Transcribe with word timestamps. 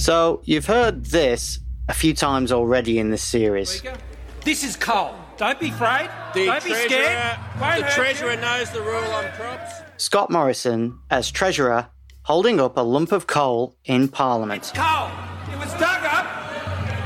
So, 0.00 0.40
you've 0.44 0.64
heard 0.64 1.04
this 1.04 1.58
a 1.86 1.92
few 1.92 2.14
times 2.14 2.52
already 2.52 2.98
in 2.98 3.10
this 3.10 3.22
series. 3.22 3.82
This 4.46 4.64
is 4.64 4.74
coal. 4.74 5.14
Don't 5.36 5.60
be 5.60 5.68
afraid. 5.68 6.08
The 6.32 6.46
Don't 6.46 6.64
be 6.64 6.72
scared. 6.72 7.38
Won't 7.60 7.84
the 7.84 7.90
treasurer 7.90 8.32
you. 8.32 8.40
knows 8.40 8.70
the 8.70 8.80
rule 8.80 9.04
on 9.04 9.30
crops. 9.32 9.82
Scott 9.98 10.30
Morrison 10.30 10.98
as 11.10 11.30
Treasurer 11.30 11.88
holding 12.22 12.58
up 12.60 12.78
a 12.78 12.80
lump 12.80 13.12
of 13.12 13.26
coal 13.26 13.76
in 13.84 14.08
Parliament. 14.08 14.62
It's 14.62 14.72
Coal. 14.72 15.10
It 15.52 15.58
was 15.58 15.70
dug 15.74 16.02
up 16.06 16.24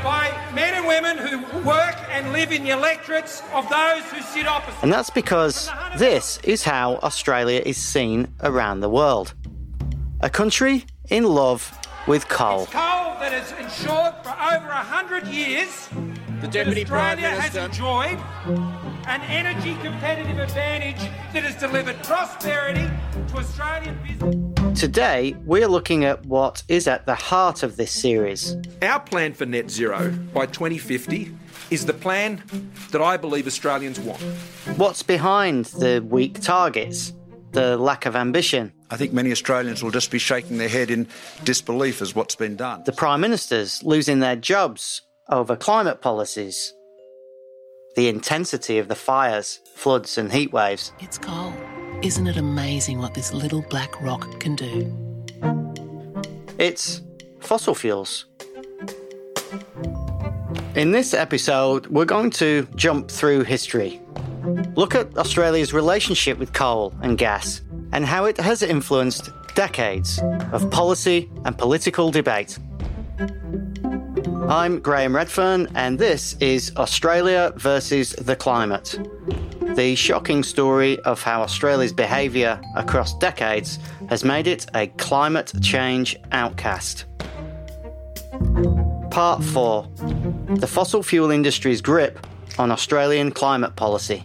by 0.04 0.30
men 0.54 0.74
and 0.74 0.86
women 0.86 1.18
who 1.18 1.38
work 1.66 1.96
and 2.10 2.32
live 2.32 2.52
in 2.52 2.62
the 2.62 2.70
electorates 2.70 3.42
of 3.52 3.68
those 3.70 4.04
who 4.04 4.20
sit 4.20 4.46
opposite. 4.46 4.84
And 4.84 4.92
that's 4.92 5.10
because 5.10 5.68
this 5.96 6.38
is 6.44 6.62
how 6.62 6.98
Australia 6.98 7.60
is 7.66 7.76
seen 7.76 8.28
around 8.44 8.78
the 8.78 8.88
world. 8.88 9.34
A 10.20 10.30
country 10.30 10.84
in 11.10 11.24
love 11.24 11.76
with 12.06 12.28
coal. 12.28 12.66
Coal 12.66 13.14
that 13.20 13.32
has 13.32 13.52
ensured 13.52 14.14
for 14.22 14.30
over 14.30 14.68
hundred 14.68 15.26
years 15.26 15.88
The 16.40 16.48
Deputy 16.48 16.84
that 16.84 16.88
Prime 16.90 17.18
Australia 17.18 17.40
has 17.40 17.54
Minister. 17.54 17.72
enjoyed 17.84 18.18
an 19.06 19.20
energy 19.22 19.74
competitive 19.82 20.38
advantage 20.38 21.00
that 21.32 21.42
has 21.42 21.54
delivered 21.56 22.02
prosperity 22.02 22.88
to 23.28 23.36
Australian 23.38 23.98
business. 24.06 24.80
Today, 24.80 25.36
we're 25.44 25.68
looking 25.68 26.04
at 26.04 26.24
what 26.26 26.62
is 26.68 26.88
at 26.88 27.06
the 27.06 27.14
heart 27.14 27.62
of 27.62 27.76
this 27.76 27.92
series. 27.92 28.56
Our 28.82 29.00
plan 29.00 29.32
for 29.32 29.46
net 29.46 29.70
zero 29.70 30.10
by 30.34 30.46
2050 30.46 31.34
is 31.70 31.86
the 31.86 31.92
plan 31.94 32.42
that 32.90 33.00
I 33.00 33.16
believe 33.16 33.46
Australians 33.46 34.00
want. 34.00 34.20
What's 34.76 35.02
behind 35.02 35.66
the 35.66 36.04
weak 36.06 36.40
targets, 36.40 37.12
the 37.52 37.76
lack 37.76 38.04
of 38.04 38.16
ambition, 38.16 38.72
I 38.94 38.96
think 38.96 39.12
many 39.12 39.32
Australians 39.32 39.82
will 39.82 39.90
just 39.90 40.12
be 40.12 40.20
shaking 40.20 40.56
their 40.56 40.68
head 40.68 40.88
in 40.88 41.08
disbelief 41.42 42.00
as 42.00 42.14
what's 42.14 42.36
been 42.36 42.54
done. 42.54 42.84
the 42.84 42.92
prime 42.92 43.20
ministers 43.20 43.82
losing 43.82 44.20
their 44.20 44.36
jobs 44.36 45.02
over 45.28 45.56
climate 45.56 46.00
policies, 46.00 46.72
the 47.96 48.06
intensity 48.06 48.78
of 48.78 48.86
the 48.86 48.94
fires, 48.94 49.58
floods, 49.74 50.16
and 50.16 50.30
heat 50.30 50.52
waves. 50.52 50.92
It's 51.00 51.18
coal. 51.18 51.52
Isn't 52.02 52.28
it 52.28 52.36
amazing 52.36 53.00
what 53.00 53.14
this 53.14 53.34
little 53.34 53.62
black 53.62 54.00
rock 54.00 54.38
can 54.38 54.54
do? 54.54 54.96
It's 56.58 57.02
fossil 57.40 57.74
fuels. 57.74 58.26
In 60.76 60.92
this 60.92 61.14
episode, 61.14 61.88
we're 61.88 62.04
going 62.04 62.30
to 62.30 62.68
jump 62.76 63.10
through 63.10 63.42
history. 63.42 64.00
Look 64.76 64.94
at 64.94 65.18
Australia's 65.18 65.72
relationship 65.72 66.38
with 66.38 66.52
coal 66.52 66.94
and 67.02 67.18
gas 67.18 67.60
and 67.94 68.04
how 68.04 68.24
it 68.24 68.36
has 68.36 68.60
influenced 68.62 69.30
decades 69.54 70.20
of 70.52 70.68
policy 70.70 71.30
and 71.44 71.56
political 71.56 72.10
debate. 72.10 72.58
I'm 74.48 74.80
Graham 74.80 75.12
Readfearn, 75.14 75.70
and 75.76 75.96
this 75.96 76.36
is 76.40 76.72
Australia 76.76 77.52
versus 77.56 78.10
the 78.10 78.34
climate. 78.34 78.98
The 79.76 79.94
shocking 79.94 80.42
story 80.42 80.98
of 81.00 81.22
how 81.22 81.42
Australia's 81.42 81.92
behaviour 81.92 82.60
across 82.74 83.16
decades 83.18 83.78
has 84.08 84.24
made 84.24 84.48
it 84.48 84.66
a 84.74 84.88
climate 84.88 85.52
change 85.62 86.16
outcast. 86.32 87.06
Part 89.12 89.42
4 89.44 89.88
The 90.56 90.66
fossil 90.66 91.04
fuel 91.04 91.30
industry's 91.30 91.80
grip 91.80 92.26
on 92.58 92.72
Australian 92.72 93.30
climate 93.30 93.76
policy. 93.76 94.24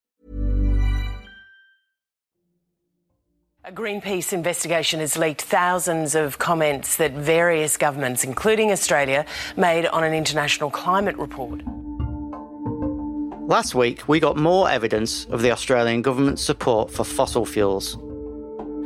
A 3.63 3.71
Greenpeace 3.71 4.33
investigation 4.33 5.01
has 5.01 5.15
leaked 5.15 5.43
thousands 5.43 6.15
of 6.15 6.39
comments 6.39 6.97
that 6.97 7.11
various 7.11 7.77
governments, 7.77 8.23
including 8.23 8.71
Australia, 8.71 9.23
made 9.55 9.85
on 9.85 10.03
an 10.03 10.15
international 10.15 10.71
climate 10.71 11.15
report. 11.17 11.61
Last 13.47 13.75
week, 13.75 14.07
we 14.07 14.19
got 14.19 14.35
more 14.35 14.67
evidence 14.67 15.25
of 15.25 15.43
the 15.43 15.51
Australian 15.51 16.01
government's 16.01 16.41
support 16.41 16.89
for 16.89 17.03
fossil 17.03 17.45
fuels. 17.45 17.99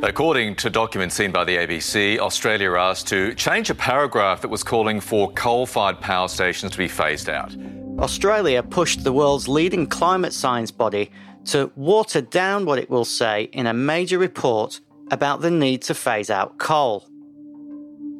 According 0.02 0.56
to 0.56 0.68
documents 0.68 1.14
seen 1.14 1.32
by 1.32 1.44
the 1.44 1.56
ABC, 1.56 2.18
Australia 2.18 2.72
asked 2.72 3.06
to 3.06 3.34
change 3.34 3.70
a 3.70 3.74
paragraph 3.74 4.42
that 4.42 4.48
was 4.48 4.62
calling 4.62 5.00
for 5.00 5.32
coal 5.32 5.64
fired 5.64 6.02
power 6.02 6.28
stations 6.28 6.72
to 6.72 6.76
be 6.76 6.86
phased 6.86 7.30
out. 7.30 7.56
Australia 7.98 8.62
pushed 8.62 9.04
the 9.04 9.12
world's 9.14 9.48
leading 9.48 9.86
climate 9.86 10.34
science 10.34 10.70
body 10.70 11.10
to 11.46 11.70
water 11.76 12.20
down 12.20 12.64
what 12.64 12.78
it 12.78 12.90
will 12.90 13.04
say 13.04 13.44
in 13.52 13.66
a 13.66 13.74
major 13.74 14.18
report 14.18 14.80
about 15.10 15.40
the 15.40 15.50
need 15.50 15.82
to 15.82 15.94
phase 15.94 16.30
out 16.30 16.58
coal. 16.58 17.08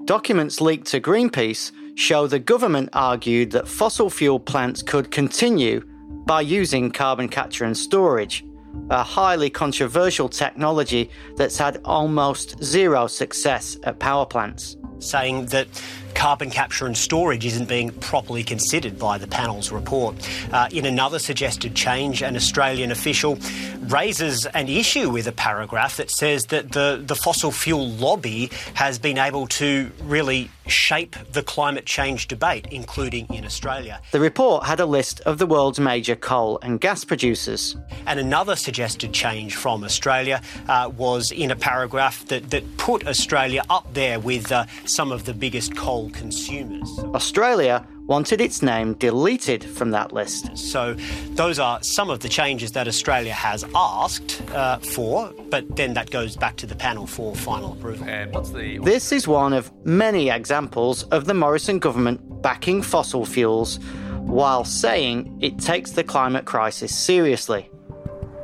Documents 0.04 0.60
leaked 0.60 0.86
to 0.88 1.00
Greenpeace 1.00 1.72
show 1.96 2.26
the 2.26 2.38
government 2.38 2.90
argued 2.92 3.50
that 3.50 3.66
fossil 3.66 4.10
fuel 4.10 4.38
plants 4.38 4.82
could 4.82 5.10
continue 5.10 5.82
by 6.26 6.40
using 6.40 6.90
carbon 6.90 7.28
capture 7.28 7.64
and 7.64 7.76
storage, 7.76 8.44
a 8.90 9.02
highly 9.02 9.50
controversial 9.50 10.28
technology 10.28 11.10
that's 11.36 11.58
had 11.58 11.80
almost 11.84 12.62
zero 12.62 13.06
success 13.06 13.76
at 13.84 13.98
power 13.98 14.26
plants. 14.26 14.76
saying 14.98 15.46
that 15.46 15.68
carbon 16.14 16.48
capture 16.48 16.86
and 16.86 16.96
storage 16.96 17.44
isn't 17.44 17.68
being 17.68 17.90
properly 17.90 18.42
considered 18.42 18.98
by 18.98 19.18
the 19.18 19.26
panel's 19.26 19.70
report. 19.70 20.16
Uh, 20.50 20.66
in 20.72 20.86
another 20.86 21.18
suggested 21.18 21.74
change, 21.74 22.22
an 22.22 22.36
Australian 22.36 22.90
official 22.90 23.38
raises 23.80 24.46
an 24.46 24.68
issue 24.68 25.10
with 25.10 25.26
a 25.26 25.32
paragraph 25.32 25.98
that 25.98 26.10
says 26.10 26.46
that 26.46 26.72
the, 26.72 27.02
the 27.04 27.14
fossil 27.14 27.52
fuel 27.52 27.88
lobby 27.90 28.50
has 28.74 28.98
been 28.98 29.18
able 29.18 29.46
to 29.46 29.90
really 30.04 30.50
shape 30.66 31.14
the 31.32 31.42
climate 31.42 31.84
change 31.84 32.26
debate, 32.28 32.66
including 32.70 33.26
in 33.32 33.44
Australia. 33.44 34.00
The 34.10 34.18
report 34.18 34.64
had 34.64 34.80
a 34.80 34.86
list 34.86 35.20
of 35.20 35.36
the 35.36 35.46
world's 35.46 35.78
major 35.78 36.16
coal 36.16 36.58
and 36.62 36.80
gas 36.80 37.04
producers. 37.04 37.76
And 38.06 38.18
another 38.18 38.56
suggested 38.66 39.12
change 39.12 39.54
from 39.54 39.84
Australia 39.84 40.42
uh, 40.68 40.90
was 40.96 41.30
in 41.30 41.52
a 41.52 41.56
paragraph 41.56 42.26
that, 42.26 42.50
that 42.50 42.64
put 42.78 43.06
Australia 43.06 43.62
up 43.70 43.86
there 43.94 44.18
with 44.18 44.50
uh, 44.50 44.66
some 44.84 45.12
of 45.12 45.24
the 45.24 45.32
biggest 45.32 45.76
coal 45.76 46.10
consumers. 46.10 46.90
Australia 47.14 47.86
wanted 48.06 48.40
its 48.40 48.62
name 48.62 48.94
deleted 48.94 49.62
from 49.62 49.92
that 49.92 50.12
list. 50.12 50.44
So, 50.58 50.94
those 51.42 51.60
are 51.60 51.80
some 51.82 52.10
of 52.10 52.18
the 52.20 52.28
changes 52.28 52.72
that 52.72 52.88
Australia 52.88 53.32
has 53.32 53.64
asked 53.74 54.42
uh, 54.50 54.78
for, 54.78 55.32
but 55.48 55.76
then 55.76 55.94
that 55.94 56.10
goes 56.10 56.36
back 56.36 56.56
to 56.56 56.66
the 56.66 56.74
panel 56.74 57.06
for 57.06 57.36
final 57.36 57.72
approval. 57.72 58.08
And 58.08 58.32
what's 58.34 58.50
the 58.50 58.78
This 58.78 59.12
is 59.12 59.28
one 59.28 59.52
of 59.52 59.70
many 59.84 60.30
examples 60.30 61.04
of 61.04 61.26
the 61.26 61.34
Morrison 61.34 61.78
government 61.78 62.42
backing 62.42 62.82
fossil 62.82 63.24
fuels 63.24 63.78
while 64.26 64.64
saying 64.64 65.38
it 65.40 65.56
takes 65.60 65.92
the 65.92 66.02
climate 66.02 66.46
crisis 66.46 66.92
seriously. 66.92 67.70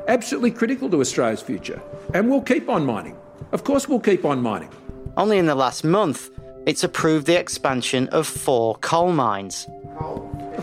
Absolutely 0.09 0.51
critical 0.51 0.91
to 0.91 1.01
Australia's 1.01 1.43
future. 1.43 1.81
And 2.15 2.31
we'll 2.31 2.43
keep 2.43 2.69
on 2.69 2.85
mining. 2.87 3.17
Of 3.53 3.65
course, 3.65 3.89
we'll 3.89 4.01
keep 4.01 4.25
on 4.25 4.43
mining. 4.43 4.71
Only 5.17 5.39
in 5.39 5.47
the 5.47 5.55
last 5.55 5.85
month, 5.85 6.31
it's 6.67 6.85
approved 6.85 7.27
the 7.27 7.39
expansion 7.39 8.09
of 8.09 8.27
four 8.27 8.77
coal 8.77 9.13
mines. 9.13 9.67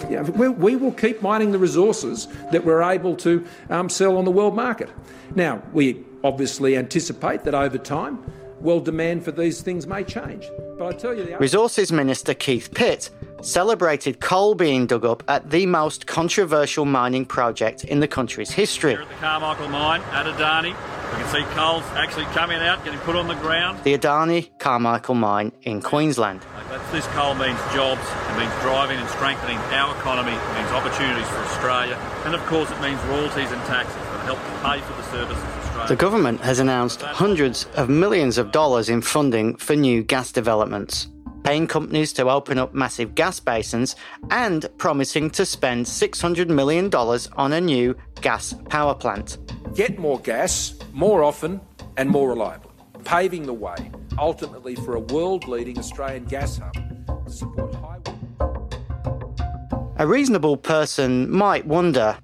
Yeah, 0.10 0.22
we, 0.22 0.76
will 0.76 0.92
keep 0.92 1.22
mining 1.22 1.52
the 1.52 1.60
resources 1.60 2.28
that 2.52 2.64
we're 2.64 2.82
able 2.82 3.16
to 3.18 3.46
um, 3.70 3.90
sell 3.90 4.18
on 4.18 4.26
the 4.26 4.32
world 4.32 4.56
market. 4.56 4.90
Now, 5.36 5.62
we 5.74 6.04
obviously 6.24 6.78
anticipate 6.78 7.44
that 7.44 7.54
over 7.54 7.78
time, 7.78 8.24
well, 8.62 8.80
demand 8.80 9.24
for 9.24 9.32
these 9.32 9.62
things 9.62 9.88
may 9.88 10.04
change. 10.04 10.50
But 10.78 10.88
I 10.88 10.98
tell 10.98 11.16
you, 11.16 11.26
the 11.26 11.38
Resources 11.38 11.92
Minister 11.92 12.34
Keith 12.34 12.74
Pitt 12.74 13.10
celebrated 13.42 14.20
coal 14.20 14.56
being 14.56 14.86
dug 14.86 15.06
up 15.06 15.24
at 15.28 15.50
the 15.50 15.66
most 15.66 16.08
controversial 16.08 16.86
mining 16.86 17.26
project 17.26 17.86
in 17.86 18.00
the 18.00 18.08
country's 18.08 18.52
history. 18.52 18.92
Here 18.92 19.02
at 19.02 19.10
the 19.10 19.16
Carmichael 19.16 19.70
mine 19.70 20.02
at 20.12 20.26
Adani, 20.26 20.76
we 21.12 21.24
can 21.24 21.28
see 21.30 21.44
coals 21.56 21.84
actually 21.96 22.26
coming 22.26 22.60
out, 22.60 22.84
getting 22.84 23.00
put 23.02 23.16
on 23.16 23.28
the 23.28 23.36
ground. 23.36 23.84
The 23.84 23.98
Adani 23.98 24.50
Carmichael 24.60 25.16
mine 25.16 25.52
in 25.64 25.82
Queensland. 25.82 26.42
This 26.92 27.08
coal 27.08 27.34
means 27.36 27.60
jobs, 27.74 28.02
it 28.02 28.38
means 28.38 28.54
driving 28.62 29.00
and 29.00 29.10
strengthening 29.10 29.58
our 29.74 29.96
economy, 29.98 30.34
it 30.34 30.54
means 30.54 30.70
opportunities 30.72 31.28
for 31.28 31.38
Australia, 31.38 31.96
and 32.26 32.36
of 32.36 32.46
course 32.46 32.70
it 32.70 32.80
means 32.82 33.02
royalties 33.06 33.52
and 33.52 33.62
taxes 33.66 33.96
that 33.96 34.26
help 34.26 34.40
pay 34.64 34.80
for 34.82 34.94
the 34.94 35.04
services 35.10 35.44
Australia. 35.44 35.59
The 35.90 35.96
government 35.96 36.40
has 36.42 36.60
announced 36.60 37.02
hundreds 37.02 37.66
of 37.74 37.90
millions 37.90 38.38
of 38.38 38.52
dollars 38.52 38.90
in 38.90 39.02
funding 39.02 39.56
for 39.56 39.76
new 39.76 40.04
gas 40.04 40.32
developments, 40.32 41.08
paying 41.44 41.66
companies 41.66 42.14
to 42.14 42.30
open 42.30 42.60
up 42.60 42.76
massive 42.76 43.16
gas 43.16 43.40
basins 43.40 43.96
and 44.30 44.70
promising 44.78 45.32
to 45.32 45.48
spend 45.48 45.88
$600 45.88 46.48
million 46.48 46.94
on 46.94 47.54
a 47.54 47.60
new 47.60 47.96
gas 48.22 48.54
power 48.70 48.94
plant. 48.94 49.40
Get 49.74 49.98
more 49.98 50.20
gas, 50.20 50.76
more 50.94 51.24
often, 51.24 51.60
and 51.98 52.08
more 52.08 52.30
reliably, 52.30 52.72
paving 53.04 53.48
the 53.48 53.54
way 53.56 53.92
ultimately 54.20 54.76
for 54.76 54.94
a 54.94 55.00
world 55.00 55.48
leading 55.48 55.80
Australian 55.80 56.26
gas 56.26 56.60
hub 56.60 56.76
to 57.26 57.32
support 57.32 57.74
high. 57.74 57.98
A 59.98 60.06
reasonable 60.06 60.56
person 60.56 61.32
might 61.32 61.66
wonder 61.66 62.16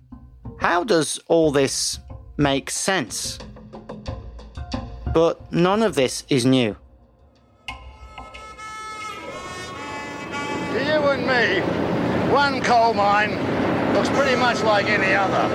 how 0.59 0.83
does 0.83 1.19
all 1.29 1.49
this 1.49 1.97
make 2.37 2.69
sense? 2.69 3.39
But 5.15 5.49
none 5.49 5.81
of 5.81 5.95
this 5.95 6.25
is 6.27 6.45
new. 6.45 6.75
To 7.69 7.73
you 10.73 10.99
and 11.07 11.25
me, 11.25 11.61
one 12.33 12.61
coal 12.61 12.93
mine 12.93 13.31
looks 13.93 14.09
pretty 14.09 14.35
much 14.35 14.61
like 14.63 14.87
any 14.87 15.13
other. 15.13 15.47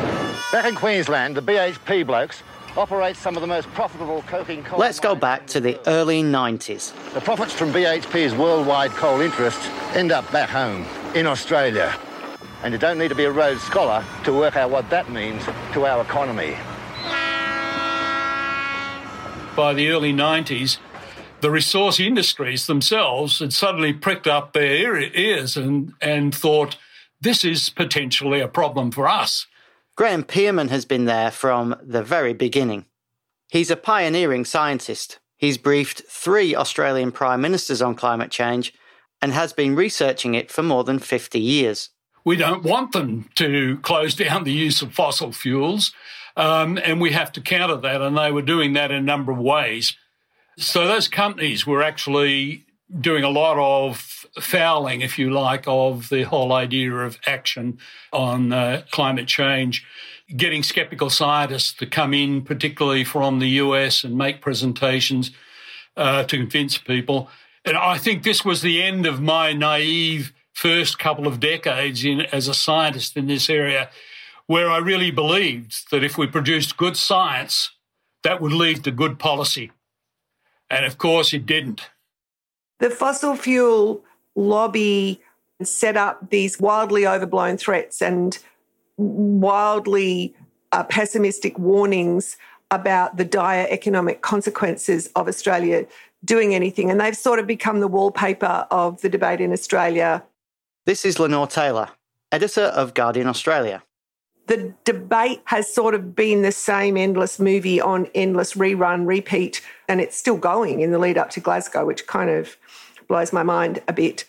Back 0.50 0.64
in 0.64 0.74
Queensland, 0.74 1.36
the 1.36 1.42
BHP 1.42 2.06
blokes 2.06 2.42
operate 2.74 3.16
some 3.16 3.36
of 3.36 3.42
the 3.42 3.46
most 3.46 3.68
profitable 3.74 4.22
coking 4.22 4.64
coal. 4.64 4.78
Let's 4.78 4.98
go 4.98 5.14
back 5.14 5.46
to 5.48 5.60
the 5.60 5.78
early 5.86 6.22
90s. 6.22 6.94
The 7.12 7.20
profits 7.20 7.52
from 7.52 7.70
BHP's 7.70 8.34
worldwide 8.34 8.92
coal 8.92 9.20
interests 9.20 9.66
end 9.94 10.10
up 10.10 10.32
back 10.32 10.48
home 10.48 10.86
in 11.14 11.26
Australia. 11.26 11.94
And 12.62 12.72
you 12.72 12.78
don't 12.78 12.96
need 12.96 13.08
to 13.08 13.14
be 13.14 13.24
a 13.24 13.30
Rhodes 13.30 13.60
Scholar 13.60 14.02
to 14.24 14.32
work 14.32 14.56
out 14.56 14.70
what 14.70 14.88
that 14.88 15.10
means 15.10 15.44
to 15.74 15.84
our 15.84 16.00
economy. 16.00 16.56
By 19.60 19.74
the 19.74 19.90
early 19.90 20.14
90s, 20.14 20.78
the 21.42 21.50
resource 21.50 22.00
industries 22.00 22.66
themselves 22.66 23.40
had 23.40 23.52
suddenly 23.52 23.92
pricked 23.92 24.26
up 24.26 24.54
their 24.54 24.98
ears 24.98 25.54
and, 25.54 25.92
and 26.00 26.34
thought, 26.34 26.78
this 27.20 27.44
is 27.44 27.68
potentially 27.68 28.40
a 28.40 28.48
problem 28.48 28.90
for 28.90 29.06
us. 29.06 29.46
Graeme 29.96 30.24
Pearman 30.24 30.68
has 30.68 30.86
been 30.86 31.04
there 31.04 31.30
from 31.30 31.76
the 31.82 32.02
very 32.02 32.32
beginning. 32.32 32.86
He's 33.50 33.70
a 33.70 33.76
pioneering 33.76 34.46
scientist. 34.46 35.18
He's 35.36 35.58
briefed 35.58 36.04
three 36.08 36.56
Australian 36.56 37.12
prime 37.12 37.42
ministers 37.42 37.82
on 37.82 37.94
climate 37.94 38.30
change 38.30 38.72
and 39.20 39.34
has 39.34 39.52
been 39.52 39.76
researching 39.76 40.34
it 40.34 40.50
for 40.50 40.62
more 40.62 40.84
than 40.84 40.98
50 40.98 41.38
years. 41.38 41.90
We 42.24 42.36
don't 42.36 42.62
want 42.62 42.92
them 42.92 43.28
to 43.34 43.76
close 43.82 44.14
down 44.14 44.44
the 44.44 44.52
use 44.52 44.80
of 44.80 44.94
fossil 44.94 45.32
fuels, 45.32 45.92
um, 46.40 46.78
and 46.82 47.02
we 47.02 47.12
have 47.12 47.32
to 47.32 47.40
counter 47.42 47.76
that, 47.76 48.00
and 48.00 48.16
they 48.16 48.32
were 48.32 48.40
doing 48.40 48.72
that 48.72 48.90
in 48.90 48.96
a 48.96 49.02
number 49.02 49.30
of 49.30 49.36
ways. 49.36 49.94
So 50.56 50.86
those 50.86 51.06
companies 51.06 51.66
were 51.66 51.82
actually 51.82 52.64
doing 52.98 53.24
a 53.24 53.28
lot 53.28 53.58
of 53.58 53.98
fouling, 54.40 55.02
if 55.02 55.18
you 55.18 55.30
like, 55.30 55.64
of 55.66 56.08
the 56.08 56.22
whole 56.22 56.54
idea 56.54 56.94
of 56.94 57.18
action 57.26 57.78
on 58.10 58.54
uh, 58.54 58.84
climate 58.90 59.28
change, 59.28 59.84
getting 60.34 60.62
skeptical 60.62 61.10
scientists 61.10 61.74
to 61.74 61.84
come 61.84 62.14
in, 62.14 62.40
particularly 62.40 63.04
from 63.04 63.38
the 63.38 63.48
US, 63.64 64.02
and 64.02 64.16
make 64.16 64.40
presentations 64.40 65.32
uh, 65.98 66.24
to 66.24 66.38
convince 66.38 66.78
people. 66.78 67.28
And 67.66 67.76
I 67.76 67.98
think 67.98 68.22
this 68.22 68.46
was 68.46 68.62
the 68.62 68.82
end 68.82 69.04
of 69.04 69.20
my 69.20 69.52
naive 69.52 70.32
first 70.54 70.98
couple 70.98 71.26
of 71.26 71.38
decades 71.38 72.02
in, 72.02 72.22
as 72.32 72.48
a 72.48 72.54
scientist 72.54 73.14
in 73.14 73.26
this 73.26 73.50
area, 73.50 73.90
where 74.50 74.68
I 74.68 74.78
really 74.78 75.12
believed 75.12 75.92
that 75.92 76.02
if 76.02 76.18
we 76.18 76.26
produced 76.26 76.76
good 76.76 76.96
science, 76.96 77.70
that 78.24 78.40
would 78.40 78.50
lead 78.50 78.82
to 78.82 78.90
good 78.90 79.16
policy. 79.16 79.70
And 80.68 80.84
of 80.84 80.98
course, 80.98 81.32
it 81.32 81.46
didn't. 81.46 81.88
The 82.80 82.90
fossil 82.90 83.36
fuel 83.36 84.02
lobby 84.34 85.22
set 85.62 85.96
up 85.96 86.30
these 86.30 86.58
wildly 86.58 87.06
overblown 87.06 87.58
threats 87.58 88.02
and 88.02 88.36
wildly 88.96 90.34
uh, 90.72 90.82
pessimistic 90.82 91.56
warnings 91.56 92.36
about 92.72 93.18
the 93.18 93.24
dire 93.24 93.68
economic 93.70 94.20
consequences 94.20 95.10
of 95.14 95.28
Australia 95.28 95.86
doing 96.24 96.56
anything. 96.56 96.90
And 96.90 97.00
they've 97.00 97.16
sort 97.16 97.38
of 97.38 97.46
become 97.46 97.78
the 97.78 97.86
wallpaper 97.86 98.66
of 98.72 99.00
the 99.00 99.08
debate 99.08 99.40
in 99.40 99.52
Australia. 99.52 100.24
This 100.86 101.04
is 101.04 101.20
Lenore 101.20 101.46
Taylor, 101.46 101.90
editor 102.32 102.64
of 102.64 102.94
Guardian 102.94 103.28
Australia. 103.28 103.84
The 104.50 104.74
debate 104.84 105.42
has 105.44 105.72
sort 105.72 105.94
of 105.94 106.16
been 106.16 106.42
the 106.42 106.50
same 106.50 106.96
endless 106.96 107.38
movie 107.38 107.80
on 107.80 108.08
endless 108.16 108.54
rerun, 108.54 109.06
repeat, 109.06 109.64
and 109.88 110.00
it's 110.00 110.16
still 110.16 110.36
going 110.36 110.80
in 110.80 110.90
the 110.90 110.98
lead 110.98 111.16
up 111.16 111.30
to 111.30 111.40
Glasgow, 111.40 111.86
which 111.86 112.08
kind 112.08 112.28
of 112.28 112.56
blows 113.06 113.32
my 113.32 113.44
mind 113.44 113.80
a 113.86 113.92
bit. 113.92 114.24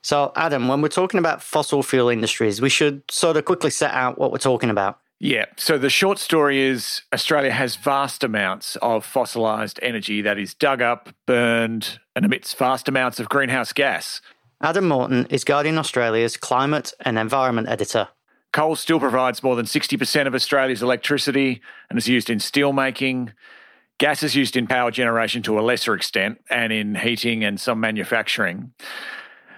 So, 0.00 0.30
Adam, 0.36 0.68
when 0.68 0.80
we're 0.80 0.86
talking 0.86 1.18
about 1.18 1.42
fossil 1.42 1.82
fuel 1.82 2.08
industries, 2.08 2.60
we 2.60 2.68
should 2.68 3.02
sort 3.10 3.36
of 3.36 3.44
quickly 3.44 3.70
set 3.70 3.92
out 3.92 4.16
what 4.16 4.30
we're 4.30 4.38
talking 4.38 4.70
about. 4.70 5.00
Yeah. 5.18 5.46
So 5.56 5.76
the 5.76 5.90
short 5.90 6.20
story 6.20 6.60
is 6.60 7.02
Australia 7.12 7.50
has 7.50 7.74
vast 7.74 8.22
amounts 8.22 8.76
of 8.76 9.04
fossilised 9.04 9.80
energy 9.82 10.22
that 10.22 10.38
is 10.38 10.54
dug 10.54 10.82
up, 10.82 11.12
burned, 11.26 11.98
and 12.14 12.24
emits 12.24 12.54
vast 12.54 12.88
amounts 12.88 13.18
of 13.18 13.28
greenhouse 13.28 13.72
gas. 13.72 14.20
Adam 14.60 14.86
Morton 14.86 15.26
is 15.30 15.42
Guardian 15.42 15.78
Australia's 15.78 16.36
climate 16.36 16.92
and 17.00 17.18
environment 17.18 17.68
editor. 17.68 18.06
Coal 18.52 18.76
still 18.76 19.00
provides 19.00 19.42
more 19.42 19.56
than 19.56 19.64
60% 19.64 20.26
of 20.26 20.34
Australia's 20.34 20.82
electricity 20.82 21.62
and 21.88 21.98
is 21.98 22.08
used 22.08 22.28
in 22.28 22.38
steel 22.38 22.72
making. 22.72 23.32
Gas 23.98 24.22
is 24.22 24.34
used 24.34 24.56
in 24.56 24.66
power 24.66 24.90
generation 24.90 25.42
to 25.44 25.58
a 25.58 25.62
lesser 25.62 25.94
extent 25.94 26.38
and 26.50 26.72
in 26.72 26.96
heating 26.96 27.44
and 27.44 27.58
some 27.58 27.80
manufacturing. 27.80 28.72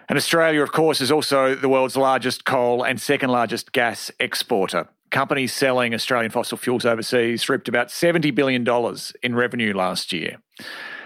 And 0.09 0.17
Australia, 0.17 0.63
of 0.63 0.71
course, 0.71 1.01
is 1.01 1.11
also 1.11 1.55
the 1.55 1.69
world's 1.69 1.97
largest 1.97 2.45
coal 2.45 2.85
and 2.85 3.01
second 3.01 3.31
largest 3.31 3.73
gas 3.73 4.11
exporter. 4.21 4.89
Companies 5.11 5.53
selling 5.53 5.95
Australian 5.95 6.31
fossil 6.31 6.59
fuels 6.59 6.85
overseas 6.85 7.49
reaped 7.49 7.69
about 7.69 7.89
$70 7.89 8.35
billion 8.35 8.67
in 9.23 9.35
revenue 9.35 9.75
last 9.75 10.13
year. 10.13 10.39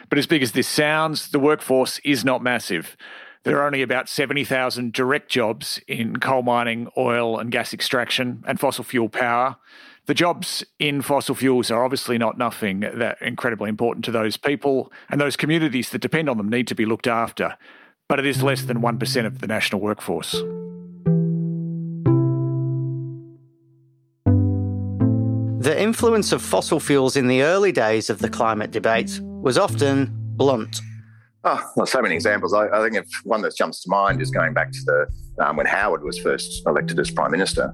But 0.08 0.18
as 0.18 0.26
big 0.26 0.42
as 0.42 0.52
this 0.52 0.68
sounds, 0.68 1.30
the 1.30 1.38
workforce 1.38 2.00
is 2.04 2.24
not 2.24 2.42
massive. 2.42 2.96
There 3.48 3.58
are 3.62 3.66
only 3.66 3.80
about 3.80 4.10
70,000 4.10 4.92
direct 4.92 5.30
jobs 5.30 5.80
in 5.88 6.18
coal 6.18 6.42
mining, 6.42 6.90
oil 6.98 7.38
and 7.38 7.50
gas 7.50 7.72
extraction, 7.72 8.44
and 8.46 8.60
fossil 8.60 8.84
fuel 8.84 9.08
power. 9.08 9.56
The 10.04 10.12
jobs 10.12 10.62
in 10.78 11.00
fossil 11.00 11.34
fuels 11.34 11.70
are 11.70 11.82
obviously 11.82 12.18
not 12.18 12.36
nothing 12.36 12.80
that 12.80 13.16
incredibly 13.22 13.70
important 13.70 14.04
to 14.04 14.10
those 14.10 14.36
people, 14.36 14.92
and 15.08 15.18
those 15.18 15.34
communities 15.34 15.88
that 15.88 16.02
depend 16.02 16.28
on 16.28 16.36
them 16.36 16.50
need 16.50 16.66
to 16.66 16.74
be 16.74 16.84
looked 16.84 17.06
after. 17.06 17.56
But 18.06 18.18
it 18.18 18.26
is 18.26 18.42
less 18.42 18.60
than 18.60 18.82
1% 18.82 19.24
of 19.24 19.38
the 19.38 19.46
national 19.46 19.80
workforce. 19.80 20.32
The 25.62 25.74
influence 25.74 26.32
of 26.32 26.42
fossil 26.42 26.80
fuels 26.80 27.16
in 27.16 27.28
the 27.28 27.44
early 27.44 27.72
days 27.72 28.10
of 28.10 28.18
the 28.18 28.28
climate 28.28 28.72
debate 28.72 29.18
was 29.22 29.56
often 29.56 30.10
blunt. 30.36 30.82
Oh, 31.50 31.72
well, 31.76 31.86
so 31.86 32.02
many 32.02 32.14
examples. 32.14 32.52
I, 32.52 32.68
I 32.68 32.82
think 32.82 32.94
if 32.94 33.08
one 33.24 33.40
that 33.40 33.56
jumps 33.56 33.82
to 33.84 33.88
mind 33.88 34.20
is 34.20 34.30
going 34.30 34.52
back 34.52 34.70
to 34.70 34.78
the 34.84 35.06
um, 35.38 35.56
when 35.56 35.64
Howard 35.64 36.02
was 36.04 36.18
first 36.18 36.62
elected 36.66 37.00
as 37.00 37.10
prime 37.10 37.30
minister. 37.30 37.72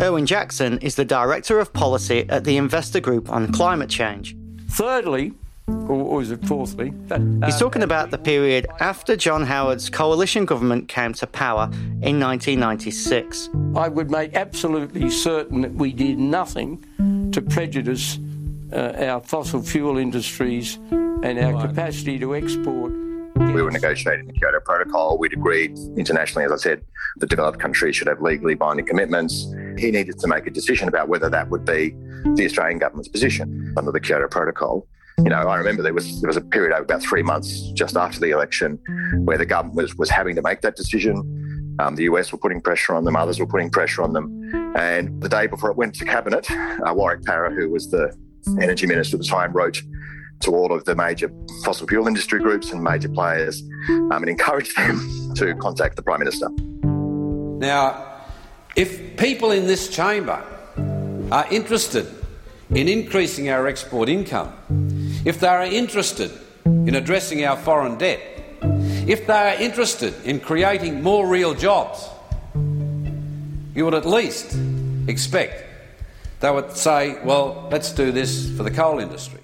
Erwin 0.00 0.26
Jackson 0.26 0.78
is 0.78 0.96
the 0.96 1.04
director 1.04 1.60
of 1.60 1.72
policy 1.72 2.26
at 2.28 2.42
the 2.42 2.56
Investor 2.56 2.98
Group 2.98 3.30
on 3.30 3.52
Climate 3.52 3.88
Change. 3.88 4.36
Thirdly, 4.70 5.34
or, 5.68 5.92
or 5.92 6.22
is 6.22 6.32
it 6.32 6.44
fourthly? 6.46 6.90
That, 7.06 7.20
uh, 7.20 7.46
He's 7.46 7.60
talking 7.60 7.84
about 7.84 8.10
the 8.10 8.18
period 8.18 8.66
after 8.80 9.14
John 9.14 9.44
Howard's 9.44 9.88
coalition 9.88 10.44
government 10.44 10.88
came 10.88 11.12
to 11.12 11.26
power 11.28 11.70
in 12.02 12.18
1996. 12.18 13.50
I 13.76 13.86
would 13.86 14.10
make 14.10 14.34
absolutely 14.34 15.10
certain 15.10 15.60
that 15.60 15.74
we 15.74 15.92
did 15.92 16.18
nothing 16.18 17.30
to 17.30 17.40
prejudice 17.40 18.18
uh, 18.72 18.94
our 18.98 19.20
fossil 19.20 19.62
fuel 19.62 19.96
industries 19.96 20.76
and 20.90 21.38
our 21.38 21.52
right. 21.52 21.68
capacity 21.68 22.18
to 22.18 22.34
export. 22.34 22.92
We 23.52 23.60
were 23.60 23.70
negotiating 23.70 24.26
the 24.26 24.32
Kyoto 24.32 24.60
Protocol. 24.60 25.18
We'd 25.18 25.34
agreed 25.34 25.76
internationally, 25.98 26.46
as 26.46 26.52
I 26.52 26.56
said, 26.56 26.82
the 27.18 27.26
developed 27.26 27.58
countries 27.58 27.94
should 27.96 28.06
have 28.06 28.22
legally 28.22 28.54
binding 28.54 28.86
commitments. 28.86 29.44
He 29.76 29.90
needed 29.90 30.18
to 30.20 30.26
make 30.26 30.46
a 30.46 30.50
decision 30.50 30.88
about 30.88 31.08
whether 31.08 31.28
that 31.28 31.50
would 31.50 31.66
be 31.66 31.90
the 32.34 32.46
Australian 32.46 32.78
government's 32.78 33.08
position 33.08 33.74
under 33.76 33.92
the 33.92 34.00
Kyoto 34.00 34.26
Protocol. 34.28 34.86
You 35.18 35.24
know, 35.28 35.36
I 35.36 35.58
remember 35.58 35.82
there 35.82 35.92
was 35.92 36.22
there 36.22 36.28
was 36.28 36.38
a 36.38 36.40
period 36.40 36.74
of 36.74 36.84
about 36.84 37.02
three 37.02 37.22
months 37.22 37.70
just 37.72 37.94
after 37.94 38.18
the 38.18 38.30
election 38.30 38.78
where 39.24 39.36
the 39.36 39.44
government 39.44 39.76
was, 39.76 39.94
was 39.96 40.08
having 40.08 40.34
to 40.36 40.42
make 40.42 40.62
that 40.62 40.74
decision. 40.74 41.76
Um, 41.78 41.96
the 41.96 42.04
US 42.04 42.32
were 42.32 42.38
putting 42.38 42.62
pressure 42.62 42.94
on 42.94 43.04
them, 43.04 43.16
others 43.16 43.38
were 43.38 43.46
putting 43.46 43.68
pressure 43.68 44.02
on 44.02 44.14
them. 44.14 44.74
And 44.76 45.20
the 45.20 45.28
day 45.28 45.46
before 45.46 45.70
it 45.70 45.76
went 45.76 45.94
to 45.96 46.06
cabinet, 46.06 46.50
uh, 46.50 46.94
Warwick 46.94 47.24
Parer, 47.24 47.50
who 47.50 47.68
was 47.68 47.90
the 47.90 48.16
energy 48.60 48.86
minister 48.86 49.16
at 49.16 49.20
the 49.20 49.28
time, 49.28 49.52
wrote 49.52 49.82
to 50.42 50.54
all 50.54 50.72
of 50.72 50.84
the 50.84 50.94
major 50.94 51.30
fossil 51.64 51.86
fuel 51.86 52.06
industry 52.06 52.40
groups 52.40 52.72
and 52.72 52.82
major 52.82 53.08
players 53.08 53.62
um, 53.88 54.10
and 54.12 54.28
encourage 54.28 54.74
them 54.74 55.32
to 55.36 55.54
contact 55.56 55.96
the 55.96 56.02
prime 56.02 56.18
minister. 56.18 56.48
Now, 57.58 58.22
if 58.76 59.16
people 59.16 59.50
in 59.50 59.66
this 59.66 59.88
chamber 59.88 60.42
are 61.30 61.46
interested 61.50 62.06
in 62.70 62.88
increasing 62.88 63.50
our 63.50 63.66
export 63.66 64.08
income, 64.08 64.52
if 65.24 65.40
they 65.40 65.48
are 65.48 65.64
interested 65.64 66.30
in 66.64 66.94
addressing 66.94 67.44
our 67.44 67.56
foreign 67.56 67.98
debt, 67.98 68.20
if 69.06 69.26
they 69.26 69.54
are 69.54 69.60
interested 69.60 70.14
in 70.24 70.40
creating 70.40 71.02
more 71.02 71.26
real 71.26 71.54
jobs, 71.54 72.08
you 73.74 73.84
would 73.84 73.94
at 73.94 74.06
least 74.06 74.56
expect 75.08 75.72
they 76.42 76.50
would 76.50 76.76
say, 76.76 77.22
well, 77.22 77.68
let's 77.70 77.92
do 77.92 78.10
this 78.10 78.50
for 78.56 78.64
the 78.64 78.70
coal 78.70 78.98
industry. 78.98 79.38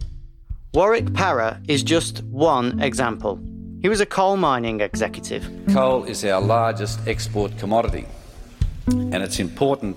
Warwick 0.74 1.14
Parer 1.14 1.58
is 1.66 1.82
just 1.82 2.22
one 2.24 2.82
example. 2.82 3.40
He 3.80 3.88
was 3.88 4.02
a 4.02 4.06
coal 4.06 4.36
mining 4.36 4.82
executive. 4.82 5.48
Coal 5.72 6.04
is 6.04 6.22
our 6.26 6.42
largest 6.42 7.00
export 7.08 7.56
commodity, 7.56 8.06
and 8.86 9.14
it's 9.14 9.38
important 9.38 9.96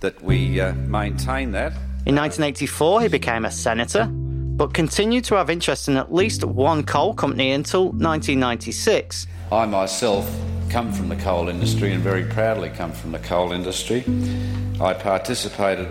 that 0.00 0.22
we 0.22 0.60
uh, 0.60 0.72
maintain 0.74 1.50
that. 1.52 1.72
In 2.06 2.14
1984, 2.14 3.02
he 3.02 3.08
became 3.08 3.44
a 3.44 3.50
senator, 3.50 4.06
but 4.06 4.72
continued 4.72 5.24
to 5.24 5.34
have 5.34 5.50
interest 5.50 5.88
in 5.88 5.96
at 5.96 6.14
least 6.14 6.44
one 6.44 6.84
coal 6.84 7.12
company 7.12 7.50
until 7.50 7.86
1996. 7.86 9.26
I 9.50 9.66
myself 9.66 10.30
come 10.70 10.92
from 10.92 11.08
the 11.08 11.16
coal 11.16 11.48
industry 11.48 11.92
and 11.92 12.04
very 12.04 12.24
proudly 12.24 12.70
come 12.70 12.92
from 12.92 13.10
the 13.10 13.18
coal 13.18 13.50
industry. 13.50 14.04
I 14.80 14.94
participated 14.94 15.88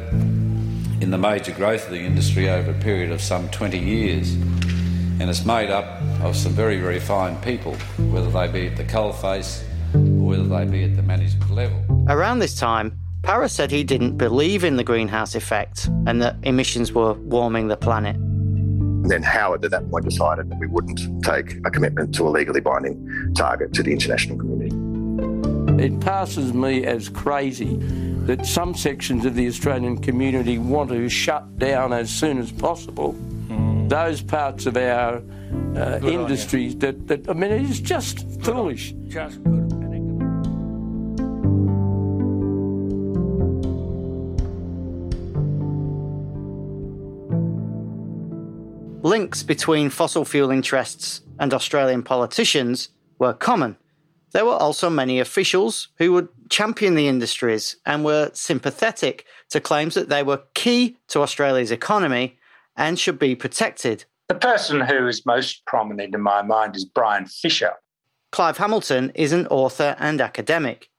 in 1.02 1.10
the 1.10 1.18
major 1.18 1.52
growth 1.52 1.86
of 1.86 1.92
the 1.92 2.00
industry 2.00 2.50
over 2.50 2.72
a 2.72 2.80
period 2.82 3.12
of 3.12 3.22
some 3.22 3.50
20 3.50 3.78
years. 3.78 4.34
And 5.20 5.30
it's 5.30 5.46
made 5.46 5.70
up 5.70 6.02
of 6.22 6.36
some 6.36 6.54
very, 6.54 6.80
very 6.80 7.00
fine 7.00 7.36
people, 7.42 7.76
whether 8.12 8.30
they 8.30 8.48
be 8.48 8.68
at 8.68 8.78
the 8.78 8.84
coalface 8.84 9.64
or 9.94 10.28
whether 10.28 10.44
they 10.44 10.66
be 10.66 10.84
at 10.84 10.96
the 10.96 11.04
management 11.04 11.52
level. 11.52 11.84
Around 12.10 12.40
this 12.40 12.56
time, 12.56 12.98
Parer 13.22 13.48
said 13.48 13.72
he 13.72 13.84
didn't 13.84 14.18
believe 14.18 14.64
in 14.64 14.76
the 14.76 14.84
greenhouse 14.84 15.36
effect 15.36 15.88
and 16.08 16.22
that 16.22 16.36
emissions 16.44 16.92
were 16.92 17.14
warming 17.14 17.68
the 17.68 17.78
planet. 17.78 18.16
And 18.16 19.10
Then 19.10 19.24
Howard 19.24 19.64
at 19.66 19.72
that 19.72 19.90
point 19.90 20.06
decided 20.06 20.50
that 20.50 20.60
we 20.60 20.68
wouldn't 20.68 21.00
take 21.24 21.58
a 21.66 21.72
commitment 21.72 22.16
to 22.16 22.28
a 22.28 22.30
legally 22.30 22.62
binding 22.62 23.34
target 23.36 23.74
to 23.74 23.84
the 23.84 23.92
international 23.92 24.38
community. 24.38 24.74
It 25.84 26.00
passes 26.02 26.54
me 26.54 26.86
as 26.86 27.10
crazy 27.10 27.78
that 28.26 28.46
some 28.46 28.74
sections 28.74 29.26
of 29.26 29.36
the 29.36 29.48
Australian 29.48 29.98
community 29.98 30.58
want 30.58 30.90
to 30.90 31.10
shut 31.10 31.58
down 31.58 31.94
as 31.94 32.10
soon 32.10 32.38
as 32.38 32.52
possible 32.52 33.14
mm. 33.14 33.90
those 33.90 34.22
parts 34.22 34.66
of 34.66 34.78
our 34.78 35.22
uh, 35.76 36.00
industries 36.04 36.76
that, 36.78 37.08
that, 37.08 37.30
I 37.30 37.34
mean, 37.34 37.52
it's 37.52 37.80
just 37.80 38.26
foolish. 38.42 38.94
Just 39.08 39.44
good. 39.44 39.64
Links 49.04 49.44
between 49.44 49.90
fossil 49.90 50.24
fuel 50.24 50.50
interests 50.50 51.22
and 51.38 51.54
Australian 51.54 52.04
politicians 52.04 52.88
were 53.20 53.34
common. 53.34 53.76
There 54.34 54.46
were 54.46 54.54
also 54.54 54.90
many 54.90 55.20
officials 55.20 55.90
who 56.00 56.12
would 56.14 56.28
champion 56.50 56.96
the 56.96 57.08
industries 57.08 57.78
and 57.86 58.04
were 58.04 58.32
sympathetic 58.34 59.26
to 59.52 59.62
claims 59.62 59.94
that 59.94 60.10
they 60.10 60.24
were 60.24 60.42
key 60.56 60.98
to 61.10 61.22
Australia's 61.22 61.72
economy 61.72 62.40
and 62.76 63.00
should 63.00 63.20
be 63.20 63.36
protected. 63.36 64.06
The 64.30 64.36
person 64.36 64.82
who 64.82 65.08
is 65.08 65.26
most 65.26 65.64
prominent 65.68 66.16
in 66.16 66.22
my 66.22 66.42
mind 66.42 66.76
is 66.76 66.86
Brian 66.86 67.28
Fisher. 67.28 67.74
Clive 68.32 68.58
Hamilton 68.58 69.12
is 69.14 69.32
an 69.32 69.46
author 69.48 69.96
and 70.00 70.20
academic. 70.20 70.90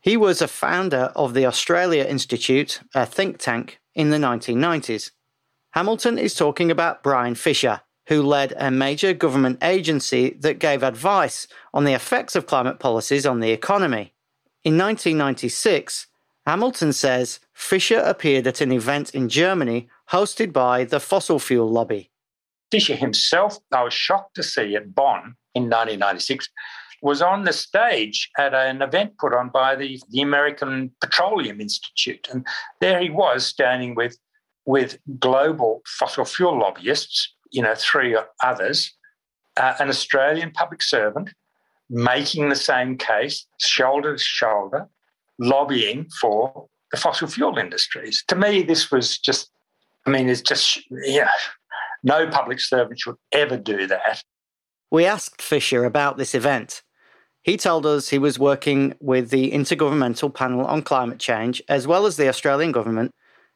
He 0.00 0.18
was 0.18 0.42
a 0.42 0.48
founder 0.48 1.10
of 1.16 1.32
the 1.32 1.46
Australia 1.46 2.04
Institute, 2.04 2.80
a 2.94 3.06
think 3.06 3.38
tank, 3.38 3.80
in 3.94 4.10
the 4.10 4.18
1990s. 4.18 5.12
Hamilton 5.70 6.18
is 6.18 6.34
talking 6.34 6.70
about 6.70 7.02
Brian 7.02 7.34
Fisher, 7.34 7.80
who 8.08 8.22
led 8.22 8.54
a 8.56 8.70
major 8.70 9.12
government 9.12 9.58
agency 9.62 10.36
that 10.40 10.58
gave 10.58 10.82
advice 10.82 11.46
on 11.74 11.84
the 11.84 11.92
effects 11.92 12.36
of 12.36 12.46
climate 12.46 12.78
policies 12.78 13.26
on 13.26 13.40
the 13.40 13.50
economy. 13.50 14.14
In 14.64 14.78
1996, 14.78 16.06
Hamilton 16.46 16.92
says 16.92 17.40
Fisher 17.52 17.98
appeared 17.98 18.46
at 18.46 18.60
an 18.60 18.70
event 18.70 19.14
in 19.14 19.28
Germany 19.28 19.88
hosted 20.10 20.52
by 20.52 20.84
the 20.84 21.00
fossil 21.00 21.38
fuel 21.38 21.68
lobby. 21.68 22.10
Fisher 22.70 22.96
himself, 22.96 23.58
I 23.72 23.82
was 23.82 23.94
shocked 23.94 24.36
to 24.36 24.42
see 24.42 24.76
at 24.76 24.94
Bonn 24.94 25.34
in 25.54 25.64
1996, 25.64 26.48
was 27.02 27.22
on 27.22 27.44
the 27.44 27.52
stage 27.52 28.30
at 28.38 28.54
an 28.54 28.82
event 28.82 29.18
put 29.18 29.34
on 29.34 29.48
by 29.50 29.76
the, 29.76 30.00
the 30.10 30.20
American 30.20 30.90
Petroleum 31.00 31.60
Institute. 31.60 32.28
And 32.32 32.46
there 32.80 33.00
he 33.00 33.10
was 33.10 33.46
standing 33.46 33.94
with, 33.94 34.18
with 34.64 34.98
global 35.18 35.82
fossil 35.86 36.24
fuel 36.24 36.58
lobbyists 36.58 37.35
you 37.50 37.62
know, 37.62 37.74
three 37.76 38.16
others, 38.42 38.92
uh, 39.56 39.74
an 39.78 39.88
Australian 39.88 40.50
public 40.50 40.82
servant 40.82 41.30
making 41.88 42.48
the 42.48 42.56
same 42.56 42.98
case, 42.98 43.46
shoulder 43.60 44.16
to 44.16 44.22
shoulder, 44.22 44.88
lobbying 45.38 46.08
for 46.20 46.66
the 46.90 46.96
fossil 46.96 47.28
fuel 47.28 47.58
industries. 47.58 48.24
To 48.28 48.36
me, 48.36 48.62
this 48.62 48.90
was 48.90 49.18
just, 49.18 49.50
I 50.06 50.10
mean, 50.10 50.28
it's 50.28 50.40
just, 50.40 50.80
yeah, 50.90 51.30
no 52.02 52.28
public 52.28 52.60
servant 52.60 52.98
should 53.00 53.16
ever 53.32 53.56
do 53.56 53.86
that. 53.86 54.22
We 54.90 55.04
asked 55.04 55.42
Fisher 55.42 55.84
about 55.84 56.16
this 56.16 56.34
event. 56.34 56.82
He 57.42 57.56
told 57.56 57.86
us 57.86 58.08
he 58.08 58.18
was 58.18 58.38
working 58.38 58.94
with 59.00 59.30
the 59.30 59.52
Intergovernmental 59.52 60.34
Panel 60.34 60.64
on 60.64 60.82
Climate 60.82 61.18
Change 61.18 61.62
as 61.68 61.86
well 61.86 62.06
as 62.06 62.16
the 62.16 62.28
Australian 62.28 62.72
government 62.72 63.12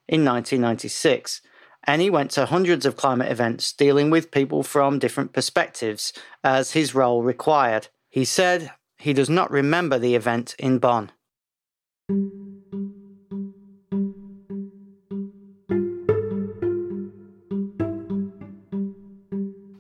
in 0.09 0.25
1996 0.25 1.41
and 1.85 2.03
he 2.03 2.11
went 2.11 2.31
to 2.33 2.47
hundreds 2.47 2.85
of 2.87 2.97
climate 2.97 3.31
events 3.31 3.73
dealing 3.73 4.11
with 4.11 4.31
people 4.31 4.63
from 4.63 4.99
different 4.99 5.33
perspectives 5.33 6.13
as 6.45 6.73
his 6.73 6.95
role 6.95 7.23
required. 7.23 7.89
He 8.09 8.25
said 8.25 8.73
he 8.99 9.13
does 9.13 9.31
not 9.31 9.51
remember 9.51 9.99
the 9.99 10.15
event 10.15 10.55
in 10.59 10.79
Bonn. 10.79 11.11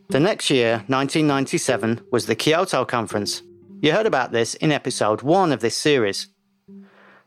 The 0.08 0.18
next 0.18 0.50
year, 0.50 0.84
1997, 0.88 2.00
was 2.10 2.26
the 2.26 2.34
Kyoto 2.34 2.84
Conference. 2.84 3.42
You 3.80 3.92
heard 3.92 4.06
about 4.06 4.32
this 4.32 4.54
in 4.54 4.72
episode 4.72 5.22
1 5.22 5.52
of 5.52 5.60
this 5.60 5.76
series. 5.76 6.26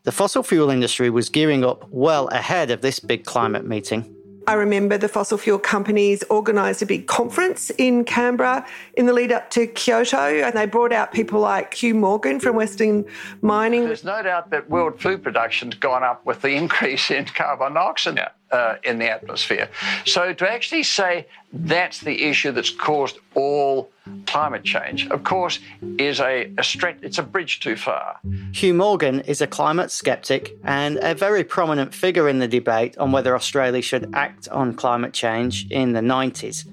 The 0.03 0.11
fossil 0.11 0.43
fuel 0.43 0.69
industry 0.69 1.09
was 1.09 1.29
gearing 1.29 1.63
up 1.63 1.87
well 1.89 2.27
ahead 2.27 2.71
of 2.71 2.81
this 2.81 2.99
big 2.99 3.23
climate 3.23 3.65
meeting. 3.65 4.13
I 4.45 4.53
remember 4.53 4.97
the 4.97 5.07
fossil 5.07 5.37
fuel 5.37 5.59
companies 5.59 6.23
organised 6.29 6.81
a 6.81 6.85
big 6.85 7.07
conference 7.07 7.71
in 7.77 8.03
Canberra 8.03 8.65
in 8.95 9.05
the 9.05 9.13
lead 9.13 9.31
up 9.31 9.49
to 9.51 9.67
Kyoto, 9.67 10.17
and 10.17 10.53
they 10.55 10.65
brought 10.65 10.91
out 10.91 11.13
people 11.13 11.39
like 11.39 11.73
Hugh 11.73 11.95
Morgan 11.95 12.39
from 12.39 12.55
Western 12.55 13.05
Mining. 13.41 13.85
There's 13.85 14.03
no 14.03 14.21
doubt 14.21 14.49
that 14.51 14.69
world 14.69 14.99
food 14.99 15.23
production's 15.23 15.75
gone 15.75 16.03
up 16.03 16.25
with 16.25 16.41
the 16.41 16.49
increase 16.49 17.09
in 17.09 17.25
carbon 17.25 17.73
dioxide 17.73 18.31
uh, 18.53 18.75
in 18.83 18.99
the 18.99 19.09
atmosphere. 19.09 19.67
So 20.05 20.31
to 20.31 20.49
actually 20.49 20.83
say 20.83 21.27
that's 21.51 22.01
the 22.01 22.23
issue 22.23 22.51
that's 22.51 22.69
caused 22.69 23.17
all 23.33 23.89
climate 24.27 24.63
change, 24.63 25.07
of 25.09 25.23
course, 25.23 25.59
is 25.97 26.19
a, 26.19 26.51
a 26.57 26.63
stretch. 26.63 26.97
It's 27.01 27.17
a 27.17 27.23
bridge 27.23 27.59
too 27.59 27.75
far. 27.75 28.19
Hugh 28.53 28.75
Morgan 28.75 29.21
is 29.21 29.41
a 29.41 29.47
climate 29.47 29.89
skeptic 29.89 30.55
and 30.63 30.99
a 31.01 31.15
very 31.15 31.43
prominent 31.43 31.93
figure 31.95 32.29
in 32.29 32.39
the 32.39 32.47
debate 32.47 32.97
on 32.99 33.11
whether 33.11 33.35
Australia 33.35 33.81
should 33.81 34.13
act 34.13 34.47
on 34.49 34.75
climate 34.75 35.13
change 35.13 35.67
in 35.71 35.93
the 35.93 36.01
90s. 36.01 36.67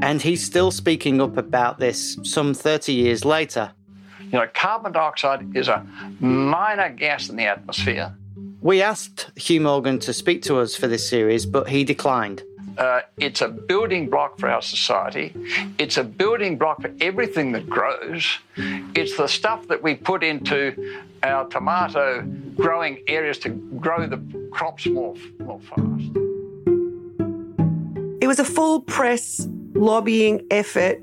And 0.00 0.22
he's 0.22 0.44
still 0.44 0.70
speaking 0.70 1.20
up 1.20 1.36
about 1.36 1.78
this 1.78 2.18
some 2.22 2.54
30 2.54 2.92
years 2.92 3.24
later. 3.24 3.72
You 4.20 4.38
know, 4.38 4.48
carbon 4.54 4.92
dioxide 4.92 5.56
is 5.56 5.68
a 5.68 5.86
minor 6.20 6.88
gas 6.90 7.28
in 7.28 7.36
the 7.36 7.44
atmosphere. 7.44 8.14
We 8.60 8.82
asked 8.82 9.30
Hugh 9.36 9.60
Morgan 9.60 10.00
to 10.00 10.12
speak 10.12 10.42
to 10.42 10.58
us 10.58 10.74
for 10.74 10.88
this 10.88 11.08
series, 11.08 11.46
but 11.46 11.68
he 11.68 11.84
declined. 11.84 12.42
Uh, 12.76 13.02
it's 13.16 13.40
a 13.40 13.48
building 13.48 14.10
block 14.10 14.38
for 14.38 14.48
our 14.48 14.62
society. 14.62 15.32
It's 15.78 15.96
a 15.96 16.02
building 16.02 16.58
block 16.58 16.82
for 16.82 16.92
everything 17.00 17.52
that 17.52 17.68
grows. 17.68 18.38
It's 18.56 19.16
the 19.16 19.28
stuff 19.28 19.68
that 19.68 19.82
we 19.82 19.94
put 19.94 20.24
into 20.24 21.02
our 21.22 21.48
tomato 21.48 22.22
growing 22.56 23.02
areas 23.06 23.38
to 23.40 23.50
grow 23.50 24.06
the 24.06 24.20
crops 24.50 24.86
more, 24.86 25.14
more 25.38 25.60
fast. 25.60 26.10
It 28.20 28.26
was 28.26 28.40
a 28.40 28.44
full 28.44 28.80
press 28.80 29.46
lobbying 29.74 30.46
effort, 30.50 31.00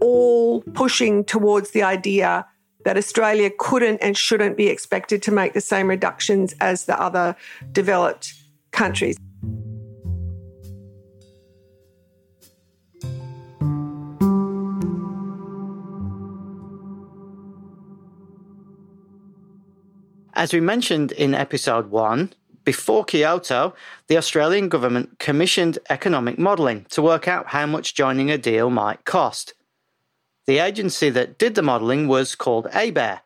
all 0.00 0.62
pushing 0.74 1.24
towards 1.24 1.70
the 1.70 1.82
idea 1.82 2.46
that 2.84 2.96
Australia 2.96 3.50
couldn't 3.58 3.98
and 3.98 4.16
shouldn't 4.16 4.56
be 4.56 4.68
expected 4.68 5.22
to 5.22 5.32
make 5.32 5.52
the 5.52 5.60
same 5.60 5.88
reductions 5.88 6.54
as 6.60 6.86
the 6.86 7.00
other 7.00 7.36
developed 7.72 8.34
countries. 8.70 9.16
As 20.34 20.52
we 20.52 20.60
mentioned 20.60 21.12
in 21.12 21.34
episode 21.34 21.90
one, 21.90 22.32
Before 22.64 23.04
Kyoto, 23.04 23.74
the 24.06 24.16
Australian 24.16 24.68
government 24.68 25.18
commissioned 25.18 25.78
economic 25.90 26.38
modelling 26.38 26.86
to 26.90 27.02
work 27.02 27.26
out 27.26 27.48
how 27.48 27.66
much 27.66 27.94
joining 27.94 28.30
a 28.30 28.38
deal 28.38 28.70
might 28.70 29.04
cost. 29.04 29.54
The 30.46 30.58
agency 30.58 31.08
that 31.10 31.38
did 31.38 31.54
the 31.54 31.62
modelling 31.62 32.08
was 32.08 32.34
called 32.34 32.66
ABARE, 32.72 33.20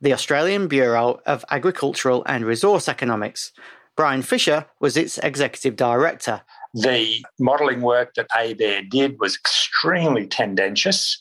the 0.00 0.12
Australian 0.12 0.68
Bureau 0.68 1.20
of 1.26 1.44
Agricultural 1.50 2.22
and 2.26 2.44
Resource 2.44 2.88
Economics. 2.88 3.52
Brian 3.96 4.22
Fisher 4.22 4.66
was 4.78 4.96
its 4.96 5.18
executive 5.18 5.74
director. 5.74 6.42
The 6.74 7.24
modelling 7.40 7.80
work 7.80 8.14
that 8.14 8.28
ABARE 8.36 8.88
did 8.88 9.18
was 9.18 9.34
extremely 9.34 10.28
tendentious. 10.28 11.20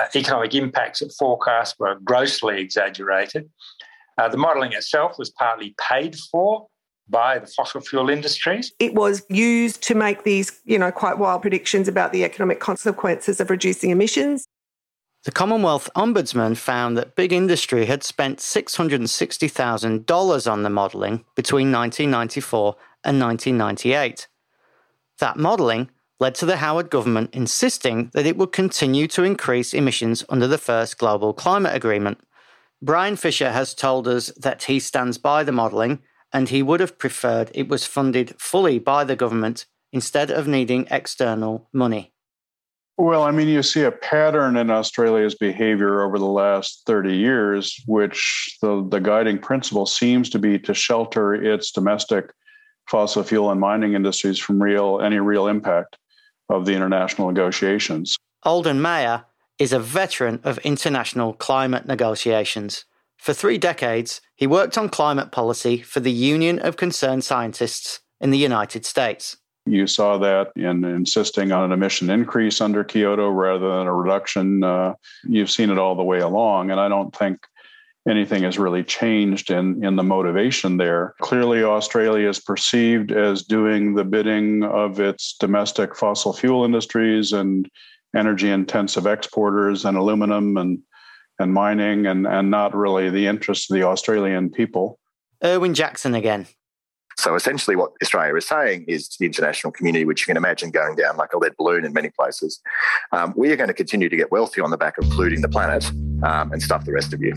Uh, 0.00 0.06
economic 0.14 0.54
impacts 0.54 1.02
it 1.02 1.12
forecast 1.18 1.74
were 1.80 1.96
grossly 2.04 2.60
exaggerated. 2.60 3.50
Uh, 4.18 4.28
the 4.28 4.38
modelling 4.38 4.72
itself 4.72 5.18
was 5.18 5.30
partly 5.30 5.74
paid 5.90 6.16
for 6.30 6.68
by 7.08 7.40
the 7.40 7.46
fossil 7.48 7.80
fuel 7.80 8.08
industries. 8.08 8.72
It 8.78 8.94
was 8.94 9.22
used 9.28 9.82
to 9.84 9.94
make 9.94 10.22
these, 10.22 10.60
you 10.64 10.78
know, 10.78 10.92
quite 10.92 11.18
wild 11.18 11.42
predictions 11.42 11.88
about 11.88 12.12
the 12.12 12.24
economic 12.24 12.60
consequences 12.60 13.40
of 13.40 13.50
reducing 13.50 13.90
emissions. 13.90 14.46
The 15.26 15.32
Commonwealth 15.32 15.90
Ombudsman 15.96 16.56
found 16.56 16.96
that 16.96 17.16
big 17.16 17.32
industry 17.32 17.86
had 17.86 18.04
spent 18.04 18.38
$660,000 18.38 20.52
on 20.52 20.62
the 20.62 20.70
modelling 20.70 21.24
between 21.34 21.72
1994 21.72 22.76
and 23.02 23.20
1998. 23.20 24.28
That 25.18 25.36
modelling 25.36 25.90
led 26.20 26.36
to 26.36 26.46
the 26.46 26.58
Howard 26.58 26.90
government 26.90 27.30
insisting 27.32 28.12
that 28.14 28.24
it 28.24 28.36
would 28.36 28.52
continue 28.52 29.08
to 29.08 29.24
increase 29.24 29.74
emissions 29.74 30.24
under 30.28 30.46
the 30.46 30.58
first 30.58 30.96
global 30.96 31.32
climate 31.32 31.74
agreement. 31.74 32.20
Brian 32.80 33.16
Fisher 33.16 33.50
has 33.50 33.74
told 33.74 34.06
us 34.06 34.28
that 34.36 34.62
he 34.62 34.78
stands 34.78 35.18
by 35.18 35.42
the 35.42 35.50
modelling 35.50 35.98
and 36.32 36.50
he 36.50 36.62
would 36.62 36.78
have 36.78 36.98
preferred 36.98 37.50
it 37.52 37.66
was 37.66 37.84
funded 37.84 38.40
fully 38.40 38.78
by 38.78 39.02
the 39.02 39.16
government 39.16 39.66
instead 39.90 40.30
of 40.30 40.46
needing 40.46 40.86
external 40.88 41.68
money. 41.72 42.12
Well, 42.98 43.24
I 43.24 43.30
mean, 43.30 43.48
you 43.48 43.62
see 43.62 43.82
a 43.82 43.92
pattern 43.92 44.56
in 44.56 44.70
Australia's 44.70 45.34
behavior 45.34 46.00
over 46.00 46.18
the 46.18 46.24
last 46.24 46.82
30 46.86 47.14
years, 47.14 47.78
which 47.86 48.56
the, 48.62 48.86
the 48.88 49.00
guiding 49.00 49.38
principle 49.38 49.84
seems 49.84 50.30
to 50.30 50.38
be 50.38 50.58
to 50.60 50.72
shelter 50.72 51.34
its 51.34 51.70
domestic 51.72 52.32
fossil 52.88 53.22
fuel 53.22 53.50
and 53.50 53.60
mining 53.60 53.92
industries 53.92 54.38
from 54.38 54.62
real 54.62 55.00
any 55.00 55.18
real 55.18 55.46
impact 55.46 55.98
of 56.48 56.64
the 56.64 56.72
international 56.72 57.28
negotiations. 57.28 58.16
Alden 58.44 58.80
Meyer 58.80 59.24
is 59.58 59.72
a 59.72 59.80
veteran 59.80 60.40
of 60.44 60.58
international 60.58 61.34
climate 61.34 61.86
negotiations. 61.86 62.84
For 63.18 63.32
three 63.34 63.58
decades, 63.58 64.20
he 64.36 64.46
worked 64.46 64.78
on 64.78 64.88
climate 64.88 65.32
policy 65.32 65.82
for 65.82 66.00
the 66.00 66.12
Union 66.12 66.58
of 66.58 66.76
Concerned 66.76 67.24
Scientists 67.24 68.00
in 68.20 68.30
the 68.30 68.38
United 68.38 68.86
States. 68.86 69.36
You 69.66 69.86
saw 69.88 70.18
that 70.18 70.52
in 70.54 70.84
insisting 70.84 71.50
on 71.50 71.64
an 71.64 71.72
emission 71.72 72.08
increase 72.08 72.60
under 72.60 72.84
Kyoto 72.84 73.28
rather 73.28 73.68
than 73.78 73.86
a 73.88 73.94
reduction. 73.94 74.62
Uh, 74.62 74.94
you've 75.24 75.50
seen 75.50 75.70
it 75.70 75.78
all 75.78 75.96
the 75.96 76.04
way 76.04 76.20
along, 76.20 76.70
and 76.70 76.78
I 76.78 76.88
don't 76.88 77.14
think 77.14 77.46
anything 78.08 78.44
has 78.44 78.58
really 78.58 78.84
changed 78.84 79.50
in, 79.50 79.84
in 79.84 79.96
the 79.96 80.02
motivation 80.02 80.76
there. 80.76 81.14
Clearly, 81.20 81.64
Australia 81.64 82.28
is 82.28 82.38
perceived 82.38 83.10
as 83.10 83.42
doing 83.42 83.94
the 83.94 84.04
bidding 84.04 84.62
of 84.62 85.00
its 85.00 85.36
domestic 85.38 85.96
fossil 85.96 86.32
fuel 86.32 86.64
industries 86.64 87.32
and 87.32 87.68
energy 88.14 88.48
intensive 88.48 89.06
exporters 89.06 89.84
and 89.84 89.96
aluminum 89.96 90.56
and, 90.56 90.78
and 91.40 91.52
mining, 91.52 92.06
and, 92.06 92.26
and 92.26 92.50
not 92.50 92.74
really 92.74 93.10
the 93.10 93.26
interests 93.26 93.68
of 93.68 93.74
the 93.74 93.82
Australian 93.82 94.50
people. 94.50 94.98
Erwin 95.44 95.74
Jackson 95.74 96.14
again. 96.14 96.46
So 97.18 97.34
essentially, 97.34 97.76
what 97.76 97.92
Australia 98.02 98.34
is 98.36 98.46
saying 98.46 98.84
is 98.86 99.08
to 99.08 99.18
the 99.18 99.26
international 99.26 99.72
community, 99.72 100.04
which 100.04 100.20
you 100.20 100.26
can 100.26 100.36
imagine 100.36 100.70
going 100.70 100.96
down 100.96 101.16
like 101.16 101.32
a 101.32 101.38
lead 101.38 101.56
balloon 101.56 101.84
in 101.84 101.92
many 101.92 102.10
places, 102.10 102.60
um, 103.12 103.32
we 103.36 103.50
are 103.50 103.56
going 103.56 103.68
to 103.68 103.74
continue 103.74 104.08
to 104.08 104.16
get 104.16 104.30
wealthy 104.30 104.60
on 104.60 104.70
the 104.70 104.76
back 104.76 104.98
of 104.98 105.08
polluting 105.10 105.40
the 105.40 105.48
planet 105.48 105.90
um, 106.22 106.52
and 106.52 106.62
stuff 106.62 106.84
the 106.84 106.92
rest 106.92 107.14
of 107.14 107.22
you. 107.22 107.34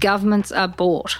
Governments 0.00 0.52
are 0.52 0.68
bought 0.68 1.18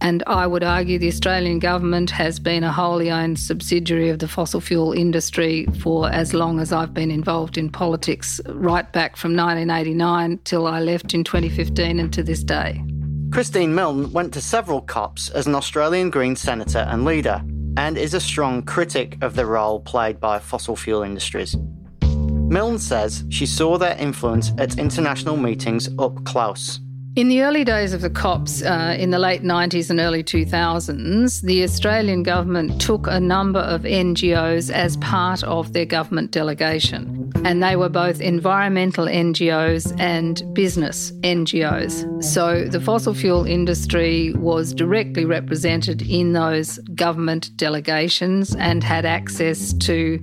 and 0.00 0.22
I 0.26 0.46
would 0.46 0.62
argue 0.62 0.98
the 0.98 1.08
Australian 1.08 1.58
government 1.58 2.10
has 2.10 2.38
been 2.38 2.64
a 2.64 2.72
wholly 2.72 3.10
owned 3.10 3.38
subsidiary 3.38 4.10
of 4.10 4.18
the 4.18 4.28
fossil 4.28 4.60
fuel 4.60 4.92
industry 4.92 5.66
for 5.80 6.10
as 6.10 6.34
long 6.34 6.60
as 6.60 6.72
I've 6.72 6.94
been 6.94 7.10
involved 7.10 7.56
in 7.56 7.70
politics, 7.70 8.40
right 8.46 8.90
back 8.92 9.16
from 9.16 9.36
1989 9.36 10.40
till 10.44 10.66
I 10.66 10.80
left 10.80 11.14
in 11.14 11.24
2015 11.24 11.98
and 11.98 12.12
to 12.12 12.22
this 12.22 12.42
day. 12.42 12.82
Christine 13.30 13.74
Milne 13.74 14.12
went 14.12 14.32
to 14.34 14.40
several 14.40 14.82
COPs 14.82 15.30
as 15.30 15.46
an 15.46 15.54
Australian 15.54 16.10
Green 16.10 16.36
senator 16.36 16.86
and 16.88 17.04
leader, 17.04 17.42
and 17.76 17.98
is 17.98 18.14
a 18.14 18.20
strong 18.20 18.62
critic 18.62 19.18
of 19.20 19.34
the 19.34 19.44
role 19.44 19.80
played 19.80 20.20
by 20.20 20.38
fossil 20.38 20.76
fuel 20.76 21.02
industries. 21.02 21.56
Milne 22.02 22.78
says 22.78 23.24
she 23.28 23.44
saw 23.44 23.76
their 23.76 23.96
influence 23.98 24.52
at 24.58 24.78
international 24.78 25.36
meetings 25.36 25.90
up 25.98 26.24
close. 26.24 26.80
In 27.16 27.28
the 27.28 27.44
early 27.44 27.64
days 27.64 27.94
of 27.94 28.02
the 28.02 28.10
COPs, 28.10 28.62
uh, 28.62 28.94
in 28.98 29.08
the 29.08 29.18
late 29.18 29.42
90s 29.42 29.88
and 29.88 29.98
early 29.98 30.22
2000s, 30.22 31.40
the 31.40 31.62
Australian 31.62 32.22
government 32.22 32.78
took 32.78 33.06
a 33.06 33.18
number 33.18 33.60
of 33.60 33.84
NGOs 33.84 34.70
as 34.70 34.98
part 34.98 35.42
of 35.44 35.72
their 35.72 35.86
government 35.86 36.30
delegation. 36.30 37.32
And 37.42 37.62
they 37.62 37.74
were 37.74 37.88
both 37.88 38.20
environmental 38.20 39.06
NGOs 39.06 39.98
and 39.98 40.42
business 40.52 41.10
NGOs. 41.22 42.22
So 42.22 42.64
the 42.64 42.82
fossil 42.82 43.14
fuel 43.14 43.46
industry 43.46 44.34
was 44.34 44.74
directly 44.74 45.24
represented 45.24 46.02
in 46.02 46.34
those 46.34 46.76
government 46.94 47.56
delegations 47.56 48.54
and 48.56 48.84
had 48.84 49.06
access 49.06 49.72
to 49.72 50.22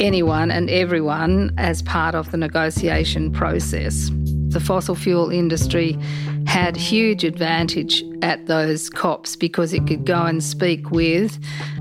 anyone 0.00 0.50
and 0.50 0.70
everyone 0.70 1.52
as 1.58 1.82
part 1.82 2.14
of 2.14 2.30
the 2.30 2.38
negotiation 2.38 3.30
process 3.30 4.10
the 4.48 4.60
fossil 4.60 4.94
fuel 4.94 5.30
industry 5.30 5.98
had 6.46 6.76
huge 6.76 7.24
advantage 7.24 8.02
at 8.22 8.46
those 8.46 8.88
COPs 8.88 9.36
because 9.36 9.72
it 9.72 9.86
could 9.86 10.06
go 10.06 10.24
and 10.24 10.42
speak 10.42 10.90
with 10.90 11.38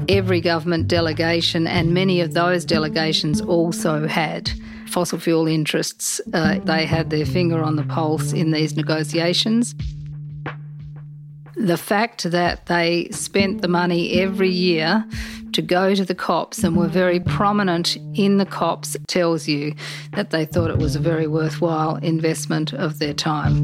every 0.10 0.42
government 0.42 0.88
delegation, 0.88 1.68
and 1.68 1.94
many 1.94 2.22
of 2.22 2.34
those 2.34 2.66
delegations 2.66 3.42
also 3.42 4.08
had 4.08 4.52
fossil 4.88 5.20
fuel 5.20 5.48
interests. 5.48 6.20
Uh, 6.34 6.60
they 6.60 6.86
had 6.86 7.10
their 7.10 7.26
finger 7.26 7.64
on 7.64 7.76
the 7.76 7.84
pulse 7.84 8.34
in 8.34 8.52
these 8.52 8.76
negotiations. 8.76 9.76
The 11.56 11.78
fact 11.78 12.24
that 12.24 12.68
they 12.68 13.08
spent 13.12 13.62
the 13.62 13.68
money 13.68 14.20
every 14.20 14.50
year 14.50 15.06
to 15.58 15.62
go 15.64 15.96
to 15.96 16.06
the 16.06 16.14
COPs 16.14 16.64
and 16.64 16.78
were 16.78 16.88
very 16.88 17.20
prominent 17.20 17.98
in 18.14 18.38
the 18.38 18.46
COPs 18.46 18.96
tells 19.08 19.48
you 19.48 19.74
that 20.12 20.30
they 20.30 20.46
thought 20.46 20.70
it 20.70 20.78
was 20.78 20.96
a 20.96 21.00
very 21.00 21.26
worthwhile 21.26 21.96
investment 21.96 22.74
of 22.74 23.00
their 23.00 23.16
time. 23.16 23.58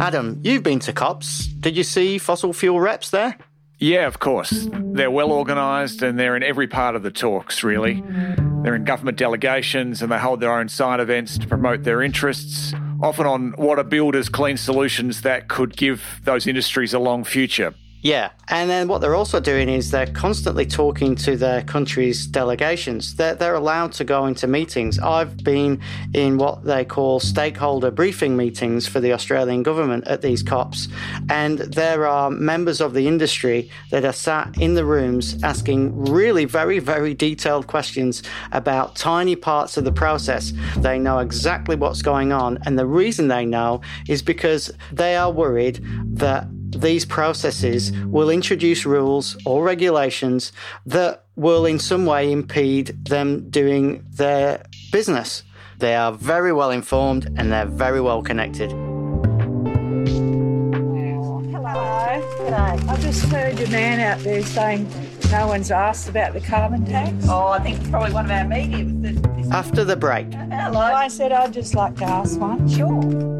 Adam, 0.00 0.38
you've 0.44 0.62
been 0.62 0.78
to 0.78 0.92
COPs. 0.92 1.48
Did 1.48 1.76
you 1.76 1.82
see 1.82 2.18
fossil 2.18 2.52
fuel 2.52 2.78
reps 2.78 3.10
there? 3.10 3.36
Yeah, 3.80 4.06
of 4.06 4.20
course. 4.20 4.68
They're 4.72 5.10
well 5.10 5.32
organised 5.32 6.00
and 6.02 6.16
they're 6.16 6.36
in 6.36 6.44
every 6.44 6.68
part 6.68 6.94
of 6.94 7.02
the 7.02 7.10
talks, 7.10 7.64
really. 7.64 8.04
They're 8.62 8.76
in 8.76 8.84
government 8.84 9.18
delegations 9.18 10.00
and 10.00 10.12
they 10.12 10.18
hold 10.18 10.38
their 10.38 10.52
own 10.52 10.68
side 10.68 11.00
events 11.00 11.38
to 11.38 11.48
promote 11.48 11.82
their 11.82 12.02
interests 12.02 12.72
often 13.02 13.26
on 13.26 13.52
what 13.52 13.78
are 13.78 13.84
billed 13.84 14.14
as 14.14 14.28
clean 14.28 14.56
solutions 14.56 15.22
that 15.22 15.48
could 15.48 15.76
give 15.76 16.20
those 16.24 16.46
industries 16.46 16.94
a 16.94 16.98
long 16.98 17.24
future. 17.24 17.74
Yeah, 18.02 18.30
and 18.48 18.70
then 18.70 18.88
what 18.88 19.02
they're 19.02 19.14
also 19.14 19.40
doing 19.40 19.68
is 19.68 19.90
they're 19.90 20.06
constantly 20.06 20.64
talking 20.64 21.14
to 21.16 21.36
their 21.36 21.62
country's 21.62 22.26
delegations. 22.26 23.14
They're, 23.16 23.34
they're 23.34 23.54
allowed 23.54 23.92
to 23.92 24.04
go 24.04 24.24
into 24.24 24.46
meetings. 24.46 24.98
I've 24.98 25.36
been 25.44 25.82
in 26.14 26.38
what 26.38 26.64
they 26.64 26.86
call 26.86 27.20
stakeholder 27.20 27.90
briefing 27.90 28.38
meetings 28.38 28.88
for 28.88 29.00
the 29.00 29.12
Australian 29.12 29.62
government 29.62 30.06
at 30.06 30.22
these 30.22 30.42
COPs, 30.42 30.88
and 31.28 31.58
there 31.58 32.06
are 32.06 32.30
members 32.30 32.80
of 32.80 32.94
the 32.94 33.06
industry 33.06 33.70
that 33.90 34.06
are 34.06 34.14
sat 34.14 34.56
in 34.58 34.74
the 34.74 34.84
rooms 34.86 35.42
asking 35.42 36.06
really 36.10 36.46
very, 36.46 36.78
very 36.78 37.12
detailed 37.12 37.66
questions 37.66 38.22
about 38.52 38.96
tiny 38.96 39.36
parts 39.36 39.76
of 39.76 39.84
the 39.84 39.92
process. 39.92 40.54
They 40.78 40.98
know 40.98 41.18
exactly 41.18 41.76
what's 41.76 42.00
going 42.00 42.32
on, 42.32 42.60
and 42.64 42.78
the 42.78 42.86
reason 42.86 43.28
they 43.28 43.44
know 43.44 43.82
is 44.08 44.22
because 44.22 44.72
they 44.90 45.16
are 45.16 45.30
worried 45.30 45.80
that 46.14 46.46
these 46.72 47.04
processes 47.04 47.92
will 48.06 48.30
introduce 48.30 48.86
rules 48.86 49.36
or 49.44 49.62
regulations 49.64 50.52
that 50.86 51.24
will 51.36 51.66
in 51.66 51.78
some 51.78 52.06
way 52.06 52.30
impede 52.30 53.04
them 53.06 53.48
doing 53.50 54.04
their 54.10 54.62
business. 54.92 55.42
They 55.78 55.94
are 55.96 56.12
very 56.12 56.52
well 56.52 56.70
informed 56.70 57.26
and 57.36 57.50
they're 57.50 57.66
very 57.66 58.00
well 58.00 58.22
connected. 58.22 58.70
Hello. 61.50 61.74
G'day. 62.38 62.88
I 62.88 62.96
just 63.00 63.24
heard 63.26 63.58
your 63.58 63.70
man 63.70 64.00
out 64.00 64.18
there 64.22 64.42
saying 64.42 64.88
No 65.30 65.46
one's 65.46 65.70
asked 65.70 66.08
about 66.08 66.32
the 66.34 66.40
carbon 66.40 66.84
tax. 66.84 67.12
Oh, 67.28 67.48
I 67.48 67.60
think 67.60 67.80
it's 67.80 67.88
probably 67.88 68.12
one 68.12 68.24
of 68.24 68.30
our 68.30 68.44
mediums. 68.46 69.50
After 69.52 69.84
the 69.84 69.96
break, 69.96 70.32
Hello. 70.32 70.78
I 70.80 71.08
said 71.08 71.32
I'd 71.32 71.52
just 71.52 71.74
like 71.74 71.96
to 71.96 72.04
ask 72.04 72.38
one. 72.38 72.68
Sure 72.68 73.39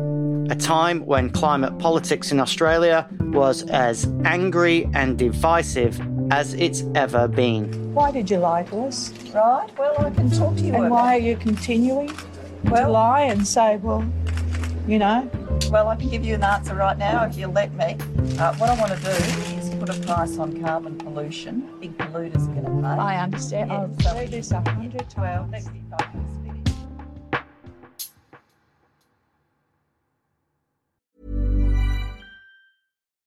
a 0.50 0.56
time 0.56 1.06
when 1.06 1.30
climate 1.30 1.78
politics 1.78 2.32
in 2.32 2.40
Australia 2.40 3.08
was 3.20 3.62
as 3.70 4.06
angry 4.24 4.88
and 4.94 5.16
divisive 5.16 6.00
as 6.32 6.54
it's 6.54 6.82
ever 6.96 7.28
been. 7.28 7.94
Why 7.94 8.10
did 8.10 8.28
you 8.28 8.38
lie 8.38 8.64
to 8.64 8.86
us? 8.86 9.12
Right, 9.32 9.68
well, 9.78 9.94
I 10.04 10.10
can 10.10 10.28
talk 10.28 10.56
to 10.56 10.62
you. 10.62 10.74
And 10.74 10.90
why 10.90 11.16
are 11.16 11.20
you 11.20 11.36
continuing 11.36 12.12
well, 12.64 12.86
to 12.86 12.90
lie 12.90 13.22
and 13.22 13.46
say, 13.46 13.76
well, 13.76 14.04
you 14.88 14.98
know? 14.98 15.30
Well, 15.70 15.86
I 15.86 15.94
can 15.94 16.08
give 16.08 16.24
you 16.24 16.34
an 16.34 16.42
answer 16.42 16.74
right 16.74 16.98
now 16.98 17.24
if 17.24 17.36
you 17.36 17.46
let 17.46 17.72
me. 17.74 17.96
Uh, 18.36 18.52
what 18.56 18.70
I 18.70 18.80
want 18.80 18.92
to 18.92 19.00
do 19.04 19.10
is 19.56 19.72
put 19.76 19.88
a 19.88 20.00
price 20.00 20.36
on 20.36 20.60
carbon 20.60 20.98
pollution. 20.98 21.68
Big 21.80 21.96
polluters 21.96 22.48
are 22.48 22.60
going 22.60 22.64
to 22.64 22.82
pay. 22.82 22.88
I 22.88 23.22
understand. 23.22 23.70
Yeah, 23.70 23.82
I'll 23.82 24.00
so 24.00 24.20
do 24.20 24.26
this 24.26 24.50
112, 24.50 25.50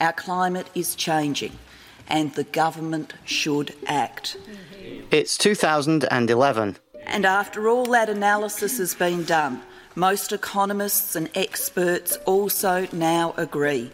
our 0.00 0.12
climate 0.12 0.68
is 0.74 0.94
changing 0.94 1.52
and 2.08 2.34
the 2.34 2.44
government 2.44 3.14
should 3.24 3.74
act. 3.86 4.36
It's 5.10 5.38
2011. 5.38 6.76
And 7.06 7.24
after 7.24 7.68
all 7.68 7.86
that 7.86 8.08
analysis 8.08 8.78
has 8.78 8.94
been 8.94 9.24
done, 9.24 9.62
most 9.94 10.32
economists 10.32 11.16
and 11.16 11.28
experts 11.34 12.16
also 12.24 12.86
now 12.92 13.34
agree 13.36 13.90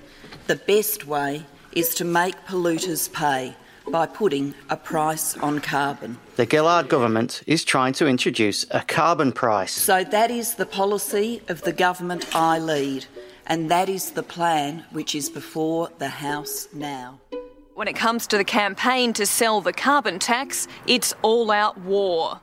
the 0.47 0.57
best 0.57 1.07
way 1.07 1.45
is 1.73 1.95
to 1.97 2.05
make 2.05 2.37
polluters 2.47 3.13
pay 3.13 3.55
by 3.91 4.07
putting 4.07 4.55
a 4.71 4.77
price 4.77 5.37
on 5.39 5.61
carbon. 5.61 6.19
The 6.37 6.47
Gillard 6.47 6.89
government 6.89 7.43
is 7.47 7.65
trying 7.65 7.93
to 7.95 8.07
introduce 8.07 8.65
a 8.71 8.81
carbon 8.81 9.33
price. 9.33 9.73
So 9.73 10.05
that 10.05 10.31
is 10.31 10.55
the 10.55 10.67
policy 10.67 11.43
of 11.49 11.63
the 11.63 11.73
government 11.73 12.35
I 12.35 12.59
lead, 12.59 13.07
and 13.47 13.71
that 13.71 13.89
is 13.89 14.11
the 14.11 14.23
plan 14.23 14.85
which 14.91 15.15
is 15.15 15.31
before 15.31 15.91
the 15.99 16.09
House 16.09 16.69
now. 16.73 17.21
When 17.75 17.89
it 17.89 17.95
comes 17.97 18.27
to 18.29 18.37
the 18.37 18.45
campaign 18.45 19.13
to 19.15 19.27
sell 19.27 19.61
the 19.61 19.73
carbon 19.73 20.19
tax, 20.19 20.67
it's 20.87 21.15
all 21.23 21.51
out 21.51 21.79
war. 21.81 22.41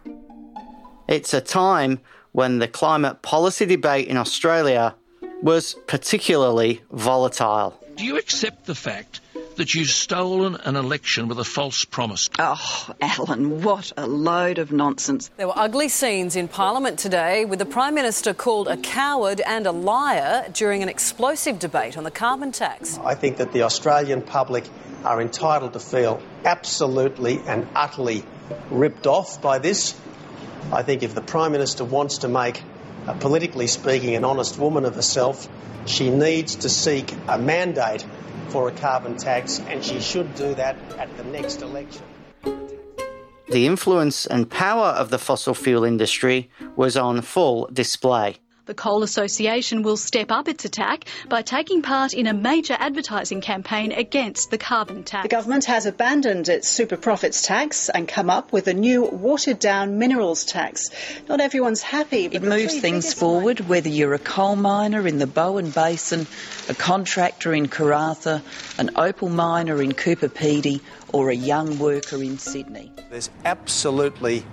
It's 1.07 1.33
a 1.33 1.41
time 1.41 1.99
when 2.31 2.59
the 2.59 2.67
climate 2.67 3.21
policy 3.21 3.65
debate 3.65 4.07
in 4.07 4.17
Australia 4.17 4.95
was 5.41 5.75
particularly 5.87 6.81
volatile. 6.91 7.79
Do 7.95 8.05
you 8.05 8.17
accept 8.17 8.65
the 8.65 8.75
fact 8.75 9.21
that 9.57 9.73
you've 9.73 9.89
stolen 9.89 10.55
an 10.55 10.75
election 10.75 11.27
with 11.27 11.39
a 11.39 11.43
false 11.43 11.85
promise? 11.85 12.29
Oh, 12.39 12.89
Alan, 13.01 13.61
what 13.61 13.91
a 13.97 14.07
load 14.07 14.57
of 14.57 14.71
nonsense. 14.71 15.29
There 15.37 15.47
were 15.47 15.57
ugly 15.57 15.89
scenes 15.89 16.35
in 16.35 16.47
Parliament 16.47 16.99
today 16.99 17.45
with 17.45 17.59
the 17.59 17.65
Prime 17.65 17.95
Minister 17.95 18.33
called 18.33 18.67
a 18.67 18.77
coward 18.77 19.41
and 19.41 19.65
a 19.65 19.71
liar 19.71 20.45
during 20.53 20.83
an 20.83 20.89
explosive 20.89 21.59
debate 21.59 21.97
on 21.97 22.03
the 22.03 22.11
carbon 22.11 22.51
tax. 22.51 22.97
I 23.03 23.15
think 23.15 23.37
that 23.37 23.51
the 23.51 23.63
Australian 23.63 24.21
public 24.21 24.65
are 25.03 25.21
entitled 25.21 25.73
to 25.73 25.79
feel 25.79 26.21
absolutely 26.45 27.39
and 27.45 27.67
utterly 27.75 28.23
ripped 28.69 29.07
off 29.07 29.41
by 29.41 29.59
this. 29.59 29.95
I 30.71 30.83
think 30.83 31.03
if 31.03 31.13
the 31.13 31.21
Prime 31.21 31.51
Minister 31.51 31.83
wants 31.83 32.19
to 32.19 32.27
make, 32.27 32.61
uh, 33.07 33.13
politically 33.13 33.67
speaking, 33.67 34.15
an 34.15 34.23
honest 34.23 34.57
woman 34.57 34.85
of 34.85 34.95
herself, 34.95 35.47
she 35.85 36.09
needs 36.09 36.55
to 36.57 36.69
seek 36.69 37.13
a 37.27 37.37
mandate 37.37 38.05
for 38.49 38.67
a 38.67 38.71
carbon 38.71 39.17
tax, 39.17 39.59
and 39.67 39.83
she 39.83 39.99
should 39.99 40.33
do 40.35 40.53
that 40.55 40.75
at 40.97 41.15
the 41.17 41.23
next 41.25 41.61
election. 41.61 42.03
The 43.49 43.65
influence 43.67 44.25
and 44.25 44.49
power 44.49 44.87
of 44.87 45.09
the 45.09 45.19
fossil 45.19 45.53
fuel 45.53 45.83
industry 45.83 46.49
was 46.75 46.97
on 46.97 47.21
full 47.21 47.69
display. 47.71 48.37
The 48.65 48.73
Coal 48.73 49.03
Association 49.03 49.83
will 49.83 49.97
step 49.97 50.31
up 50.31 50.47
its 50.47 50.63
attack 50.63 51.03
by 51.27 51.41
taking 51.41 51.81
part 51.81 52.13
in 52.13 52.27
a 52.27 52.33
major 52.33 52.77
advertising 52.79 53.41
campaign 53.41 53.91
against 53.91 54.51
the 54.51 54.57
carbon 54.57 55.03
tax. 55.03 55.23
The 55.23 55.35
government 55.35 55.65
has 55.65 55.85
abandoned 55.85 56.47
its 56.47 56.69
super 56.69 56.95
profits 56.95 57.45
tax 57.45 57.89
and 57.89 58.07
come 58.07 58.29
up 58.29 58.53
with 58.53 58.67
a 58.67 58.73
new 58.73 59.03
watered 59.03 59.59
down 59.59 59.99
minerals 59.99 60.45
tax. 60.45 60.89
Not 61.27 61.41
everyone's 61.41 61.81
happy. 61.81 62.29
But 62.29 62.37
It 62.37 62.43
moves 62.43 62.79
things 62.79 63.13
forward 63.13 63.59
whether 63.67 63.89
you're 63.89 64.13
a 64.13 64.19
coal 64.19 64.55
miner 64.55 65.05
in 65.05 65.17
the 65.17 65.27
Bowen 65.27 65.69
Basin, 65.69 66.25
a 66.69 66.73
contractor 66.73 67.53
in 67.53 67.67
Karratha, 67.67 68.41
an 68.77 68.91
opal 68.95 69.27
miner 69.27 69.81
in 69.81 69.91
Coober 69.91 70.29
Pedy, 70.29 70.79
or 71.11 71.29
a 71.29 71.35
young 71.35 71.79
worker 71.79 72.23
in 72.23 72.37
Sydney. 72.37 72.93
There's 73.09 73.29
absolutely 73.43 74.45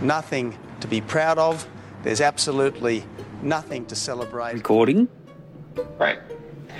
nothing 0.00 0.56
to 0.82 0.86
be 0.86 1.00
proud 1.00 1.38
of. 1.38 1.66
There's 2.04 2.20
absolutely 2.20 3.04
nothing 3.42 3.86
to 3.86 3.94
celebrate. 3.96 4.54
Recording. 4.54 5.08
Right. 5.98 6.18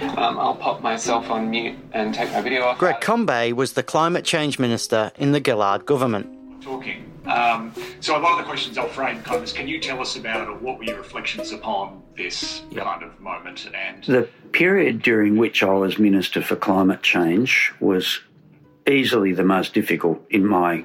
Um, 0.00 0.38
I'll 0.38 0.56
pop 0.56 0.82
myself 0.82 1.30
on 1.30 1.50
mute 1.50 1.76
and 1.92 2.14
take 2.14 2.30
my 2.32 2.40
video 2.42 2.64
off. 2.64 2.78
Greg 2.78 3.00
Combet 3.00 3.56
was 3.56 3.72
the 3.72 3.82
climate 3.82 4.24
change 4.24 4.58
minister 4.58 5.10
in 5.16 5.32
the 5.32 5.40
Gillard 5.44 5.86
government. 5.86 6.62
talking. 6.62 7.10
Um, 7.26 7.72
so 8.00 8.16
a 8.16 8.20
lot 8.20 8.32
of 8.32 8.38
the 8.38 8.44
questions 8.44 8.78
I'll 8.78 8.88
frame 8.88 9.20
kind 9.22 9.38
of 9.38 9.42
is, 9.42 9.52
can 9.52 9.66
you 9.66 9.80
tell 9.80 10.00
us 10.00 10.16
about 10.16 10.42
it 10.42 10.48
or 10.48 10.56
what 10.58 10.78
were 10.78 10.84
your 10.84 10.98
reflections 10.98 11.50
upon 11.50 12.02
this 12.16 12.62
kind 12.74 13.02
of 13.02 13.18
moment? 13.20 13.68
And 13.74 14.04
The 14.04 14.28
period 14.52 15.02
during 15.02 15.36
which 15.36 15.62
I 15.62 15.72
was 15.72 15.98
Minister 15.98 16.40
for 16.42 16.56
Climate 16.56 17.02
Change 17.02 17.72
was 17.80 18.20
easily 18.88 19.32
the 19.32 19.44
most 19.44 19.74
difficult 19.74 20.24
in 20.30 20.46
my 20.46 20.84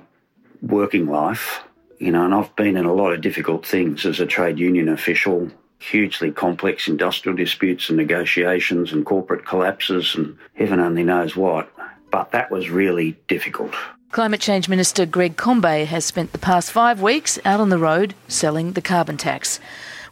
working 0.61 1.07
life. 1.07 1.61
You 1.99 2.11
know, 2.11 2.25
and 2.25 2.33
I've 2.33 2.55
been 2.55 2.75
in 2.77 2.85
a 2.85 2.93
lot 2.93 3.13
of 3.13 3.21
difficult 3.21 3.63
things 3.65 4.05
as 4.07 4.19
a 4.19 4.25
trade 4.25 4.57
union 4.57 4.89
official, 4.89 5.51
hugely 5.81 6.31
complex 6.31 6.87
industrial 6.87 7.35
disputes 7.35 7.89
and 7.89 7.97
negotiations 7.97 8.91
and 8.93 9.05
corporate 9.05 9.45
collapses 9.45 10.15
and 10.15 10.37
heaven 10.53 10.79
only 10.79 11.03
knows 11.03 11.35
what. 11.35 11.71
But 12.11 12.31
that 12.31 12.51
was 12.51 12.69
really 12.69 13.17
difficult. 13.27 13.73
Climate 14.11 14.41
Change 14.41 14.67
Minister 14.67 15.05
Greg 15.05 15.37
Combet 15.37 15.87
has 15.87 16.03
spent 16.03 16.33
the 16.33 16.37
past 16.37 16.71
five 16.71 17.01
weeks 17.01 17.39
out 17.45 17.61
on 17.61 17.69
the 17.69 17.77
road 17.77 18.13
selling 18.27 18.73
the 18.73 18.81
carbon 18.81 19.15
tax. 19.17 19.59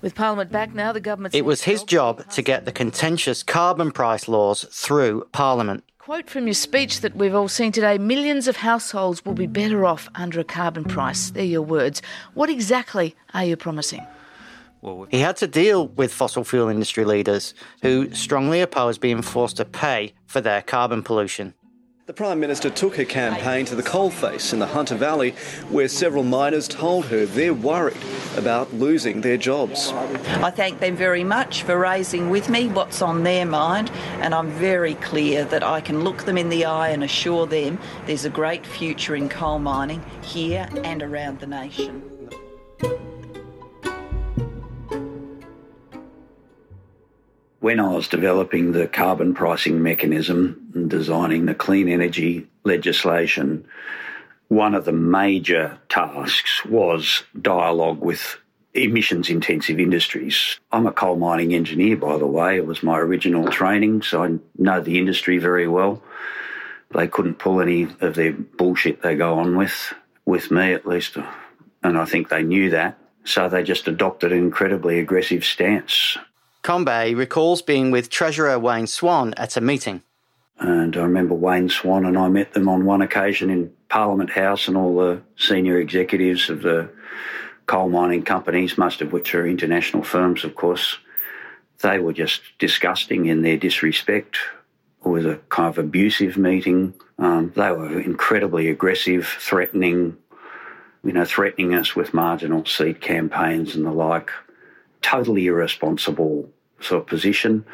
With 0.01 0.15
Parliament 0.15 0.51
back 0.51 0.73
now, 0.73 0.93
the 0.93 1.01
government's 1.01 1.35
It 1.35 1.43
was 1.43 1.63
his 1.63 1.83
job 1.83 2.29
to 2.29 2.41
get 2.41 2.63
the 2.63 2.71
contentious 2.71 3.43
carbon 3.43 3.91
price 3.91 4.29
laws 4.29 4.65
through 4.71 5.27
Parliament. 5.33 5.83
Quote 5.97 6.29
from 6.29 6.47
your 6.47 6.53
speech 6.53 7.01
that 7.01 7.15
we've 7.15 7.35
all 7.35 7.49
seen 7.49 7.73
today 7.73 7.97
millions 7.97 8.47
of 8.47 8.55
households 8.55 9.25
will 9.25 9.33
be 9.33 9.45
better 9.45 9.85
off 9.85 10.07
under 10.15 10.39
a 10.39 10.45
carbon 10.45 10.85
price. 10.85 11.29
They're 11.31 11.43
your 11.43 11.61
words. 11.61 12.01
What 12.33 12.49
exactly 12.49 13.15
are 13.33 13.43
you 13.43 13.57
promising? 13.57 14.07
He 15.09 15.19
had 15.19 15.35
to 15.37 15.47
deal 15.47 15.87
with 15.87 16.13
fossil 16.13 16.43
fuel 16.43 16.69
industry 16.69 17.03
leaders 17.03 17.53
who 17.81 18.13
strongly 18.13 18.61
oppose 18.61 18.97
being 18.97 19.21
forced 19.21 19.57
to 19.57 19.65
pay 19.65 20.13
for 20.25 20.41
their 20.41 20.61
carbon 20.61 21.03
pollution. 21.03 21.53
The 22.09 22.13
Prime 22.13 22.39
Minister 22.39 22.71
took 22.71 22.95
her 22.95 23.05
campaign 23.05 23.65
to 23.67 23.75
the 23.75 23.83
coalface 23.83 24.51
in 24.51 24.57
the 24.57 24.65
Hunter 24.65 24.95
Valley, 24.95 25.35
where 25.69 25.87
several 25.87 26.23
miners 26.23 26.67
told 26.67 27.05
her 27.05 27.27
they're 27.27 27.53
worried 27.53 28.01
about 28.35 28.73
losing 28.73 29.21
their 29.21 29.37
jobs. 29.37 29.91
I 29.91 30.49
thank 30.49 30.79
them 30.79 30.95
very 30.95 31.23
much 31.23 31.61
for 31.61 31.77
raising 31.77 32.31
with 32.31 32.49
me 32.49 32.67
what's 32.67 33.03
on 33.03 33.21
their 33.21 33.45
mind, 33.45 33.91
and 34.21 34.33
I'm 34.33 34.49
very 34.49 34.95
clear 34.95 35.45
that 35.45 35.61
I 35.61 35.81
can 35.81 36.03
look 36.03 36.23
them 36.23 36.39
in 36.39 36.49
the 36.49 36.65
eye 36.65 36.89
and 36.89 37.03
assure 37.03 37.45
them 37.45 37.77
there's 38.07 38.25
a 38.25 38.31
great 38.31 38.65
future 38.65 39.15
in 39.15 39.29
coal 39.29 39.59
mining 39.59 40.03
here 40.23 40.67
and 40.83 41.03
around 41.03 41.41
the 41.41 41.45
nation. 41.45 42.01
When 47.61 47.81
I 47.81 47.89
was 47.89 48.07
developing 48.07 48.71
the 48.71 48.87
carbon 48.87 49.33
pricing 49.33 49.83
mechanism 49.83 50.71
and 50.73 50.89
designing 50.89 51.45
the 51.45 51.53
clean 51.53 51.89
energy 51.89 52.47
legislation, 52.63 53.65
one 54.47 54.73
of 54.73 54.85
the 54.85 54.93
major 54.93 55.77
tasks 55.89 56.63
was 56.63 57.23
dialogue 57.41 57.99
with 57.99 58.37
emissions 58.73 59.29
intensive 59.29 59.77
industries. 59.77 60.57
I'm 60.71 60.87
a 60.87 60.93
coal 60.93 61.17
mining 61.17 61.53
engineer, 61.53 61.97
by 61.97 62.17
the 62.17 62.27
way. 62.27 62.55
It 62.55 62.65
was 62.65 62.81
my 62.81 62.97
original 62.97 63.49
training, 63.49 64.03
so 64.03 64.23
I 64.23 64.39
know 64.57 64.79
the 64.79 64.97
industry 64.97 65.37
very 65.37 65.67
well. 65.67 66.01
They 66.95 67.09
couldn't 67.09 67.39
pull 67.39 67.59
any 67.59 67.87
of 67.99 68.15
their 68.15 68.31
bullshit 68.31 69.01
they 69.01 69.15
go 69.15 69.37
on 69.37 69.57
with, 69.57 69.93
with 70.25 70.49
me 70.49 70.71
at 70.71 70.87
least, 70.87 71.17
and 71.83 71.97
I 71.97 72.05
think 72.05 72.29
they 72.29 72.41
knew 72.41 72.69
that. 72.69 72.97
So 73.25 73.49
they 73.49 73.63
just 73.63 73.87
adopted 73.89 74.31
an 74.31 74.39
incredibly 74.39 74.99
aggressive 74.99 75.43
stance. 75.43 76.17
Combet 76.69 77.17
recalls 77.17 77.63
being 77.63 77.89
with 77.89 78.11
Treasurer 78.11 78.59
Wayne 78.59 78.85
Swan 78.85 79.33
at 79.37 79.57
a 79.57 79.59
meeting. 79.59 80.03
And 80.59 80.95
I 80.95 81.01
remember 81.01 81.33
Wayne 81.33 81.67
Swan 81.67 82.05
and 82.05 82.15
I 82.15 82.29
met 82.29 82.53
them 82.53 82.69
on 82.69 82.85
one 82.85 83.01
occasion 83.01 83.49
in 83.49 83.73
Parliament 83.89 84.29
House, 84.29 84.67
and 84.67 84.77
all 84.77 84.95
the 84.95 85.19
senior 85.35 85.79
executives 85.79 86.47
of 86.47 86.61
the 86.61 86.87
coal 87.65 87.89
mining 87.89 88.21
companies, 88.21 88.77
most 88.77 89.01
of 89.01 89.11
which 89.11 89.33
are 89.33 89.47
international 89.47 90.03
firms, 90.03 90.43
of 90.43 90.53
course, 90.53 90.99
they 91.81 91.97
were 91.97 92.13
just 92.13 92.41
disgusting 92.59 93.25
in 93.25 93.41
their 93.41 93.57
disrespect. 93.57 94.37
It 95.03 95.09
was 95.09 95.25
a 95.25 95.39
kind 95.49 95.69
of 95.69 95.79
abusive 95.79 96.37
meeting. 96.37 96.93
Um, 97.17 97.51
they 97.55 97.71
were 97.71 97.99
incredibly 97.99 98.69
aggressive, 98.69 99.25
threatening, 99.25 100.17
you 101.03 101.13
know, 101.13 101.25
threatening 101.25 101.73
us 101.73 101.95
with 101.95 102.13
marginal 102.13 102.63
seat 102.67 103.01
campaigns 103.01 103.75
and 103.75 103.87
the 103.87 103.91
like 103.91 104.29
totally 105.01 105.47
irresponsible 105.47 106.47
sort 106.81 107.01
of 107.01 107.07
position 107.07 107.65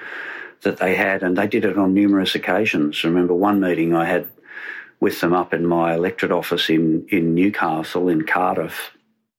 that 0.61 0.77
they 0.77 0.95
had, 0.95 1.23
and 1.23 1.37
they 1.37 1.47
did 1.47 1.65
it 1.65 1.77
on 1.77 1.93
numerous 1.93 2.35
occasions. 2.35 3.01
I 3.03 3.07
remember 3.07 3.33
one 3.33 3.59
meeting 3.59 3.93
I 3.93 4.05
had 4.05 4.27
with 4.99 5.21
them 5.21 5.33
up 5.33 5.53
in 5.53 5.65
my 5.65 5.93
electorate 5.93 6.31
office 6.31 6.69
in, 6.69 7.05
in 7.09 7.35
Newcastle, 7.35 8.09
in 8.09 8.25
Cardiff. 8.25 8.91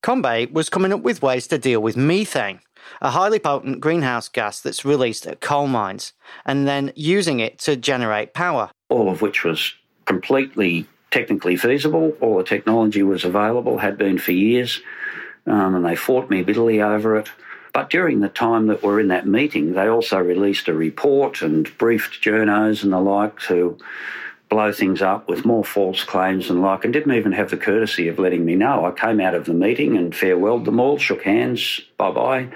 Combet 0.03 0.53
was 0.53 0.69
coming 0.69 0.93
up 0.93 1.03
with 1.03 1.23
ways 1.23 1.47
to 1.49 1.59
deal 1.59 1.81
with 1.81 1.97
methane, 1.97 2.61
a 3.01 3.11
highly 3.11 3.39
potent 3.39 3.81
greenhouse 3.81 4.29
gas 4.29 4.61
that's 4.61 4.85
released 4.85 5.27
at 5.27 5.41
coal 5.41 5.67
mines, 5.67 6.13
and 6.45 6.69
then 6.69 6.93
using 6.95 7.41
it 7.41 7.59
to 7.61 7.75
generate 7.77 8.35
power. 8.35 8.71
All 8.89 9.11
of 9.11 9.23
which 9.23 9.43
was 9.43 9.75
completely 10.05 10.87
technically 11.11 11.57
feasible. 11.57 12.17
All 12.21 12.37
the 12.37 12.45
technology 12.45 13.03
was 13.03 13.25
available, 13.25 13.79
had 13.79 13.99
been 13.99 14.19
for 14.19 14.33
years, 14.33 14.81
um, 15.47 15.75
and 15.75 15.85
they 15.85 15.97
fought 15.97 16.31
me 16.31 16.43
bitterly 16.43 16.81
over 16.81 17.17
it. 17.17 17.29
But 17.77 17.91
during 17.91 18.21
the 18.21 18.31
time 18.31 18.69
that 18.69 18.83
we're 18.83 19.01
in 19.01 19.09
that 19.09 19.27
meeting, 19.27 19.75
they 19.75 19.87
also 19.87 20.19
released 20.19 20.67
a 20.67 20.73
report 20.73 21.43
and 21.43 21.69
briefed 21.77 22.25
journos 22.25 22.83
and 22.83 22.91
the 22.91 22.99
like 22.99 23.39
to 23.41 23.77
blow 24.49 24.73
things 24.73 25.03
up 25.03 25.29
with 25.29 25.45
more 25.45 25.63
false 25.63 26.03
claims 26.03 26.49
and 26.49 26.63
like, 26.63 26.85
and 26.85 26.93
didn't 26.95 27.13
even 27.13 27.33
have 27.33 27.51
the 27.51 27.57
courtesy 27.59 28.09
of 28.09 28.19
letting 28.19 28.47
me 28.47 28.55
know. 28.55 28.87
I 28.87 28.93
came 28.93 29.21
out 29.21 29.35
of 29.35 29.45
the 29.45 29.53
meeting 29.53 29.95
and 29.95 30.15
farewelled 30.15 30.65
them 30.65 30.81
all, 30.81 30.97
shook 30.97 31.25
hands, 31.25 31.83
bye 31.99 32.11
bye, 32.11 32.49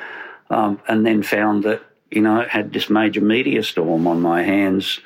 um, 0.49 0.81
and 0.89 1.05
then 1.05 1.23
found 1.23 1.65
that, 1.65 1.83
you 2.11 2.23
know, 2.23 2.47
had 2.49 2.73
this 2.73 2.89
major 2.89 3.21
media 3.21 3.63
storm 3.63 4.07
on 4.07 4.23
my 4.23 4.43
hands. 4.43 5.01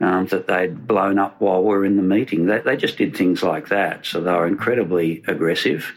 Um, 0.00 0.26
that 0.26 0.48
they'd 0.48 0.88
blown 0.88 1.18
up 1.18 1.40
while 1.40 1.62
we 1.62 1.72
are 1.74 1.84
in 1.84 1.96
the 1.96 2.02
meeting. 2.02 2.46
They, 2.46 2.58
they 2.58 2.76
just 2.76 2.98
did 2.98 3.16
things 3.16 3.42
like 3.42 3.68
that. 3.68 4.04
So 4.04 4.20
they 4.20 4.32
were 4.32 4.46
incredibly 4.46 5.22
aggressive. 5.28 5.92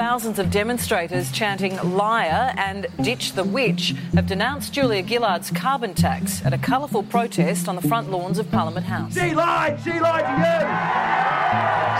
Thousands 0.00 0.38
of 0.38 0.50
demonstrators 0.50 1.30
chanting 1.30 1.76
liar 1.94 2.54
and 2.56 2.86
ditch 3.02 3.34
the 3.34 3.44
witch 3.44 3.94
have 4.14 4.26
denounced 4.26 4.72
Julia 4.72 5.02
Gillard's 5.02 5.50
carbon 5.50 5.92
tax 5.92 6.42
at 6.42 6.54
a 6.54 6.58
colourful 6.58 7.02
protest 7.02 7.68
on 7.68 7.76
the 7.76 7.82
front 7.82 8.10
lawns 8.10 8.38
of 8.38 8.50
Parliament 8.50 8.86
House. 8.86 9.12
She 9.12 9.34
lied! 9.34 9.78
She 9.84 10.00
lied 10.00 10.24
to 10.24 10.32
you! 10.40 10.60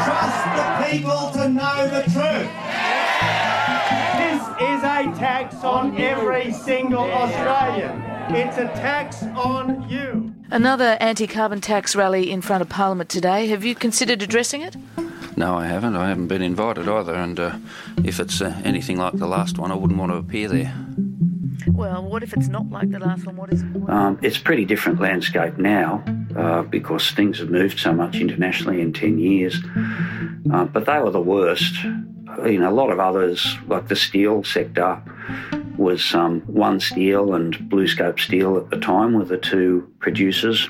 Trust 0.06 0.44
the 0.56 0.88
people 0.90 1.30
to 1.42 1.48
know 1.50 1.88
the 1.88 2.02
truth. 2.04 2.50
This 4.16 4.42
is 4.62 4.82
a 4.82 5.20
tax 5.20 5.56
on 5.56 6.00
every 6.00 6.54
single 6.54 7.04
Australian. 7.04 8.00
It's 8.34 8.56
a 8.56 8.68
tax 8.80 9.22
on 9.24 9.86
you. 9.90 10.32
Another 10.50 10.96
anti 11.00 11.26
carbon 11.26 11.60
tax 11.60 11.94
rally 11.94 12.30
in 12.30 12.40
front 12.40 12.62
of 12.62 12.70
Parliament 12.70 13.10
today. 13.10 13.48
Have 13.48 13.62
you 13.62 13.74
considered 13.74 14.22
addressing 14.22 14.62
it? 14.62 14.74
No, 15.37 15.57
I 15.57 15.66
haven't. 15.66 15.97
I 15.97 16.09
haven't 16.09 16.29
been 16.29 16.43
invited 16.43 16.88
either, 16.88 17.14
and 17.14 17.38
uh, 17.38 17.57
if 18.05 18.21
it's 18.21 18.40
uh, 18.40 18.61
anything 18.64 18.99
like 18.99 19.14
the 19.14 19.27
last 19.27 19.59
one, 19.59 19.71
I 19.71 19.75
wouldn't 19.75 19.99
want 19.99 20.12
to 20.12 20.16
appear 20.19 20.49
there. 20.49 20.75
Well, 21.69 22.03
what 22.03 22.23
if 22.23 22.33
it's 22.33 22.49
not 22.49 22.69
like 22.71 22.90
the 22.90 22.99
last 22.99 23.27
one? 23.27 23.37
What 23.37 23.53
is 23.53 23.62
it? 23.62 23.88
Um, 23.88 24.19
it's 24.23 24.38
a 24.38 24.40
pretty 24.40 24.64
different 24.64 25.01
landscape 25.01 25.59
now 25.59 26.03
uh, 26.37 26.62
because 26.62 27.11
things 27.11 27.38
have 27.38 27.51
moved 27.51 27.79
so 27.79 27.93
much 27.93 28.16
internationally 28.16 28.81
in 28.81 28.93
10 28.93 29.19
years. 29.19 29.59
Uh, 30.53 30.64
but 30.64 30.87
they 30.87 30.99
were 30.99 31.11
the 31.11 31.21
worst. 31.21 31.75
You 32.45 32.59
know, 32.59 32.71
a 32.71 32.73
lot 32.73 32.90
of 32.90 33.01
others, 33.01 33.57
like 33.66 33.88
the 33.88 33.97
steel 33.97 34.45
sector, 34.45 35.03
was 35.81 36.14
um, 36.14 36.43
OneSteel 36.43 37.35
and 37.35 37.55
BlueScope 37.71 38.21
Steel 38.21 38.59
at 38.59 38.69
the 38.69 38.79
time 38.79 39.14
were 39.14 39.25
the 39.25 39.38
two 39.38 39.90
producers. 39.99 40.69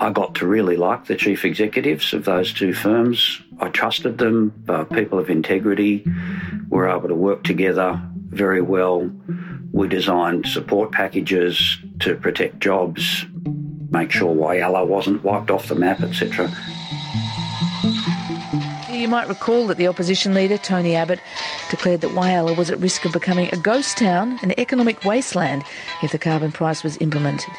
I 0.00 0.10
got 0.10 0.34
to 0.36 0.46
really 0.46 0.76
like 0.76 1.04
the 1.04 1.14
chief 1.14 1.44
executives 1.44 2.12
of 2.12 2.24
those 2.24 2.52
two 2.52 2.74
firms. 2.74 3.40
I 3.60 3.68
trusted 3.68 4.18
them, 4.18 4.52
uh, 4.68 4.84
people 4.84 5.20
of 5.20 5.30
integrity. 5.30 6.04
We're 6.68 6.88
able 6.88 7.08
to 7.08 7.14
work 7.14 7.44
together 7.44 8.02
very 8.30 8.60
well. 8.60 9.08
We 9.70 9.86
designed 9.86 10.48
support 10.48 10.90
packages 10.90 11.78
to 12.00 12.16
protect 12.16 12.58
jobs, 12.58 13.26
make 13.90 14.10
sure 14.10 14.34
Whyalla 14.34 14.84
wasn't 14.84 15.22
wiped 15.22 15.52
off 15.52 15.68
the 15.68 15.76
map, 15.76 16.00
etc. 16.00 16.52
You 19.04 19.10
might 19.10 19.28
recall 19.28 19.66
that 19.66 19.76
the 19.76 19.86
opposition 19.86 20.32
leader, 20.32 20.56
Tony 20.56 20.94
Abbott, 20.96 21.20
declared 21.68 22.00
that 22.00 22.12
Whyalla 22.12 22.56
was 22.56 22.70
at 22.70 22.80
risk 22.80 23.04
of 23.04 23.12
becoming 23.12 23.50
a 23.52 23.58
ghost 23.58 23.98
town, 23.98 24.38
an 24.40 24.58
economic 24.58 25.04
wasteland, 25.04 25.62
if 26.02 26.10
the 26.10 26.18
carbon 26.18 26.50
price 26.50 26.82
was 26.82 26.96
implemented. 27.02 27.52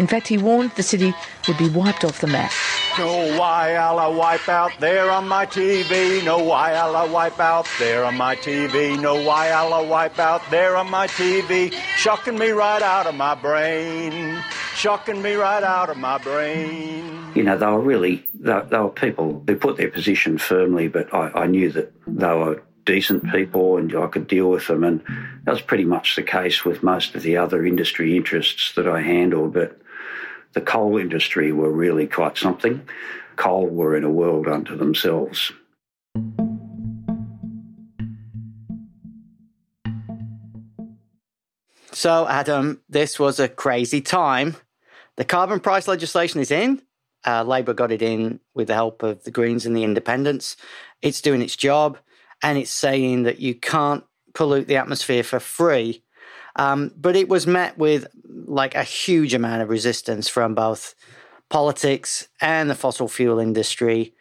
In 0.00 0.08
fact, 0.08 0.26
he 0.26 0.36
warned 0.36 0.72
the 0.72 0.82
city 0.82 1.14
would 1.46 1.58
be 1.58 1.68
wiped 1.68 2.04
off 2.04 2.20
the 2.20 2.26
map. 2.26 2.50
No 2.98 3.06
Whyalla 3.38 4.18
wipe 4.18 4.48
out 4.48 4.72
there 4.80 5.12
on 5.12 5.28
my 5.28 5.46
TV. 5.46 6.24
No 6.24 6.38
Whyalla 6.40 7.08
wipe 7.08 7.38
out 7.38 7.68
there 7.78 8.04
on 8.04 8.16
my 8.16 8.34
TV. 8.34 9.00
No 9.00 9.14
Whyalla 9.14 9.88
wipe 9.88 10.18
out 10.18 10.42
there 10.50 10.76
on 10.76 10.90
my 10.90 11.06
TV. 11.06 11.72
Shocking 11.96 12.36
me 12.36 12.50
right 12.50 12.82
out 12.82 13.06
of 13.06 13.14
my 13.14 13.36
brain. 13.36 14.42
Shocking 14.84 15.22
me 15.22 15.32
right 15.32 15.62
out 15.62 15.88
of 15.88 15.96
my 15.96 16.18
brain. 16.18 17.32
You 17.34 17.42
know, 17.42 17.56
they 17.56 17.64
were 17.64 17.80
really, 17.80 18.22
they, 18.34 18.60
they 18.68 18.76
were 18.76 18.90
people 18.90 19.42
who 19.46 19.56
put 19.56 19.78
their 19.78 19.88
position 19.88 20.36
firmly, 20.36 20.88
but 20.88 21.14
I, 21.14 21.30
I 21.34 21.46
knew 21.46 21.72
that 21.72 21.90
they 22.06 22.34
were 22.34 22.62
decent 22.84 23.24
people 23.32 23.78
and 23.78 23.96
I 23.96 24.08
could 24.08 24.26
deal 24.26 24.50
with 24.50 24.66
them. 24.66 24.84
And 24.84 25.02
that 25.44 25.52
was 25.52 25.62
pretty 25.62 25.86
much 25.86 26.16
the 26.16 26.22
case 26.22 26.66
with 26.66 26.82
most 26.82 27.14
of 27.14 27.22
the 27.22 27.38
other 27.38 27.64
industry 27.64 28.14
interests 28.14 28.74
that 28.74 28.86
I 28.86 29.00
handled. 29.00 29.54
But 29.54 29.80
the 30.52 30.60
coal 30.60 30.98
industry 30.98 31.50
were 31.50 31.72
really 31.72 32.06
quite 32.06 32.36
something. 32.36 32.86
Coal 33.36 33.66
were 33.66 33.96
in 33.96 34.04
a 34.04 34.10
world 34.10 34.46
unto 34.46 34.76
themselves. 34.76 35.50
So, 41.90 42.28
Adam, 42.28 42.82
this 42.90 43.18
was 43.18 43.40
a 43.40 43.48
crazy 43.48 44.02
time. 44.02 44.56
The 45.16 45.24
carbon 45.24 45.60
price 45.60 45.88
legislation 45.88 46.40
is 46.40 46.50
in. 46.50 46.82
Uh, 47.26 47.42
Labor 47.42 47.72
got 47.72 47.92
it 47.92 48.02
in 48.02 48.40
with 48.54 48.68
the 48.68 48.74
help 48.74 49.02
of 49.02 49.24
the 49.24 49.30
Greens 49.30 49.64
and 49.64 49.76
the 49.76 49.84
Independents. 49.84 50.56
It's 51.00 51.20
doing 51.20 51.40
its 51.40 51.56
job, 51.56 51.98
and 52.42 52.58
it's 52.58 52.70
saying 52.70 53.22
that 53.22 53.38
you 53.38 53.54
can't 53.54 54.04
pollute 54.34 54.66
the 54.66 54.76
atmosphere 54.76 55.22
for 55.22 55.40
free 55.40 56.04
um, 56.56 56.92
but 56.96 57.16
it 57.16 57.28
was 57.28 57.46
met 57.46 57.76
with 57.78 58.06
like 58.46 58.74
a 58.74 58.84
huge 58.84 59.34
amount 59.34 59.62
of 59.62 59.68
resistance 59.68 60.28
from 60.28 60.54
both 60.54 60.94
politics 61.50 62.28
and 62.40 62.70
the 62.70 62.74
fossil 62.74 63.08
fuel 63.08 63.38
industry. 63.38 64.14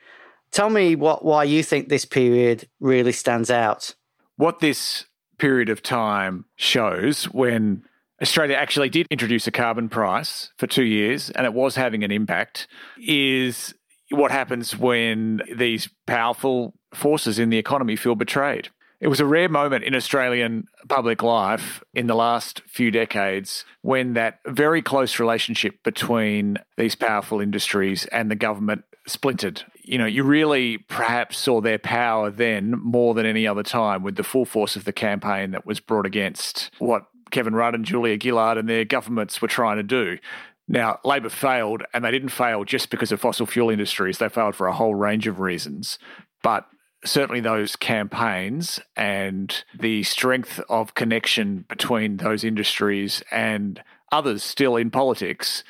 Tell 0.51 0.69
me 0.69 0.95
what 0.95 1.23
why 1.23 1.43
you 1.43 1.63
think 1.63 1.89
this 1.89 2.05
period 2.05 2.67
really 2.79 3.11
stands 3.11 3.49
out. 3.49 3.95
What 4.35 4.59
this 4.59 5.05
period 5.37 5.69
of 5.69 5.83
time 5.83 6.45
shows 6.55 7.25
when 7.25 7.83
Australia 8.23 8.55
actually 8.55 8.87
did 8.87 9.05
introduce 9.11 9.47
a 9.47 9.51
carbon 9.51 9.89
price 9.89 10.49
for 10.57 10.65
two 10.65 10.85
years 10.85 11.29
and 11.31 11.45
it 11.45 11.53
was 11.53 11.75
having 11.75 12.05
an 12.05 12.11
impact 12.11 12.67
is 12.97 13.75
what 14.11 14.31
happens 14.31 14.77
when 14.77 15.41
these 15.53 15.89
powerful 16.07 16.73
forces 16.93 17.37
in 17.37 17.49
the 17.49 17.57
economy 17.57 17.97
feel 17.97 18.15
betrayed. 18.15 18.69
It 19.01 19.09
was 19.09 19.19
a 19.19 19.25
rare 19.25 19.49
moment 19.49 19.83
in 19.83 19.93
Australian 19.93 20.69
public 20.87 21.21
life 21.21 21.83
in 21.93 22.07
the 22.07 22.15
last 22.15 22.61
few 22.65 22.91
decades 22.91 23.65
when 23.81 24.13
that 24.13 24.39
very 24.47 24.81
close 24.81 25.19
relationship 25.19 25.83
between 25.83 26.59
these 26.77 26.95
powerful 26.95 27.41
industries 27.41 28.05
and 28.05 28.31
the 28.31 28.35
government 28.35 28.85
splintered. 29.05 29.63
You 29.81 29.97
know, 29.97 30.05
you 30.05 30.23
really 30.23 30.77
perhaps 30.77 31.37
saw 31.37 31.59
their 31.59 31.77
power 31.77 32.31
then 32.31 32.71
more 32.71 33.13
than 33.13 33.25
any 33.25 33.45
other 33.45 33.63
time 33.63 34.01
with 34.01 34.15
the 34.15 34.23
full 34.23 34.45
force 34.45 34.77
of 34.77 34.85
the 34.85 34.93
campaign 34.93 35.51
that 35.51 35.65
was 35.65 35.81
brought 35.81 36.05
against 36.05 36.71
what 36.79 37.07
Kevin 37.31 37.55
Rudd 37.55 37.75
and 37.75 37.85
Julia 37.85 38.17
Gillard 38.21 38.57
and 38.57 38.69
their 38.69 38.85
governments 38.85 39.41
were 39.41 39.47
trying 39.47 39.77
to 39.77 39.83
do. 39.83 40.17
Now, 40.67 40.99
Labor 41.03 41.29
failed, 41.29 41.83
and 41.93 42.05
they 42.05 42.11
didn't 42.11 42.29
fail 42.29 42.63
just 42.63 42.89
because 42.89 43.11
of 43.11 43.19
fossil 43.19 43.45
fuel 43.45 43.69
industries. 43.69 44.17
They 44.17 44.29
failed 44.29 44.55
for 44.55 44.67
a 44.67 44.73
whole 44.73 44.95
range 44.95 45.27
of 45.27 45.39
reasons. 45.39 45.99
But 46.41 46.67
certainly 47.05 47.41
those 47.41 47.75
campaigns 47.75 48.79
and 48.95 49.63
the 49.77 50.03
strength 50.03 50.59
of 50.69 50.95
connection 50.95 51.65
between 51.67 52.17
those 52.17 52.43
industries 52.43 53.21
and 53.31 53.83
others 54.11 54.43
still 54.43 54.75
in 54.75 54.89
politics 54.89 55.63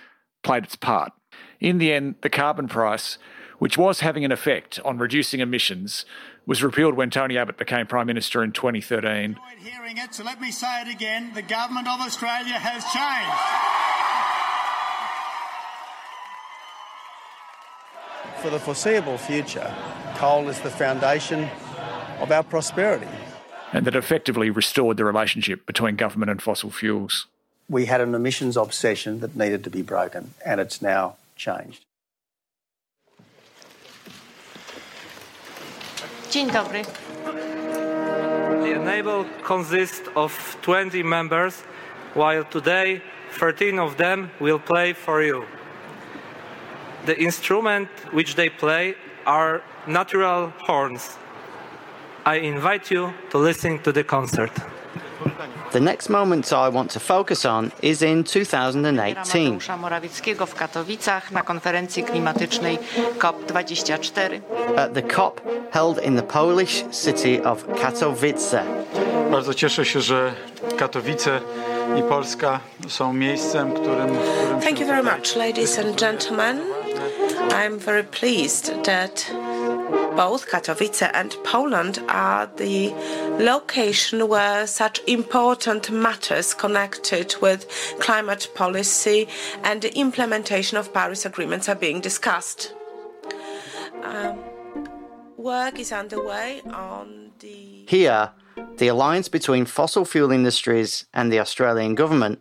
played 0.43 0.65
its 0.65 0.75
part. 0.75 1.11
In 1.59 1.77
the 1.77 1.93
end, 1.93 2.15
the 2.21 2.29
carbon 2.29 2.67
price, 2.67 3.17
which 3.63 3.78
was 3.78 4.02
having 4.02 4.26
an 4.26 4.32
effect 4.34 4.78
on 4.84 4.97
reducing 4.97 5.39
emissions, 5.39 6.04
was 6.45 6.62
repealed 6.62 6.95
when 6.95 7.10
Tony 7.10 7.38
Abbott 7.38 7.56
became 7.56 7.88
Prime 7.88 8.08
Minister 8.08 8.43
in 8.43 8.52
2013. 8.52 9.38
Hearing 9.60 9.97
it, 9.97 10.13
so 10.13 10.26
let 10.26 10.41
me 10.41 10.52
say 10.52 10.82
it 10.82 10.89
again 10.89 11.32
the 11.34 11.41
government 11.41 11.88
of 11.88 12.02
Australia 12.02 12.60
has 12.60 12.84
changed. 12.91 13.32
For 18.41 18.49
the 18.49 18.60
foreseeable 18.60 19.17
future, 19.17 19.73
coal 20.15 20.49
is 20.49 20.60
the 20.60 20.69
foundation 20.69 21.49
of 22.19 22.34
our 22.34 22.43
prosperity. 22.43 23.08
And 23.71 23.88
that 23.88 23.95
effectively 23.95 24.49
restored 24.49 24.97
the 24.97 25.06
relationship 25.06 25.65
between 25.65 25.95
government 25.95 26.32
and 26.32 26.41
fossil 26.41 26.69
fuels. 26.69 27.28
We 27.69 27.86
had 27.86 28.02
an 28.02 28.13
emissions 28.13 28.58
obsession 28.58 29.21
that 29.21 29.38
needed 29.38 29.63
to 29.63 29.69
be 29.69 29.84
broken, 29.84 30.34
and 30.45 30.60
it's 30.60 30.82
now 30.82 31.15
changed. 31.38 31.86
Dzień 36.33 36.51
dobry. 36.51 36.81
The 38.61 38.73
enable 38.75 39.25
consists 39.43 40.09
of 40.15 40.57
20 40.61 41.03
members, 41.03 41.63
while 42.15 42.43
today 42.43 43.01
13 43.39 43.79
of 43.79 43.95
them 43.97 44.29
will 44.39 44.59
play 44.59 44.93
for 44.93 45.21
you. 45.21 45.43
The 47.05 47.19
instrument 47.19 47.89
which 48.11 48.35
they 48.35 48.49
play 48.49 48.95
are 49.25 49.61
natural 49.87 50.51
horns. 50.67 51.17
I 52.25 52.39
invite 52.39 52.95
you 52.95 53.13
to 53.29 53.37
listen 53.37 53.79
to 53.79 53.91
the 53.91 54.03
concert. 54.03 54.72
The 55.71 55.79
next 55.79 56.09
moment 56.09 56.51
I 56.51 56.69
want 56.69 56.93
to 56.93 56.99
focus 56.99 57.45
on 57.45 57.71
is 57.81 58.01
in 58.01 58.23
2018. 58.23 59.77
Morawieckiego 59.77 60.45
w 60.45 60.55
Katowicach 60.55 61.31
na 61.31 61.41
konferencji 61.41 62.03
klimatycznej 62.03 62.79
COP24. 63.19 64.39
At 64.77 64.93
the 64.93 65.01
COP 65.01 65.41
held 65.71 66.03
in 66.05 66.15
the 66.15 66.23
Polish 66.23 66.83
city 66.91 67.43
of 67.43 67.65
Katowice. 67.81 68.63
Bardzo 69.31 69.53
cieszę 69.53 69.86
się, 69.86 70.01
że 70.01 70.33
Katowice 70.77 71.39
i 71.99 72.03
Polska 72.03 72.59
są 72.88 73.13
miejscem, 73.13 73.71
którym, 73.71 74.07
którym 74.07 74.62
Thank 74.62 74.79
you 74.79 74.88
very 74.88 75.03
much, 75.03 75.36
ladies 75.36 75.79
and 75.79 75.99
gentlemen. 75.99 76.59
I'm 77.49 77.79
very 77.79 78.03
pleased 78.03 78.83
that 78.83 79.31
both 80.15 80.49
Katowice 80.49 81.10
and 81.13 81.36
Poland 81.43 81.99
are 82.08 82.47
the 82.58 82.89
location 83.39 84.27
where 84.27 84.67
such 84.67 85.01
important 85.08 85.91
matters 85.91 86.53
connected 86.53 87.36
with 87.41 87.67
climate 87.99 88.47
policy 88.53 89.27
and 89.63 89.82
the 89.82 89.95
implementation 89.97 90.77
of 90.77 90.93
Paris 90.93 91.25
agreements 91.25 91.67
are 91.67 91.75
being 91.75 91.99
discussed. 92.01 92.73
Um, 94.03 94.39
work 95.38 95.79
is 95.79 95.91
underway 95.91 96.62
on 96.71 97.32
the 97.39 97.86
Here, 97.88 98.32
the 98.77 98.88
alliance 98.88 99.29
between 99.29 99.65
fossil 99.65 100.06
fuel 100.06 100.32
industries 100.32 101.06
and 101.13 101.32
the 101.32 101.39
Australian 101.39 101.95
government 101.95 102.39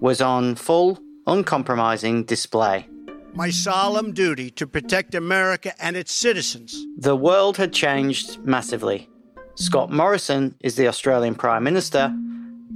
was 0.00 0.20
on 0.20 0.56
full, 0.56 0.98
uncompromising 1.26 2.24
display. 2.24 2.88
My 3.34 3.48
solemn 3.48 4.12
duty 4.12 4.50
to 4.52 4.66
protect 4.66 5.14
America 5.14 5.72
and 5.82 5.96
its 5.96 6.12
citizens. 6.12 6.86
The 6.98 7.16
world 7.16 7.56
had 7.56 7.72
changed 7.72 8.38
massively. 8.44 9.08
Scott 9.54 9.90
Morrison 9.90 10.54
is 10.60 10.76
the 10.76 10.86
Australian 10.86 11.34
Prime 11.34 11.64
Minister, 11.64 12.14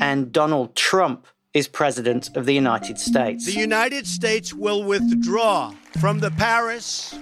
and 0.00 0.32
Donald 0.32 0.74
Trump 0.74 1.26
is 1.52 1.68
President 1.68 2.34
of 2.36 2.46
the 2.46 2.54
United 2.54 2.98
States. 2.98 3.44
The 3.44 3.60
United 3.60 4.06
States 4.06 4.54
will 4.54 4.82
withdraw 4.82 5.74
from 6.00 6.20
the 6.20 6.30
Paris 6.30 7.18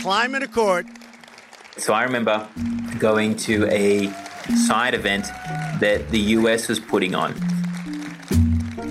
Climate 0.00 0.44
Accord. 0.44 0.86
So 1.76 1.92
I 1.92 2.04
remember 2.04 2.48
going 3.00 3.34
to 3.36 3.66
a 3.66 4.12
side 4.66 4.94
event 4.94 5.26
that 5.80 6.08
the 6.10 6.20
US 6.36 6.68
was 6.68 6.78
putting 6.78 7.16
on. 7.16 7.34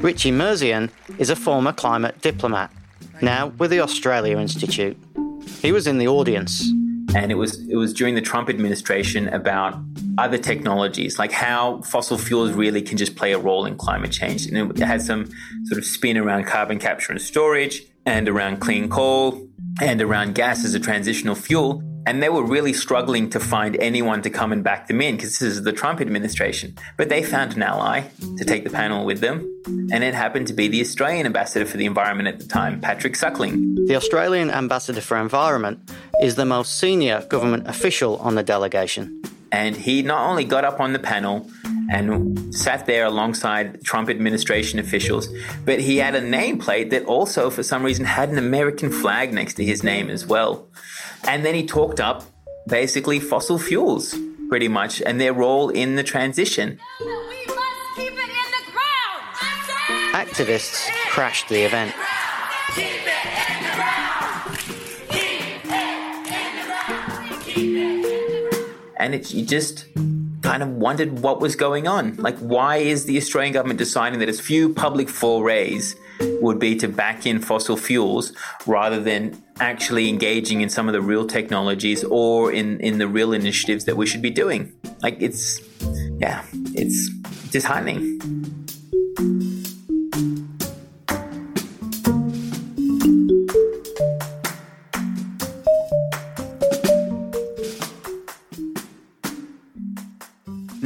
Richie 0.01 0.31
Merzian 0.31 0.89
is 1.17 1.29
a 1.29 1.35
former 1.35 1.73
climate 1.73 2.21
diplomat, 2.21 2.71
now 3.21 3.47
with 3.57 3.71
the 3.71 3.79
Australia 3.79 4.37
Institute. 4.37 4.97
He 5.61 5.71
was 5.71 5.87
in 5.87 5.97
the 5.97 6.07
audience. 6.07 6.71
And 7.15 7.31
it 7.31 7.35
was 7.35 7.59
it 7.69 7.77
was 7.77 7.93
during 7.93 8.15
the 8.15 8.21
Trump 8.21 8.49
administration 8.49 9.29
about 9.29 9.79
other 10.17 10.37
technologies, 10.37 11.17
like 11.17 11.31
how 11.31 11.81
fossil 11.83 12.17
fuels 12.17 12.51
really 12.51 12.81
can 12.81 12.97
just 12.97 13.15
play 13.15 13.31
a 13.31 13.39
role 13.39 13.65
in 13.65 13.77
climate 13.77 14.11
change. 14.11 14.45
And 14.45 14.71
it 14.71 14.85
had 14.85 15.01
some 15.01 15.29
sort 15.65 15.77
of 15.77 15.85
spin 15.85 16.17
around 16.17 16.45
carbon 16.45 16.79
capture 16.79 17.13
and 17.13 17.21
storage 17.21 17.81
and 18.05 18.27
around 18.27 18.59
clean 18.59 18.89
coal 18.89 19.47
and 19.81 20.01
around 20.01 20.35
gas 20.35 20.65
as 20.65 20.73
a 20.73 20.79
transitional 20.79 21.35
fuel. 21.35 21.81
And 22.07 22.23
they 22.23 22.29
were 22.29 22.41
really 22.41 22.71
struggling 22.71 23.29
to 23.31 23.39
find 23.41 23.75
anyone 23.81 24.21
to 24.21 24.29
come 24.29 24.53
and 24.53 24.63
back 24.63 24.87
them 24.87 25.01
in 25.01 25.17
because 25.17 25.39
this 25.39 25.41
is 25.41 25.63
the 25.63 25.73
Trump 25.73 25.99
administration. 25.99 26.73
But 26.95 27.09
they 27.09 27.21
found 27.21 27.57
an 27.57 27.63
ally 27.63 28.03
to 28.37 28.45
take 28.45 28.63
the 28.63 28.69
panel 28.69 29.03
with 29.03 29.19
them. 29.19 29.53
And 29.91 30.05
it 30.05 30.13
happened 30.13 30.47
to 30.47 30.53
be 30.53 30.69
the 30.69 30.79
Australian 30.79 31.25
ambassador 31.25 31.65
for 31.65 31.75
the 31.75 31.85
environment 31.85 32.29
at 32.29 32.39
the 32.39 32.47
time, 32.47 32.79
Patrick 32.79 33.17
Suckling. 33.17 33.75
The 33.87 33.97
Australian 33.97 34.49
ambassador 34.51 35.01
for 35.01 35.17
environment 35.17 35.79
is 36.21 36.35
the 36.35 36.45
most 36.45 36.79
senior 36.79 37.25
government 37.27 37.67
official 37.67 38.15
on 38.19 38.35
the 38.35 38.43
delegation. 38.43 39.21
And 39.51 39.75
he 39.75 40.01
not 40.01 40.29
only 40.29 40.43
got 40.43 40.65
up 40.65 40.79
on 40.79 40.93
the 40.93 40.99
panel 40.99 41.49
and 41.89 42.53
sat 42.53 42.85
there 42.85 43.05
alongside 43.05 43.81
Trump 43.83 44.09
administration 44.09 44.79
officials, 44.79 45.29
but 45.63 45.79
he 45.79 45.97
had 45.97 46.15
a 46.15 46.21
nameplate 46.21 46.89
that 46.89 47.05
also, 47.05 47.49
for 47.49 47.63
some 47.63 47.83
reason, 47.83 48.05
had 48.05 48.29
an 48.29 48.37
American 48.37 48.91
flag 48.91 49.33
next 49.33 49.53
to 49.55 49.63
his 49.63 49.83
name 49.83 50.09
as 50.09 50.25
well. 50.25 50.67
And 51.27 51.45
then 51.45 51.55
he 51.55 51.65
talked 51.65 51.99
up 51.99 52.23
basically 52.67 53.19
fossil 53.19 53.57
fuels, 53.57 54.15
pretty 54.49 54.67
much, 54.67 55.01
and 55.01 55.19
their 55.19 55.33
role 55.33 55.69
in 55.69 55.95
the 55.95 56.03
transition. 56.03 56.79
Activists 60.13 60.89
crashed 61.09 61.47
the 61.47 61.61
event. 61.61 61.93
And 68.99 69.15
it, 69.15 69.33
you 69.33 69.45
just 69.45 69.85
kind 70.41 70.63
of 70.63 70.69
wondered 70.69 71.19
what 71.19 71.39
was 71.39 71.55
going 71.55 71.87
on. 71.87 72.15
Like, 72.15 72.37
why 72.39 72.77
is 72.77 73.05
the 73.05 73.17
Australian 73.17 73.53
government 73.53 73.79
deciding 73.79 74.19
that 74.19 74.29
its 74.29 74.39
few 74.39 74.73
public 74.73 75.09
forays 75.09 75.95
would 76.41 76.59
be 76.59 76.75
to 76.77 76.87
back 76.87 77.25
in 77.25 77.39
fossil 77.39 77.77
fuels 77.77 78.33
rather 78.65 78.99
than 78.99 79.41
actually 79.59 80.09
engaging 80.09 80.61
in 80.61 80.69
some 80.69 80.87
of 80.87 80.93
the 80.93 81.01
real 81.01 81.27
technologies 81.27 82.03
or 82.05 82.51
in, 82.51 82.79
in 82.79 82.97
the 82.97 83.07
real 83.07 83.33
initiatives 83.33 83.85
that 83.85 83.97
we 83.97 84.05
should 84.05 84.21
be 84.21 84.29
doing? 84.29 84.71
Like, 85.01 85.17
it's, 85.19 85.61
yeah, 86.19 86.43
it's 86.73 87.09
disheartening. 87.49 88.36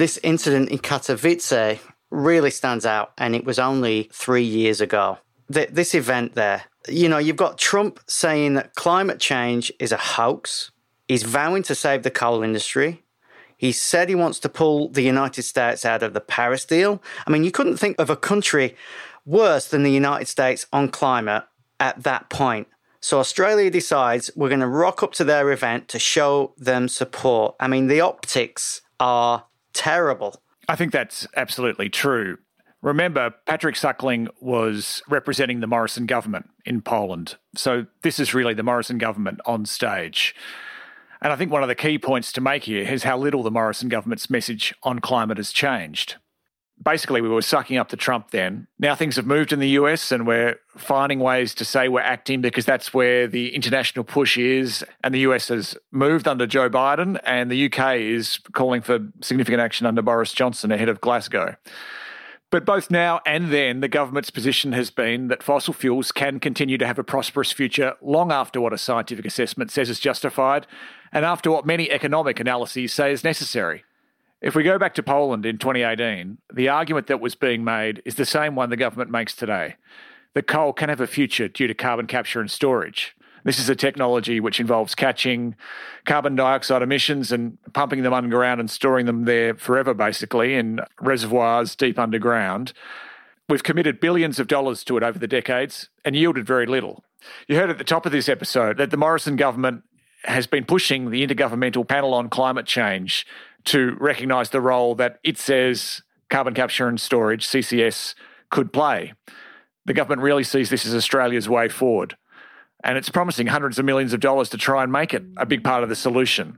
This 0.01 0.17
incident 0.23 0.69
in 0.69 0.79
Katowice 0.79 1.79
really 2.09 2.49
stands 2.49 2.87
out, 2.87 3.11
and 3.19 3.35
it 3.35 3.45
was 3.45 3.59
only 3.59 4.09
three 4.11 4.41
years 4.41 4.81
ago. 4.81 5.19
Th- 5.53 5.69
this 5.69 5.93
event 5.93 6.33
there, 6.33 6.63
you 6.87 7.07
know, 7.07 7.19
you've 7.19 7.35
got 7.35 7.59
Trump 7.59 7.99
saying 8.07 8.55
that 8.55 8.73
climate 8.73 9.19
change 9.19 9.71
is 9.77 9.91
a 9.91 9.97
hoax. 9.97 10.71
He's 11.07 11.21
vowing 11.21 11.61
to 11.61 11.75
save 11.75 12.01
the 12.01 12.09
coal 12.09 12.41
industry. 12.41 13.03
He 13.55 13.71
said 13.71 14.09
he 14.09 14.15
wants 14.15 14.39
to 14.39 14.49
pull 14.49 14.89
the 14.89 15.03
United 15.03 15.43
States 15.43 15.85
out 15.85 16.01
of 16.01 16.15
the 16.15 16.19
Paris 16.19 16.65
deal. 16.65 16.99
I 17.27 17.29
mean, 17.29 17.43
you 17.43 17.51
couldn't 17.51 17.77
think 17.77 17.99
of 17.99 18.09
a 18.09 18.17
country 18.17 18.75
worse 19.23 19.67
than 19.67 19.83
the 19.83 19.91
United 19.91 20.27
States 20.27 20.65
on 20.73 20.89
climate 20.89 21.43
at 21.79 22.01
that 22.01 22.31
point. 22.31 22.67
So 23.01 23.19
Australia 23.19 23.69
decides 23.69 24.31
we're 24.35 24.49
going 24.49 24.61
to 24.61 24.67
rock 24.67 25.03
up 25.03 25.13
to 25.13 25.23
their 25.23 25.51
event 25.51 25.89
to 25.89 25.99
show 25.99 26.55
them 26.57 26.87
support. 26.87 27.53
I 27.59 27.67
mean, 27.67 27.85
the 27.85 28.01
optics 28.01 28.81
are 28.99 29.45
terrible. 29.73 30.41
I 30.67 30.75
think 30.75 30.91
that's 30.91 31.27
absolutely 31.35 31.89
true. 31.89 32.37
Remember, 32.81 33.33
Patrick 33.45 33.75
Suckling 33.75 34.27
was 34.39 35.03
representing 35.07 35.59
the 35.59 35.67
Morrison 35.67 36.07
government 36.07 36.49
in 36.65 36.81
Poland. 36.81 37.35
So 37.55 37.85
this 38.01 38.19
is 38.19 38.33
really 38.33 38.55
the 38.55 38.63
Morrison 38.63 38.97
government 38.97 39.39
on 39.45 39.65
stage. 39.65 40.35
And 41.21 41.31
I 41.31 41.35
think 41.35 41.51
one 41.51 41.61
of 41.61 41.69
the 41.69 41.75
key 41.75 41.99
points 41.99 42.31
to 42.33 42.41
make 42.41 42.63
here 42.63 42.83
is 42.83 43.03
how 43.03 43.17
little 43.17 43.43
the 43.43 43.51
Morrison 43.51 43.89
government's 43.89 44.29
message 44.29 44.73
on 44.81 44.99
climate 44.99 45.37
has 45.37 45.51
changed 45.51 46.15
basically 46.83 47.21
we 47.21 47.29
were 47.29 47.41
sucking 47.41 47.77
up 47.77 47.89
to 47.89 47.97
Trump 47.97 48.31
then. 48.31 48.67
Now 48.79 48.95
things 48.95 49.15
have 49.15 49.25
moved 49.25 49.53
in 49.53 49.59
the 49.59 49.69
US 49.69 50.11
and 50.11 50.25
we're 50.25 50.55
finding 50.77 51.19
ways 51.19 51.53
to 51.55 51.65
say 51.65 51.87
we're 51.87 52.01
acting 52.01 52.41
because 52.41 52.65
that's 52.65 52.93
where 52.93 53.27
the 53.27 53.53
international 53.55 54.03
push 54.03 54.37
is. 54.37 54.83
And 55.03 55.13
the 55.13 55.19
US 55.19 55.49
has 55.49 55.77
moved 55.91 56.27
under 56.27 56.47
Joe 56.47 56.69
Biden 56.69 57.19
and 57.25 57.51
the 57.51 57.71
UK 57.71 57.97
is 57.97 58.39
calling 58.53 58.81
for 58.81 58.99
significant 59.21 59.61
action 59.61 59.85
under 59.85 60.01
Boris 60.01 60.33
Johnson 60.33 60.71
ahead 60.71 60.89
of 60.89 61.01
Glasgow. 61.01 61.55
But 62.51 62.65
both 62.65 62.91
now 62.91 63.21
and 63.25 63.49
then, 63.49 63.79
the 63.79 63.87
government's 63.87 64.29
position 64.29 64.73
has 64.73 64.91
been 64.91 65.29
that 65.29 65.41
fossil 65.41 65.73
fuels 65.73 66.11
can 66.11 66.37
continue 66.37 66.77
to 66.77 66.85
have 66.85 66.99
a 66.99 67.03
prosperous 67.03 67.53
future 67.53 67.95
long 68.01 68.29
after 68.29 68.59
what 68.59 68.73
a 68.73 68.77
scientific 68.77 69.25
assessment 69.25 69.71
says 69.71 69.89
is 69.89 70.01
justified 70.01 70.67
and 71.13 71.23
after 71.23 71.49
what 71.49 71.65
many 71.65 71.89
economic 71.89 72.41
analyses 72.41 72.91
say 72.91 73.13
is 73.13 73.23
necessary. 73.23 73.85
If 74.41 74.55
we 74.55 74.63
go 74.63 74.79
back 74.79 74.95
to 74.95 75.03
Poland 75.03 75.45
in 75.45 75.59
2018, 75.59 76.39
the 76.51 76.67
argument 76.67 77.05
that 77.07 77.21
was 77.21 77.35
being 77.35 77.63
made 77.63 78.01
is 78.05 78.15
the 78.15 78.25
same 78.25 78.55
one 78.55 78.71
the 78.71 78.75
government 78.75 79.11
makes 79.11 79.35
today 79.35 79.75
that 80.33 80.47
coal 80.47 80.73
can 80.73 80.89
have 80.89 80.99
a 80.99 81.05
future 81.05 81.47
due 81.47 81.67
to 81.67 81.75
carbon 81.75 82.07
capture 82.07 82.39
and 82.39 82.49
storage. 82.49 83.15
This 83.43 83.59
is 83.59 83.69
a 83.69 83.75
technology 83.75 84.39
which 84.39 84.59
involves 84.59 84.95
catching 84.95 85.55
carbon 86.05 86.35
dioxide 86.35 86.81
emissions 86.81 87.31
and 87.31 87.59
pumping 87.73 88.01
them 88.01 88.13
underground 88.13 88.59
and 88.59 88.69
storing 88.69 89.05
them 89.05 89.25
there 89.25 89.53
forever, 89.55 89.93
basically, 89.93 90.55
in 90.55 90.79
reservoirs 90.99 91.75
deep 91.75 91.99
underground. 91.99 92.73
We've 93.47 93.63
committed 93.63 93.99
billions 93.99 94.39
of 94.39 94.47
dollars 94.47 94.83
to 94.85 94.97
it 94.97 95.03
over 95.03 95.19
the 95.19 95.27
decades 95.27 95.89
and 96.03 96.15
yielded 96.15 96.47
very 96.47 96.65
little. 96.65 97.03
You 97.47 97.57
heard 97.57 97.69
at 97.69 97.77
the 97.77 97.83
top 97.83 98.07
of 98.07 98.11
this 98.11 98.29
episode 98.29 98.77
that 98.77 98.89
the 98.89 98.97
Morrison 98.97 99.35
government 99.35 99.83
has 100.23 100.47
been 100.47 100.65
pushing 100.65 101.09
the 101.09 101.25
Intergovernmental 101.25 101.87
Panel 101.87 102.13
on 102.13 102.29
Climate 102.29 102.65
Change 102.65 103.25
to 103.65 103.95
recognise 103.99 104.49
the 104.49 104.61
role 104.61 104.95
that 104.95 105.19
it 105.23 105.37
says 105.37 106.01
carbon 106.29 106.53
capture 106.53 106.87
and 106.87 106.99
storage, 106.99 107.47
CCS, 107.47 108.15
could 108.49 108.73
play. 108.73 109.13
The 109.85 109.93
government 109.93 110.21
really 110.21 110.43
sees 110.43 110.69
this 110.69 110.85
as 110.85 110.95
Australia's 110.95 111.49
way 111.49 111.67
forward. 111.67 112.15
And 112.83 112.97
it's 112.97 113.09
promising 113.09 113.47
hundreds 113.47 113.77
of 113.77 113.85
millions 113.85 114.13
of 114.13 114.19
dollars 114.19 114.49
to 114.49 114.57
try 114.57 114.83
and 114.83 114.91
make 114.91 115.13
it 115.13 115.23
a 115.37 115.45
big 115.45 115.63
part 115.63 115.83
of 115.83 115.89
the 115.89 115.95
solution. 115.95 116.57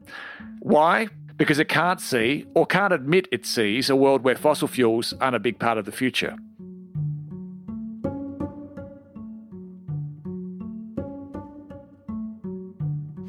Why? 0.59 1.07
Because 1.35 1.59
it 1.59 1.67
can't 1.67 1.99
see 1.99 2.45
or 2.53 2.65
can't 2.65 2.93
admit 2.93 3.27
it 3.31 3.45
sees 3.45 3.89
a 3.89 3.95
world 3.95 4.23
where 4.23 4.35
fossil 4.35 4.67
fuels 4.67 5.13
aren't 5.19 5.35
a 5.35 5.39
big 5.39 5.59
part 5.59 5.77
of 5.77 5.85
the 5.85 5.91
future. 5.91 6.37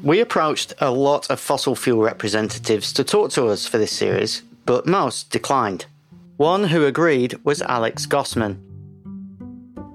We 0.05 0.19
approached 0.19 0.75
a 0.77 0.91
lot 0.91 1.31
of 1.31 1.39
fossil 1.39 1.75
fuel 1.75 2.03
representatives 2.03 2.93
to 2.93 3.03
talk 3.03 3.31
to 3.31 3.47
us 3.47 3.65
for 3.65 3.79
this 3.79 3.91
series, 3.91 4.43
but 4.67 4.85
most 4.85 5.31
declined. 5.31 5.87
One 6.37 6.63
who 6.63 6.85
agreed 6.85 7.33
was 7.43 7.63
Alex 7.63 8.05
Gosman. 8.05 8.59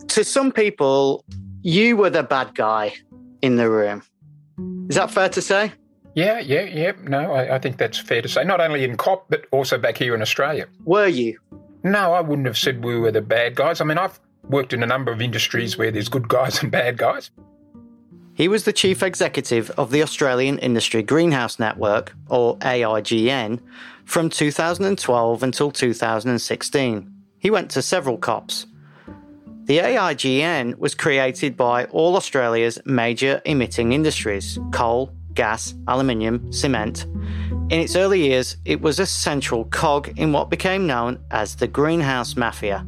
To 0.09 0.25
some 0.25 0.51
people, 0.51 1.25
you 1.63 1.97
were 1.97 2.11
the 2.11 2.25
bad 2.25 2.57
guy 2.57 2.93
in 3.41 3.55
the 3.55 3.71
room. 3.71 4.03
Is 4.89 4.97
that 4.97 5.13
fair 5.13 5.29
to 5.29 5.41
say? 5.41 5.71
Yeah, 6.17 6.41
yeah, 6.41 6.65
yeah. 6.65 6.93
No, 7.05 7.31
I, 7.31 7.55
I, 7.55 7.59
think 7.61 7.79
that's 7.79 7.99
fair 7.99 8.21
to 8.21 8.29
say. 8.29 8.43
Not 8.43 8.61
only 8.61 8.83
in 8.83 8.97
COP, 8.97 9.27
but 9.29 9.45
also 9.53 9.79
back 9.79 9.97
here 9.97 10.17
in 10.17 10.23
Australia. 10.23 10.67
Were 10.87 11.07
you? 11.07 11.39
No, 11.85 12.15
I 12.15 12.21
wouldn't 12.21 12.49
have 12.49 12.59
said 12.59 12.85
we 12.85 12.99
were 12.99 13.13
the 13.13 13.23
bad 13.23 13.55
guys. 13.55 13.81
I 13.81 13.85
mean, 13.85 13.97
I've 13.97 14.19
worked 14.49 14.73
in 14.73 14.83
a 14.83 14.87
number 14.87 15.13
of 15.13 15.23
industries 15.23 15.79
where 15.79 15.93
there's 15.93 16.09
good 16.09 16.27
guys 16.27 16.61
and 16.65 16.73
bad 16.73 16.99
guys. 16.99 17.31
He 18.41 18.49
was 18.49 18.65
the 18.65 18.73
chief 18.73 19.03
executive 19.03 19.71
of 19.73 19.91
the 19.91 20.03
Australian 20.03 20.59
Industry 20.61 21.03
Greenhouse 21.03 21.59
Network, 21.59 22.15
or 22.31 22.57
AIGN, 22.61 23.61
from 24.07 24.31
2012 24.31 25.43
until 25.43 25.71
2016. 25.71 27.13
He 27.39 27.51
went 27.51 27.71
to 27.73 27.83
several 27.83 28.17
COPs. 28.17 28.67
The 29.65 29.81
AIGN 29.81 30.79
was 30.79 30.95
created 30.95 31.55
by 31.55 31.85
all 31.85 32.17
Australia's 32.17 32.79
major 32.87 33.43
emitting 33.45 33.93
industries 33.93 34.59
coal, 34.73 35.13
gas, 35.35 35.75
aluminium, 35.87 36.51
cement. 36.51 37.05
In 37.69 37.73
its 37.73 37.95
early 37.95 38.23
years, 38.23 38.57
it 38.65 38.81
was 38.81 38.99
a 38.99 39.05
central 39.05 39.67
cog 39.67 40.19
in 40.19 40.33
what 40.33 40.49
became 40.49 40.87
known 40.87 41.23
as 41.31 41.57
the 41.57 41.69
greenhouse 41.69 42.39
mafia. 42.39 42.87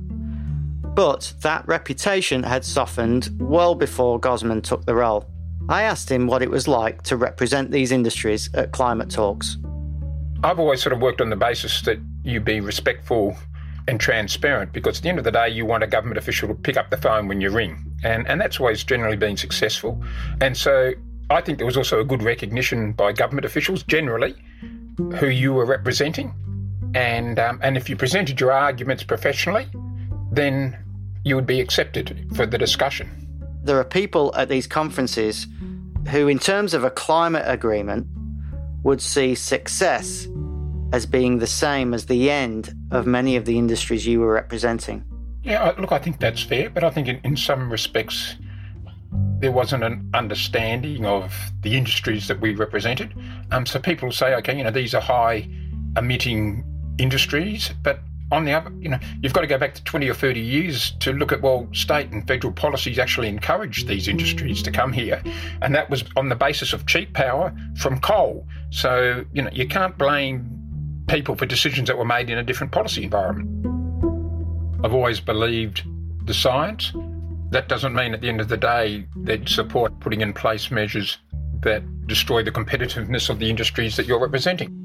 But 0.95 1.35
that 1.43 1.69
reputation 1.69 2.43
had 2.43 2.65
softened 2.65 3.29
well 3.39 3.75
before 3.75 4.19
Gosman 4.19 4.63
took 4.63 4.87
the 4.87 4.95
role. 4.95 5.29
I 5.69 5.83
asked 5.83 6.11
him 6.11 6.27
what 6.27 6.43
it 6.43 6.51
was 6.51 6.67
like 6.67 7.03
to 7.05 7.17
represent 7.17 7.71
these 7.71 7.93
industries 7.93 8.53
at 8.55 8.73
climate 8.73 9.11
talks. 9.11 9.59
I've 10.43 10.59
always 10.59 10.83
sort 10.83 10.93
of 10.93 11.01
worked 11.01 11.21
on 11.21 11.31
the 11.31 11.37
basis 11.37 11.83
that 11.83 11.99
you 12.25 12.41
be 12.41 12.61
respectful 12.61 13.37
and 13.89 14.01
transparent 14.01 14.73
because 14.73 14.99
at 14.99 15.03
the 15.03 15.09
end 15.09 15.19
of 15.19 15.25
the 15.25 15.31
day, 15.31 15.49
you 15.49 15.65
want 15.65 15.85
a 15.85 15.87
government 15.87 16.19
official 16.19 16.49
to 16.49 16.55
pick 16.55 16.77
up 16.77 16.91
the 16.91 16.97
phone 16.97 17.29
when 17.29 17.41
you 17.41 17.51
ring. 17.51 17.85
And, 18.03 18.27
and 18.29 18.41
that's 18.41 18.59
always 18.59 18.83
generally 18.83 19.17
been 19.17 19.37
successful. 19.37 20.03
And 20.41 20.57
so 20.57 20.93
I 21.31 21.41
think 21.41 21.59
there 21.59 21.67
was 21.67 21.77
also 21.77 22.01
a 22.01 22.05
good 22.05 22.23
recognition 22.23 22.93
by 22.93 23.13
government 23.13 23.45
officials 23.45 23.83
generally 23.85 24.35
who 25.17 25.29
you 25.29 25.53
were 25.53 25.65
representing. 25.65 26.35
And, 26.95 27.39
um, 27.39 27.61
and 27.63 27.77
if 27.77 27.89
you 27.89 27.97
presented 27.97 28.41
your 28.41 28.53
arguments 28.53 29.03
professionally, 29.03 29.69
then 30.31 30.77
you 31.25 31.37
would 31.37 31.47
be 31.47 31.61
accepted 31.61 32.27
for 32.35 32.47
the 32.47 32.59
discussion 32.59 33.22
there 33.65 33.79
are 33.79 33.85
people 33.85 34.35
at 34.37 34.49
these 34.49 34.67
conferences 34.67 35.47
who, 36.11 36.29
in 36.29 36.39
terms 36.39 36.75
of 36.75 36.85
a 36.85 36.91
climate 36.91 37.45
agreement, 37.47 38.07
would 38.83 39.01
see 39.01 39.35
success 39.35 40.27
as 40.93 41.07
being 41.07 41.39
the 41.39 41.47
same 41.47 41.95
as 41.95 42.07
the 42.07 42.31
end 42.31 42.75
of 42.91 43.07
many 43.07 43.37
of 43.37 43.45
the 43.45 43.57
industries 43.57 44.07
you 44.07 44.21
were 44.21 44.33
representing. 44.33 45.05
Yeah, 45.43 45.73
look, 45.79 45.93
I 45.93 45.99
think 45.99 46.21
that's 46.21 46.43
fair, 46.43 46.71
but 46.71 46.85
I 46.85 46.91
think 46.91 47.09
in, 47.09 47.21
in 47.25 47.37
some 47.37 47.71
respects 47.71 48.37
there 49.41 49.53
wasn't 49.53 49.83
an 49.83 50.09
understanding 50.15 51.05
of 51.05 51.35
the 51.63 51.77
industries 51.77 52.29
that 52.29 52.41
we 52.41 52.55
represented. 52.55 53.13
Um, 53.51 53.67
so 53.67 53.79
people 53.79 54.13
say, 54.13 54.35
okay, 54.37 54.57
you 54.57 54.63
know, 54.63 54.71
these 54.71 54.95
are 54.95 55.01
high 55.01 55.49
emitting 55.97 56.65
industries, 56.99 57.73
but 57.83 58.01
on 58.33 58.47
the 58.47 58.53
other, 58.53 58.73
you 58.81 58.89
know, 58.89 58.99
you've 59.21 59.35
got 59.35 59.43
to 59.43 59.47
go 59.47 59.59
back 59.59 59.75
to 59.75 59.85
20 59.85 60.09
or 60.09 60.15
30 60.15 60.41
years 60.41 60.93
to 61.01 61.13
look 61.13 61.33
at, 61.33 61.43
well, 61.43 61.69
state 61.73 62.11
and 62.11 62.27
federal 62.27 62.53
policies 62.53 62.99
actually 62.99 63.29
encouraged 63.29 63.87
these 63.87 64.09
industries 64.09 64.63
to 64.63 64.71
come 64.71 64.93
here. 64.93 65.23
And 65.61 65.75
that 65.75 65.91
was 65.91 66.03
on 66.17 66.31
the 66.31 66.35
basis 66.35 66.73
of 66.73 66.87
cheap 66.87 67.13
power 67.13 67.55
from 67.77 68.01
coal. 68.01 68.47
So, 68.71 69.25
you 69.35 69.43
know, 69.43 69.51
you 69.53 69.69
can't 69.69 69.97
blame 69.99 70.49
people 71.09 71.37
for 71.37 71.45
decisions 71.45 71.89
that 71.89 71.99
were 71.99 72.07
made 72.07 72.31
in 72.31 72.39
a 72.39 72.43
different 72.43 72.73
policy 72.73 73.05
environment. 73.05 73.67
I've 74.83 74.95
always 74.95 75.21
believed 75.21 75.83
the 76.25 76.35
science. 76.35 76.93
That 77.51 77.69
doesn't 77.69 77.95
mean 77.95 78.15
at 78.15 78.23
the 78.23 78.31
end 78.31 78.41
of 78.41 78.49
the 78.49 78.57
day 78.57 79.07
they'd 79.15 79.47
support 79.47 80.01
putting 80.01 80.23
in 80.23 80.33
place 80.33 80.71
measures 80.71 81.19
that 81.61 81.83
destroy 82.07 82.43
the 82.43 82.51
competitiveness 82.51 83.29
of 83.29 83.39
the 83.39 83.51
industries 83.51 83.97
that 83.97 84.07
you're 84.07 84.19
representing. 84.19 84.82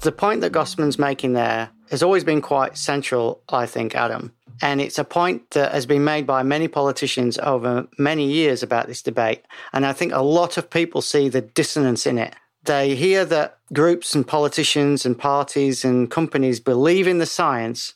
The 0.00 0.12
point 0.12 0.40
that 0.40 0.52
Gosman's 0.52 0.98
making 0.98 1.34
there 1.34 1.68
has 1.90 2.02
always 2.02 2.24
been 2.24 2.40
quite 2.40 2.78
central, 2.78 3.42
I 3.50 3.66
think, 3.66 3.94
Adam. 3.94 4.32
And 4.62 4.80
it's 4.80 4.98
a 4.98 5.04
point 5.04 5.50
that 5.50 5.72
has 5.72 5.84
been 5.84 6.04
made 6.04 6.26
by 6.26 6.42
many 6.42 6.68
politicians 6.68 7.38
over 7.38 7.86
many 7.98 8.30
years 8.30 8.62
about 8.62 8.86
this 8.86 9.02
debate. 9.02 9.44
And 9.74 9.84
I 9.84 9.92
think 9.92 10.12
a 10.12 10.22
lot 10.22 10.56
of 10.56 10.70
people 10.70 11.02
see 11.02 11.28
the 11.28 11.42
dissonance 11.42 12.06
in 12.06 12.16
it. 12.16 12.34
They 12.64 12.94
hear 12.94 13.26
that 13.26 13.58
groups 13.74 14.14
and 14.14 14.26
politicians 14.26 15.04
and 15.04 15.18
parties 15.18 15.84
and 15.84 16.10
companies 16.10 16.60
believe 16.60 17.06
in 17.06 17.18
the 17.18 17.26
science. 17.26 17.94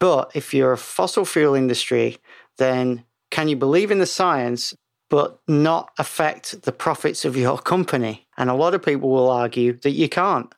But 0.00 0.32
if 0.34 0.52
you're 0.52 0.72
a 0.72 0.78
fossil 0.78 1.24
fuel 1.24 1.54
industry, 1.54 2.18
then 2.58 3.04
can 3.30 3.48
you 3.48 3.56
believe 3.56 3.92
in 3.92 3.98
the 3.98 4.06
science 4.06 4.74
but 5.08 5.40
not 5.46 5.90
affect 5.98 6.62
the 6.62 6.72
profits 6.72 7.24
of 7.24 7.36
your 7.36 7.58
company? 7.72 8.26
And 8.36 8.50
a 8.50 8.54
lot 8.54 8.74
of 8.74 8.82
people 8.82 9.10
will 9.10 9.30
argue 9.30 9.74
that 9.82 9.92
you 9.92 10.08
can't. 10.08 10.52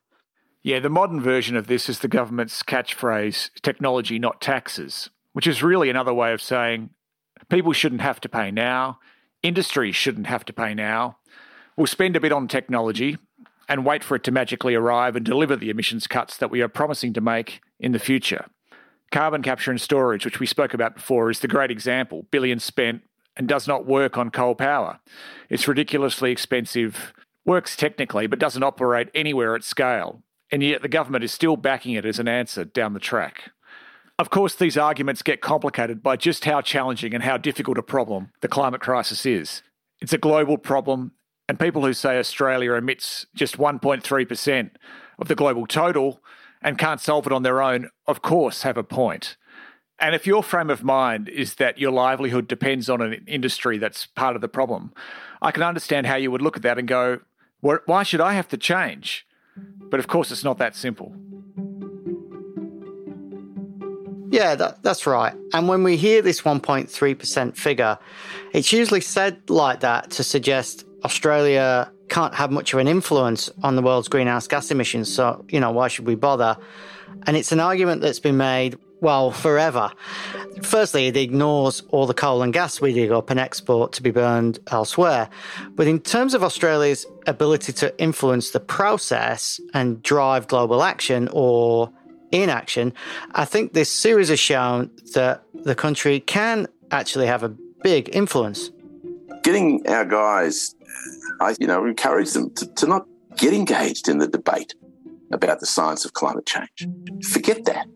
Yeah, 0.65 0.79
the 0.79 0.89
modern 0.89 1.21
version 1.21 1.57
of 1.57 1.67
this 1.67 1.89
is 1.89 1.99
the 1.99 2.09
government's 2.09 2.63
catchphrase 2.63 3.51
technology, 3.63 4.21
not 4.21 4.41
taxes, 4.41 5.11
which 5.33 5.49
is 5.49 5.63
really 5.63 5.91
another 5.91 6.15
way 6.15 6.33
of 6.33 6.41
saying 6.41 6.91
people 7.49 7.73
shouldn't 7.73 8.01
have 8.01 8.21
to 8.21 8.29
pay 8.29 8.53
now. 8.53 9.01
Industry 9.43 9.91
shouldn't 9.91 10.29
have 10.29 10.45
to 10.45 10.53
pay 10.53 10.73
now. 10.73 11.17
We'll 11.77 11.89
spend 11.89 12.15
a 12.15 12.21
bit 12.21 12.31
on 12.31 12.47
technology 12.47 13.19
and 13.69 13.85
wait 13.85 14.05
for 14.05 14.15
it 14.15 14.23
to 14.25 14.31
magically 14.31 14.77
arrive 14.77 15.17
and 15.17 15.25
deliver 15.25 15.57
the 15.57 15.71
emissions 15.71 16.07
cuts 16.07 16.37
that 16.37 16.51
we 16.51 16.61
are 16.61 16.69
promising 16.69 17.13
to 17.15 17.21
make 17.21 17.61
in 17.81 17.91
the 17.91 17.99
future. 17.99 18.47
Carbon 19.11 19.43
capture 19.43 19.73
and 19.73 19.81
storage, 19.81 20.25
which 20.25 20.39
we 20.39 20.47
spoke 20.47 20.75
about 20.75 20.95
before, 20.95 21.29
is 21.29 21.41
the 21.41 21.49
great 21.49 21.73
example. 21.73 22.27
Billions 22.31 22.63
spent 22.63 23.03
and 23.37 23.49
does 23.49 23.67
not 23.67 23.85
work 23.85 24.17
on 24.17 24.31
coal 24.31 24.55
power. 24.55 25.01
It's 25.49 25.67
ridiculously 25.67 26.31
expensive, 26.31 27.13
works 27.45 27.75
technically, 27.77 28.29
but 28.29 28.39
doesn't 28.39 28.63
operate 28.63 29.09
anywhere 29.13 29.57
at 29.57 29.65
scale. 29.65 30.23
And 30.53 30.63
yet 30.63 30.83
the 30.83 30.89
government 30.89 31.25
is 31.25 31.33
still 31.33 31.57
backing 31.57 31.95
it 31.95 32.05
as 32.05 32.19
an 32.19 32.29
answer 32.29 32.65
down 32.65 32.93
the 32.93 33.01
track. 33.01 33.51
Of 34.19 34.29
course, 34.29 34.55
these 34.55 34.77
arguments 34.77 35.23
get 35.23 35.41
complicated 35.41 36.03
by 36.03 36.17
just 36.17 36.45
how 36.45 36.61
challenging 36.61 37.15
and 37.15 37.25
how 37.25 37.39
difficult 37.39 37.79
a 37.79 37.83
problem 37.83 38.31
the 38.43 38.49
climate 38.49 38.83
crisis 38.83 39.25
is. 39.25 39.63
It's 40.01 40.13
a 40.13 40.19
global 40.19 40.59
problem, 40.59 41.13
and 41.49 41.59
people 41.59 41.85
who 41.85 41.95
say 41.95 42.19
Australia 42.19 42.75
emits 42.75 43.27
just 43.35 43.57
1.3% 43.57 44.71
of 45.19 45.29
the 45.29 45.35
global 45.35 45.67
total 45.67 46.21
and 46.61 46.79
can't 46.79 47.01
solve 47.01 47.27
it 47.27 47.33
on 47.33 47.43
their 47.43 47.63
own, 47.63 47.89
of 48.07 48.21
course, 48.21 48.63
have 48.63 48.77
a 48.77 48.85
point. 48.85 49.37
And 49.99 50.15
if 50.15 50.27
your 50.27 50.43
frame 50.43 50.71
of 50.71 50.85
mind 50.85 51.29
is 51.29 51.55
that 51.55 51.79
your 51.79 51.93
livelihood 51.93 52.47
depends 52.47 52.91
on 52.91 53.01
an 53.01 53.25
industry 53.27 53.79
that's 53.79 54.07
part 54.07 54.37
of 54.37 54.43
the 54.43 54.49
problem, 54.49 54.93
I 55.41 55.51
can 55.51 55.63
understand 55.63 56.07
how 56.07 56.17
you 56.17 56.31
would 56.31 56.43
look 56.43 56.57
at 56.57 56.63
that 56.63 56.79
and 56.79 56.87
go, 56.87 57.21
why 57.61 58.03
should 58.03 58.21
I 58.21 58.35
have 58.35 58.49
to 58.49 58.57
change? 58.57 59.27
But 59.57 60.01
of 60.01 60.09
course, 60.09 60.31
it's 60.31 60.45
not 60.45 60.59
that 60.59 60.75
simple. 60.75 61.15
Yeah, 64.31 64.55
that, 64.55 64.83
that's 64.83 65.07
right. 65.07 65.35
And 65.53 65.69
when 65.69 65.83
we 65.83 65.99
hear 65.99 66.23
this 66.23 66.41
1.3% 66.41 67.57
figure, 67.57 67.99
it's 68.55 68.73
usually 68.73 69.03
said 69.03 69.51
like 69.51 69.81
that 69.81 70.11
to 70.13 70.25
suggest 70.25 70.87
Australia 71.05 71.93
can't 72.09 72.35
have 72.35 72.51
much 72.51 72.73
of 72.73 72.79
an 72.79 72.89
influence 72.89 73.51
on 73.63 73.77
the 73.77 73.83
world's 73.83 74.09
greenhouse 74.09 74.47
gas 74.47 74.71
emissions. 74.71 75.13
So, 75.13 75.45
you 75.49 75.61
know, 75.61 75.71
why 75.71 75.89
should 75.89 76.07
we 76.07 76.15
bother? 76.15 76.57
And 77.27 77.37
it's 77.37 77.53
an 77.53 77.61
argument 77.61 78.01
that's 78.01 78.21
been 78.21 78.39
made, 78.39 78.79
well, 79.03 79.33
forever. 79.33 79.91
Firstly, 80.63 81.09
it 81.09 81.17
ignores 81.17 81.83
all 81.89 82.07
the 82.07 82.15
coal 82.15 82.41
and 82.41 82.53
gas 82.53 82.81
we 82.81 82.95
dig 82.95 83.11
up 83.11 83.31
and 83.31 83.41
export 83.41 83.93
to 83.95 84.03
be 84.03 84.13
burned 84.13 84.61
elsewhere. 84.71 85.29
But 85.71 85.89
in 85.89 85.99
terms 85.99 86.35
of 86.35 86.45
Australia's 86.45 87.05
ability 87.27 87.73
to 87.75 88.01
influence 88.01 88.53
the 88.53 88.61
process 88.61 89.61
and 89.75 90.01
drive 90.05 90.47
global 90.47 90.85
action 90.85 91.29
or 91.33 91.91
inaction, 92.31 92.95
I 93.33 93.45
think 93.45 93.73
this 93.73 93.91
series 93.91 94.29
has 94.29 94.39
shown 94.39 94.89
that 95.15 95.43
the 95.53 95.75
country 95.75 96.21
can 96.21 96.69
actually 96.93 97.27
have 97.27 97.43
a 97.43 97.49
big 97.83 98.09
influence. 98.15 98.71
Getting 99.43 99.85
our 99.89 100.05
guys, 100.05 100.77
uh, 101.41 101.47
I 101.47 101.57
you 101.59 101.67
know 101.67 101.85
encourage 101.85 102.31
them 102.33 102.55
to, 102.55 102.67
to 102.75 102.87
not 102.87 103.07
get 103.37 103.53
engaged 103.53 104.09
in 104.09 104.19
the 104.19 104.29
debate 104.29 104.77
about 105.33 105.59
the 105.59 105.67
science 105.67 106.05
of 106.05 106.13
climate 106.13 106.47
change. 106.47 106.87
Forget 107.33 107.65
that. 107.65 107.89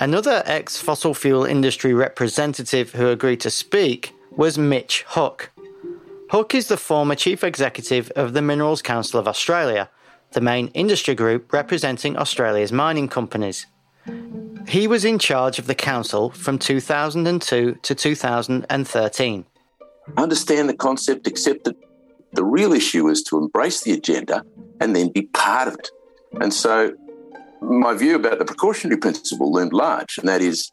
Another 0.00 0.42
ex 0.46 0.76
fossil 0.76 1.12
fuel 1.12 1.44
industry 1.44 1.92
representative 1.92 2.92
who 2.92 3.08
agreed 3.08 3.40
to 3.40 3.50
speak 3.50 4.14
was 4.30 4.56
Mitch 4.56 5.04
Hooke. 5.08 5.50
Hooke 6.30 6.54
is 6.54 6.68
the 6.68 6.76
former 6.76 7.16
chief 7.16 7.42
executive 7.42 8.10
of 8.14 8.32
the 8.32 8.42
Minerals 8.42 8.80
Council 8.80 9.18
of 9.18 9.26
Australia, 9.26 9.90
the 10.32 10.40
main 10.40 10.68
industry 10.68 11.16
group 11.16 11.52
representing 11.52 12.16
Australia's 12.16 12.70
mining 12.70 13.08
companies. 13.08 13.66
He 14.68 14.86
was 14.86 15.04
in 15.04 15.18
charge 15.18 15.58
of 15.58 15.66
the 15.66 15.74
council 15.74 16.30
from 16.30 16.60
2002 16.60 17.78
to 17.82 17.94
2013. 17.94 19.46
Understand 20.16 20.68
the 20.68 20.74
concept, 20.74 21.26
accept 21.26 21.66
it. 21.66 21.76
The 22.34 22.44
real 22.44 22.72
issue 22.72 23.08
is 23.08 23.22
to 23.24 23.38
embrace 23.38 23.80
the 23.80 23.92
agenda 23.92 24.44
and 24.80 24.94
then 24.94 25.08
be 25.08 25.22
part 25.22 25.66
of 25.66 25.74
it. 25.74 25.90
And 26.40 26.54
so, 26.54 26.94
my 27.60 27.94
view 27.94 28.16
about 28.16 28.38
the 28.38 28.44
precautionary 28.44 28.98
principle 28.98 29.52
loomed 29.52 29.72
large, 29.72 30.18
and 30.18 30.28
that 30.28 30.40
is 30.40 30.70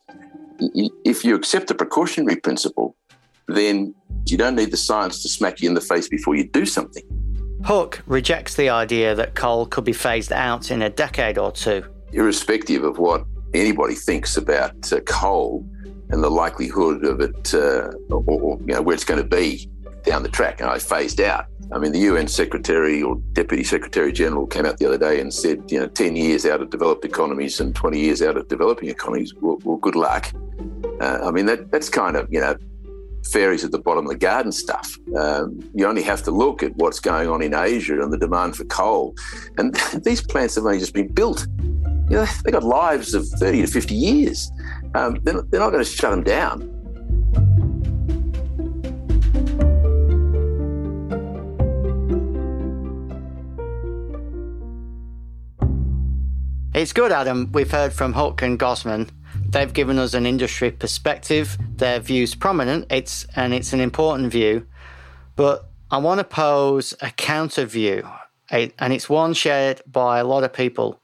if 1.04 1.26
you 1.26 1.36
accept 1.36 1.68
the 1.68 1.76
precautionary 1.76 2.38
principle, 2.38 2.96
then 3.48 3.94
you 4.26 4.38
don't 4.38 4.56
need 4.56 4.72
the 4.72 4.78
science 4.78 5.22
to 5.22 5.30
smack 5.30 5.62
you 5.62 5.70
in 5.70 5.76
the 5.76 5.82
face 5.82 6.08
before 6.08 6.36
you 6.36 6.48
do 6.48 6.66
something. 6.66 7.04
Hooke 7.64 8.02
rejects 8.06 8.56
the 8.56 8.70
idea 8.70 9.16
that 9.16 9.36
coal 9.36 9.66
could 9.66 9.84
be 9.84 9.94
phased 9.94 10.32
out 10.32 10.72
in 10.72 10.82
a 10.82 10.90
decade 10.90 11.38
or 11.38 11.52
two. 11.52 11.84
Irrespective 12.14 12.84
of 12.84 13.00
what 13.00 13.26
anybody 13.54 13.96
thinks 13.96 14.38
about 14.38 14.92
uh, 14.92 15.00
coal 15.02 15.66
and 16.10 16.24
the 16.24 16.30
likelihood 16.30 17.04
of 17.04 17.20
it, 17.20 17.54
uh, 17.54 17.92
or, 18.10 18.24
or, 18.28 18.60
you 18.62 18.74
know, 18.76 18.82
where 18.82 18.94
it's 18.94 19.04
going 19.04 19.22
to 19.22 19.28
be 19.28 19.68
down 20.04 20.22
the 20.22 20.30
track, 20.30 20.62
and 20.62 20.70
I 20.70 20.78
phased 20.78 21.20
out. 21.20 21.46
I 21.72 21.80
mean, 21.80 21.92
the 21.92 22.00
UN 22.00 22.28
Secretary 22.28 23.02
or 23.02 23.16
Deputy 23.34 23.64
Secretary 23.64 24.12
General 24.12 24.46
came 24.48 24.66
out 24.66 24.78
the 24.78 24.86
other 24.86 24.98
day 24.98 25.20
and 25.20 25.34
said, 25.34 25.64
you 25.70 25.80
know, 25.80 25.88
10 25.88 26.16
years 26.16 26.46
out 26.46 26.62
of 26.62 26.70
developed 26.70 27.04
economies 27.06 27.60
and 27.60 27.76
20 27.76 28.00
years 28.00 28.22
out 28.22 28.38
of 28.38 28.48
developing 28.48 28.90
economies, 28.90 29.34
well, 29.42 29.58
well 29.64 29.78
good 29.78 29.96
luck. 29.96 30.32
Uh, 31.02 31.20
I 31.24 31.32
mean, 31.32 31.48
that, 31.48 31.72
that's 31.72 31.90
kind 31.90 32.16
of, 32.16 32.28
you 32.32 32.40
know, 32.40 32.56
fairies 33.32 33.64
at 33.64 33.72
the 33.72 33.80
bottom 33.80 34.06
of 34.06 34.12
the 34.12 34.18
garden 34.18 34.52
stuff. 34.52 34.98
Um, 35.18 35.68
you 35.74 35.88
only 35.88 36.04
have 36.04 36.24
to 36.24 36.32
look 36.32 36.62
at 36.62 36.76
what's 36.76 37.00
going 37.00 37.28
on 37.30 37.42
in 37.42 37.54
Asia 37.56 38.02
and 38.02 38.14
the 38.14 38.18
demand 38.18 38.56
for 38.56 38.66
coal. 38.66 39.16
And 39.58 39.74
these 40.04 40.22
plants 40.22 40.56
have 40.56 40.66
only 40.66 40.80
just 40.80 40.94
been 40.94 41.08
built. 41.08 41.48
You 42.10 42.18
know, 42.18 42.26
they've 42.44 42.54
got 42.54 42.64
lives 42.64 43.16
of 43.16 43.28
30 43.28 43.62
to 43.62 43.68
50 43.68 43.96
years. 43.96 44.52
Um, 44.94 45.20
they're, 45.24 45.42
they're 45.42 45.60
not 45.60 45.72
going 45.72 45.84
to 45.84 45.90
shut 45.90 46.12
them 46.12 46.24
down. 46.24 46.75
It's 56.76 56.92
good, 56.92 57.14
Adam. 57.14 57.54
We've 57.54 57.72
heard 57.72 57.94
from 57.94 58.12
Hooke 58.12 58.42
and 58.42 58.60
Gosman 58.60 59.10
They've 59.48 59.72
given 59.72 59.98
us 59.98 60.14
an 60.14 60.26
industry 60.26 60.72
perspective. 60.72 61.58
Their 61.78 62.02
view's 62.02 62.36
prominent. 62.36 62.92
It's 62.92 63.26
and 63.34 63.54
it's 63.54 63.72
an 63.72 63.80
important 63.80 64.30
view. 64.34 64.68
But 65.38 65.70
I 65.90 66.00
want 66.00 66.20
to 66.20 66.26
pose 66.26 66.94
a 67.00 67.12
counter 67.12 67.64
view, 67.64 68.06
and 68.50 68.74
it's 68.92 69.08
one 69.08 69.34
shared 69.34 69.84
by 69.90 70.20
a 70.20 70.26
lot 70.26 70.44
of 70.44 70.52
people. 70.52 71.00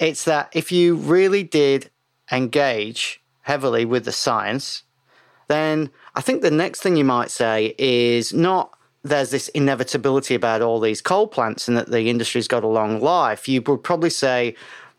It's 0.00 0.24
that 0.24 0.48
if 0.54 0.72
you 0.72 0.94
really 0.96 1.42
did 1.42 1.90
engage 2.32 3.22
heavily 3.42 3.84
with 3.84 4.06
the 4.06 4.12
science, 4.12 4.84
then 5.48 5.90
I 6.14 6.22
think 6.22 6.40
the 6.40 6.50
next 6.50 6.80
thing 6.80 6.96
you 6.96 7.04
might 7.04 7.30
say 7.30 7.74
is 7.76 8.32
not 8.32 8.72
there's 9.02 9.30
this 9.30 9.48
inevitability 9.48 10.34
about 10.34 10.62
all 10.62 10.80
these 10.80 11.00
coal 11.00 11.26
plants 11.26 11.68
and 11.68 11.76
that 11.76 11.90
the 11.90 12.08
industry's 12.10 12.48
got 12.48 12.64
a 12.64 12.68
long 12.68 13.00
life. 13.00 13.48
You 13.48 13.62
would 13.62 13.84
probably 13.84 14.10
say 14.10 14.56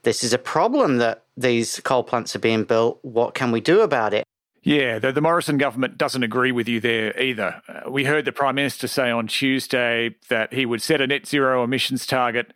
this 0.08 0.24
is 0.24 0.32
a 0.32 0.38
problem 0.38 0.99
that 0.99 1.26
these 1.36 1.82
coal 1.82 2.01
plants 2.01 2.34
are 2.34 2.39
being 2.39 2.64
built. 2.64 2.97
What 3.01 3.34
can 3.34 3.51
we 3.51 3.60
do 3.60 3.82
about 3.82 4.14
it? 4.14 4.24
Yeah, 4.64 4.99
the, 4.99 5.12
the 5.12 5.20
Morrison 5.20 5.58
government 5.58 5.97
doesn't 5.97 6.24
agree 6.24 6.53
with 6.53 6.70
you 6.70 6.80
there 6.80 7.20
either. 7.20 7.62
Uh, 7.68 7.91
we 7.91 8.05
heard 8.05 8.24
the 8.24 8.32
Prime 8.32 8.55
Minister 8.55 8.88
say 8.88 9.12
on 9.12 9.28
Tuesday 9.28 10.16
that 10.30 10.53
he 10.53 10.66
would 10.66 10.82
set 10.82 11.01
a 11.01 11.08
net 11.08 11.28
zero 11.28 11.62
emissions 11.62 12.05
target, 12.05 12.53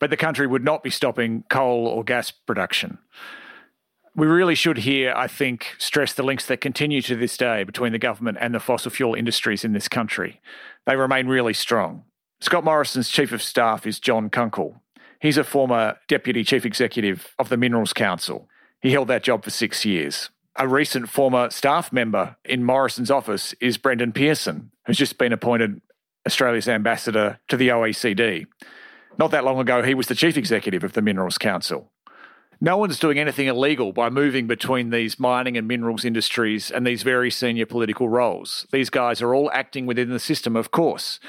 but 0.00 0.10
the 0.10 0.16
country 0.16 0.48
would 0.48 0.64
not 0.64 0.82
be 0.82 0.90
stopping 0.90 1.44
coal 1.48 1.86
or 1.86 2.02
gas 2.02 2.32
production. 2.32 2.98
We 4.16 4.26
really 4.26 4.56
should 4.56 4.78
here, 4.78 5.14
I 5.14 5.28
think, 5.28 5.76
stress 5.78 6.12
the 6.12 6.24
links 6.24 6.46
that 6.46 6.60
continue 6.60 7.00
to 7.02 7.14
this 7.14 7.36
day 7.36 7.62
between 7.62 7.92
the 7.92 8.00
government 8.00 8.38
and 8.40 8.52
the 8.52 8.60
fossil 8.60 8.90
fuel 8.90 9.14
industries 9.14 9.64
in 9.64 9.72
this 9.72 9.86
country. 9.86 10.40
They 10.84 10.96
remain 10.96 11.28
really 11.28 11.54
strong. 11.54 12.02
Scott 12.40 12.64
Morrison's 12.64 13.08
Chief 13.08 13.30
of 13.30 13.42
Staff 13.42 13.86
is 13.86 14.00
John 14.00 14.30
Kunkel. 14.30 14.82
He's 15.20 15.36
a 15.36 15.44
former 15.44 15.96
Deputy 16.06 16.44
Chief 16.44 16.64
Executive 16.64 17.34
of 17.38 17.48
the 17.48 17.56
Minerals 17.56 17.92
Council. 17.92 18.48
He 18.80 18.92
held 18.92 19.08
that 19.08 19.24
job 19.24 19.42
for 19.42 19.50
six 19.50 19.84
years. 19.84 20.30
A 20.54 20.68
recent 20.68 21.08
former 21.08 21.50
staff 21.50 21.92
member 21.92 22.36
in 22.44 22.64
Morrison's 22.64 23.10
office 23.10 23.54
is 23.60 23.78
Brendan 23.78 24.12
Pearson, 24.12 24.70
who's 24.86 24.96
just 24.96 25.18
been 25.18 25.32
appointed 25.32 25.80
Australia's 26.26 26.68
ambassador 26.68 27.40
to 27.48 27.56
the 27.56 27.68
OECD. 27.68 28.46
Not 29.18 29.32
that 29.32 29.44
long 29.44 29.58
ago, 29.58 29.82
he 29.82 29.94
was 29.94 30.06
the 30.06 30.14
Chief 30.14 30.36
Executive 30.36 30.84
of 30.84 30.92
the 30.92 31.02
Minerals 31.02 31.38
Council. 31.38 31.90
No 32.60 32.76
one's 32.76 32.98
doing 32.98 33.18
anything 33.18 33.46
illegal 33.46 33.92
by 33.92 34.10
moving 34.10 34.46
between 34.46 34.90
these 34.90 35.18
mining 35.18 35.56
and 35.56 35.66
minerals 35.66 36.04
industries 36.04 36.70
and 36.70 36.86
these 36.86 37.02
very 37.02 37.30
senior 37.30 37.66
political 37.66 38.08
roles. 38.08 38.66
These 38.72 38.90
guys 38.90 39.22
are 39.22 39.34
all 39.34 39.50
acting 39.52 39.86
within 39.86 40.10
the 40.10 40.18
system, 40.18 40.56
of 40.56 40.70
course. 40.70 41.20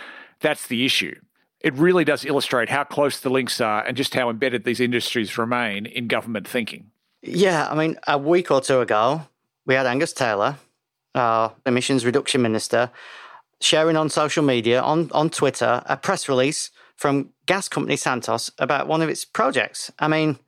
That's 0.41 0.67
the 0.67 0.85
issue 0.85 1.15
it 1.61 1.73
really 1.73 2.05
does 2.05 2.25
illustrate 2.25 2.69
how 2.69 2.83
close 2.83 3.19
the 3.19 3.29
links 3.29 3.59
are 3.59 3.83
and 3.85 3.97
just 3.97 4.13
how 4.13 4.29
embedded 4.29 4.63
these 4.63 4.79
industries 4.79 5.37
remain 5.37 5.85
in 5.85 6.07
government 6.07 6.47
thinking. 6.47 6.91
Yeah, 7.21 7.67
I 7.69 7.75
mean, 7.75 7.97
a 8.07 8.17
week 8.17 8.49
or 8.49 8.61
two 8.61 8.79
ago, 8.79 9.27
we 9.65 9.73
had 9.73 9.85
Angus 9.85 10.13
Taylor, 10.13 10.57
our 11.15 11.53
emissions 11.65 12.05
reduction 12.05 12.41
minister, 12.41 12.91
sharing 13.59 13.97
on 13.97 14.09
social 14.09 14.43
media, 14.43 14.81
on, 14.81 15.11
on 15.11 15.29
Twitter, 15.29 15.83
a 15.85 15.97
press 15.97 16.29
release 16.29 16.71
from 16.95 17.29
gas 17.45 17.67
company 17.67 17.97
Santos 17.97 18.51
about 18.57 18.87
one 18.87 19.01
of 19.01 19.09
its 19.09 19.25
projects. 19.25 19.91
I 19.99 20.07
mean, 20.07 20.39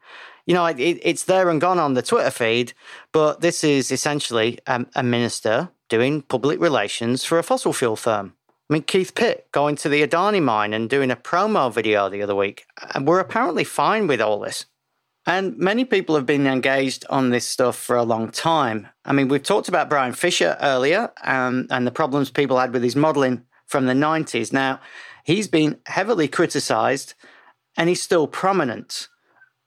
you 0.46 0.54
know, 0.54 0.66
it, 0.66 0.78
it's 0.80 1.26
there 1.26 1.50
and 1.50 1.62
gone 1.62 1.80
on 1.80 1.94
the 1.94 2.02
Twitter 2.02 2.32
feed, 2.32 2.74
but 3.12 3.42
this 3.42 3.64
is 3.64 3.92
essentially 3.92 4.60
um, 4.68 4.88
a 4.96 5.04
minister 5.04 5.70
doing 5.90 6.22
public 6.22 6.60
relations 6.60 7.24
for 7.26 7.38
a 7.38 7.44
fossil 7.44 7.74
fuel 7.74 7.96
firm. 7.96 8.34
I 8.72 8.76
mean, 8.76 8.84
Keith 8.84 9.16
Pitt 9.16 9.48
going 9.52 9.76
to 9.76 9.90
the 9.90 10.02
Adani 10.02 10.42
mine 10.42 10.74
and 10.74 10.90
doing 10.90 11.12
a 11.12 11.18
promo 11.18 11.74
video 11.74 12.08
the 12.08 12.22
other 12.22 12.34
week. 12.34 12.66
And 12.96 13.06
we're 13.06 13.20
apparently 13.20 13.66
fine 13.66 14.08
with 14.08 14.22
all 14.22 14.40
this. 14.40 14.66
And 15.26 15.58
many 15.58 15.84
people 15.84 16.16
have 16.16 16.26
been 16.26 16.48
engaged 16.48 17.06
on 17.10 17.32
this 17.32 17.46
stuff 17.46 17.76
for 17.76 17.98
a 17.98 18.04
long 18.04 18.32
time. 18.32 18.88
I 19.04 19.12
mean, 19.12 19.28
we've 19.28 19.44
talked 19.44 19.68
about 19.68 19.90
Brian 19.90 20.14
Fisher 20.14 20.56
earlier 20.62 21.12
um, 21.26 21.68
and 21.70 21.86
the 21.86 21.92
problems 21.92 22.32
people 22.32 22.58
had 22.58 22.72
with 22.72 22.82
his 22.82 22.96
modelling 22.96 23.44
from 23.66 23.88
the 23.88 23.94
90s. 23.94 24.54
Now, 24.54 24.80
he's 25.26 25.50
been 25.50 25.78
heavily 25.86 26.30
criticised 26.30 27.14
and 27.76 27.90
he's 27.90 28.02
still 28.02 28.26
prominent. 28.26 29.10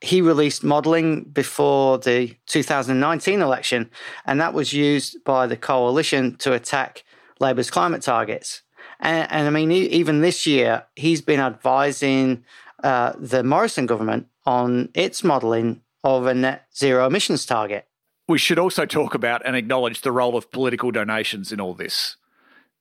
He 0.00 0.22
released 0.22 0.64
modelling 0.64 1.24
before 1.24 1.98
the 1.98 2.36
2019 2.46 3.42
election, 3.42 3.90
and 4.24 4.40
that 4.40 4.54
was 4.54 4.72
used 4.72 5.22
by 5.24 5.46
the 5.46 5.56
coalition 5.56 6.36
to 6.36 6.54
attack 6.54 7.04
Labor's 7.38 7.70
climate 7.70 8.02
targets. 8.02 8.62
And, 9.00 9.30
and 9.30 9.46
I 9.46 9.50
mean, 9.50 9.70
even 9.72 10.20
this 10.20 10.46
year, 10.46 10.84
he's 10.96 11.20
been 11.20 11.40
advising 11.40 12.44
uh, 12.82 13.12
the 13.18 13.42
Morrison 13.42 13.86
government 13.86 14.28
on 14.46 14.90
its 14.94 15.24
modelling 15.24 15.82
of 16.02 16.26
a 16.26 16.34
net 16.34 16.66
zero 16.76 17.06
emissions 17.06 17.46
target. 17.46 17.86
We 18.28 18.38
should 18.38 18.58
also 18.58 18.86
talk 18.86 19.14
about 19.14 19.42
and 19.44 19.56
acknowledge 19.56 20.00
the 20.00 20.12
role 20.12 20.36
of 20.36 20.50
political 20.50 20.90
donations 20.90 21.52
in 21.52 21.60
all 21.60 21.74
this. 21.74 22.16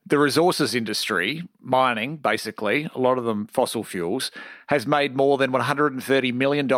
The 0.06 0.18
resources 0.18 0.76
industry, 0.76 1.48
mining 1.62 2.18
basically, 2.18 2.90
a 2.94 3.00
lot 3.00 3.18
of 3.18 3.24
them 3.24 3.48
fossil 3.48 3.86
fuels, 3.86 4.32
has 4.68 4.86
made 4.86 5.16
more 5.16 5.38
than 5.38 5.52
$130 5.52 6.34
million 6.34 6.70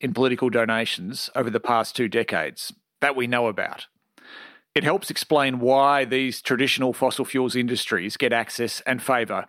in 0.00 0.14
political 0.14 0.50
donations 0.50 1.30
over 1.34 1.50
the 1.50 1.58
past 1.58 1.96
two 1.96 2.08
decades 2.08 2.72
that 3.00 3.16
we 3.16 3.26
know 3.26 3.48
about. 3.48 3.86
It 4.74 4.84
helps 4.84 5.10
explain 5.10 5.58
why 5.58 6.04
these 6.04 6.40
traditional 6.40 6.92
fossil 6.92 7.24
fuels 7.24 7.56
industries 7.56 8.16
get 8.16 8.32
access 8.32 8.80
and 8.86 9.02
favour 9.02 9.46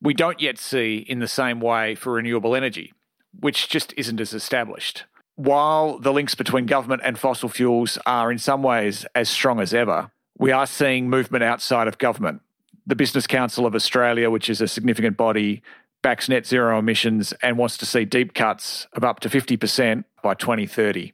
we 0.00 0.14
don't 0.14 0.40
yet 0.40 0.58
see 0.58 0.98
in 1.08 1.20
the 1.20 1.28
same 1.28 1.60
way 1.60 1.94
for 1.94 2.12
renewable 2.12 2.54
energy, 2.54 2.92
which 3.38 3.68
just 3.68 3.94
isn't 3.96 4.20
as 4.20 4.32
established. 4.32 5.04
While 5.34 5.98
the 5.98 6.12
links 6.12 6.34
between 6.34 6.66
government 6.66 7.02
and 7.04 7.18
fossil 7.18 7.48
fuels 7.48 7.98
are 8.06 8.32
in 8.32 8.38
some 8.38 8.62
ways 8.62 9.06
as 9.14 9.28
strong 9.28 9.60
as 9.60 9.74
ever, 9.74 10.10
we 10.38 10.52
are 10.52 10.66
seeing 10.66 11.08
movement 11.08 11.44
outside 11.44 11.88
of 11.88 11.98
government. 11.98 12.42
The 12.86 12.96
Business 12.96 13.26
Council 13.26 13.66
of 13.66 13.74
Australia, 13.74 14.30
which 14.30 14.48
is 14.48 14.60
a 14.60 14.68
significant 14.68 15.16
body, 15.16 15.62
backs 16.02 16.28
net 16.28 16.46
zero 16.46 16.78
emissions 16.78 17.32
and 17.42 17.58
wants 17.58 17.76
to 17.78 17.86
see 17.86 18.04
deep 18.04 18.32
cuts 18.32 18.86
of 18.92 19.02
up 19.02 19.20
to 19.20 19.28
50% 19.28 20.04
by 20.22 20.34
2030. 20.34 21.12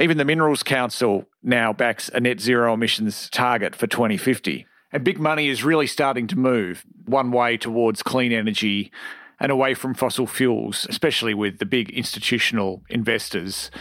Even 0.00 0.16
the 0.16 0.24
Minerals 0.24 0.62
Council 0.62 1.24
now 1.42 1.72
backs 1.72 2.08
a 2.14 2.20
net 2.20 2.38
zero 2.38 2.74
emissions 2.74 3.28
target 3.30 3.74
for 3.74 3.88
2050. 3.88 4.64
And 4.92 5.02
big 5.02 5.18
money 5.18 5.48
is 5.48 5.64
really 5.64 5.88
starting 5.88 6.28
to 6.28 6.38
move 6.38 6.84
one 7.06 7.32
way 7.32 7.56
towards 7.56 8.04
clean 8.04 8.30
energy 8.30 8.92
and 9.40 9.50
away 9.50 9.74
from 9.74 9.94
fossil 9.94 10.28
fuels, 10.28 10.86
especially 10.88 11.34
with 11.34 11.58
the 11.58 11.66
big 11.66 11.90
institutional 11.90 12.82
investors 12.88 13.72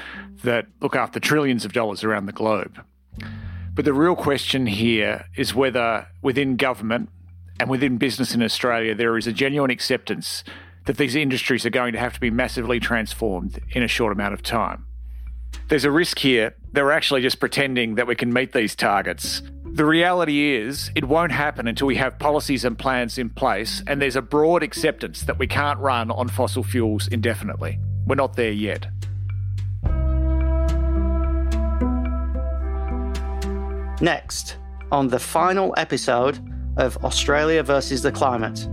that 0.44 0.66
look 0.82 0.96
after 0.96 1.20
trillions 1.20 1.66
of 1.66 1.74
dollars 1.74 2.04
around 2.04 2.26
the 2.26 2.34
globe. 2.34 2.84
But 3.76 3.86
the 3.86 3.94
real 3.94 4.16
question 4.16 4.66
here 4.66 5.26
is 5.36 5.54
whether 5.54 6.08
within 6.24 6.56
government 6.56 7.10
and 7.60 7.70
within 7.70 7.98
business 7.98 8.34
in 8.34 8.42
Australia 8.42 8.96
there 8.96 9.18
is 9.18 9.28
a 9.28 9.32
genuine 9.32 9.70
acceptance 9.70 10.44
that 10.86 10.98
these 10.98 11.16
industries 11.16 11.64
are 11.64 11.70
going 11.70 11.94
to 11.94 12.00
have 12.00 12.14
to 12.14 12.20
be 12.20 12.32
massively 12.32 12.80
transformed 12.80 13.60
in 13.72 13.84
a 13.84 13.88
short 13.88 14.12
amount 14.12 14.34
of 14.34 14.42
time. 14.42 14.87
There's 15.70 15.84
a 15.84 15.92
risk 15.92 16.20
here 16.20 16.56
that 16.74 16.84
we're 16.84 16.92
actually 16.92 17.22
just 17.22 17.40
pretending 17.40 17.96
that 17.96 18.08
we 18.08 18.16
can 18.16 18.32
meet 18.32 18.54
these 18.54 18.76
targets 18.76 19.42
the 19.78 19.86
reality 19.86 20.56
is, 20.56 20.90
it 20.96 21.04
won't 21.04 21.32
happen 21.32 21.68
until 21.68 21.86
we 21.86 21.98
have 21.98 22.18
policies 22.18 22.66
and 22.66 22.76
plans 22.76 23.20
in 23.20 23.30
place, 23.30 23.84
and 23.86 24.02
there's 24.02 24.16
a 24.16 24.24
broad 24.24 24.64
acceptance 24.64 25.22
that 25.22 25.38
we 25.38 25.46
can't 25.46 25.78
run 25.78 26.10
on 26.10 26.30
fossil 26.30 26.64
fuels 26.64 27.08
indefinitely. 27.08 27.78
We're 28.08 28.16
not 28.16 28.36
there 28.36 28.52
yet. 28.52 28.88
Next, 34.02 34.58
on 34.92 35.10
the 35.10 35.20
final 35.20 35.76
episode 35.78 36.40
of 36.78 36.98
Australia 37.06 37.62
versus 37.62 38.02
the 38.02 38.12
climate. 38.12 38.68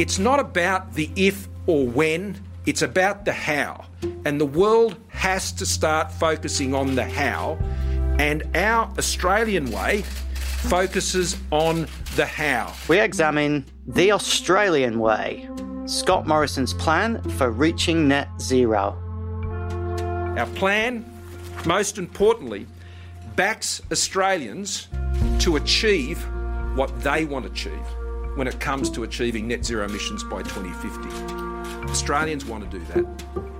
It's 0.00 0.20
not 0.20 0.38
about 0.38 0.92
the 0.92 1.10
if 1.16 1.48
or 1.66 1.84
when, 1.84 2.40
it's 2.66 2.82
about 2.82 3.24
the 3.24 3.32
how. 3.32 3.84
And 4.24 4.40
the 4.40 4.46
world 4.46 4.96
has 5.08 5.52
to 5.52 5.66
start 5.66 6.12
focusing 6.12 6.74
on 6.74 6.94
the 6.94 7.04
how 7.04 7.58
and 8.18 8.42
our 8.54 8.92
Australian 8.98 9.70
way 9.70 10.02
focuses 10.68 11.36
on 11.50 11.86
the 12.16 12.26
how. 12.26 12.74
We 12.88 13.00
examine 13.00 13.64
the 13.86 14.12
Australian 14.12 14.98
way, 14.98 15.48
Scott 15.86 16.26
Morrison's 16.26 16.74
plan 16.74 17.22
for 17.30 17.50
reaching 17.50 18.08
net 18.08 18.28
zero. 18.40 18.96
Our 20.36 20.46
plan, 20.48 21.04
most 21.64 21.96
importantly, 21.96 22.66
backs 23.36 23.80
Australians 23.90 24.88
to 25.40 25.56
achieve 25.56 26.22
what 26.76 27.00
they 27.00 27.24
want 27.24 27.46
to 27.46 27.50
achieve 27.50 27.99
when 28.36 28.46
it 28.46 28.60
comes 28.60 28.90
to 28.90 29.02
achieving 29.02 29.48
net 29.48 29.64
zero 29.64 29.84
emissions 29.84 30.24
by 30.24 30.42
2050. 30.42 31.90
Australians 31.90 32.44
want 32.44 32.70
to 32.70 32.78
do 32.78 32.84
that, 32.86 33.04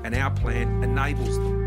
and 0.04 0.14
our 0.14 0.30
plan 0.30 0.82
enables 0.82 1.36
them. 1.38 1.60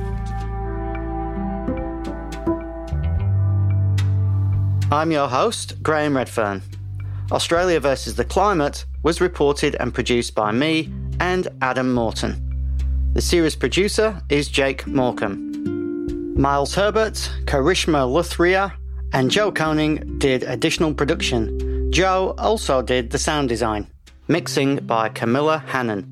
I'm 4.91 5.12
your 5.12 5.28
host, 5.28 5.82
Graham 5.82 6.14
Readfearn. 6.14 6.62
Australia 7.32 7.80
versus 7.80 8.16
the 8.16 8.26
Climate 8.26 8.86
was 9.01 9.20
reported 9.20 9.76
and 9.80 9.93
produced 9.93 10.36
by 10.36 10.51
me 10.51 10.93
and 11.20 11.47
Adam 11.62 11.93
Morton. 11.93 12.39
The 13.14 13.22
series 13.22 13.56
producer 13.56 14.22
is 14.30 14.47
Jake 14.49 14.86
Morecambe. 14.86 16.36
Miles 16.36 16.76
Herbert, 16.76 17.14
Karishma 17.45 18.08
Luthria, 18.08 18.74
and 19.14 19.30
Joe 19.30 19.51
Koning 19.51 20.18
did 20.20 20.43
additional 20.43 20.93
production. 20.93 21.72
Joe 21.94 22.34
also 22.38 22.82
did 22.82 23.12
the 23.12 23.20
sound 23.20 23.50
design. 23.50 23.88
Mixing 24.28 24.78
by 24.88 25.10
Camilla 25.10 25.64
Hannon. 25.68 26.06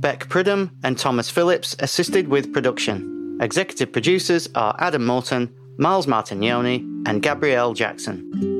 Beck 0.00 0.28
Pridham 0.28 0.70
and 0.82 0.98
Thomas 0.98 1.28
Phillips 1.28 1.76
assisted 1.78 2.26
with 2.28 2.52
production. 2.52 3.38
Executive 3.40 3.92
producers 3.92 4.48
are 4.54 4.74
Adam 4.78 5.04
Morton 5.04 5.54
Miles 5.80 6.06
Martignoni, 6.06 6.84
and 7.06 7.22
Gabrielle 7.22 7.72
Jackson. 7.72 8.59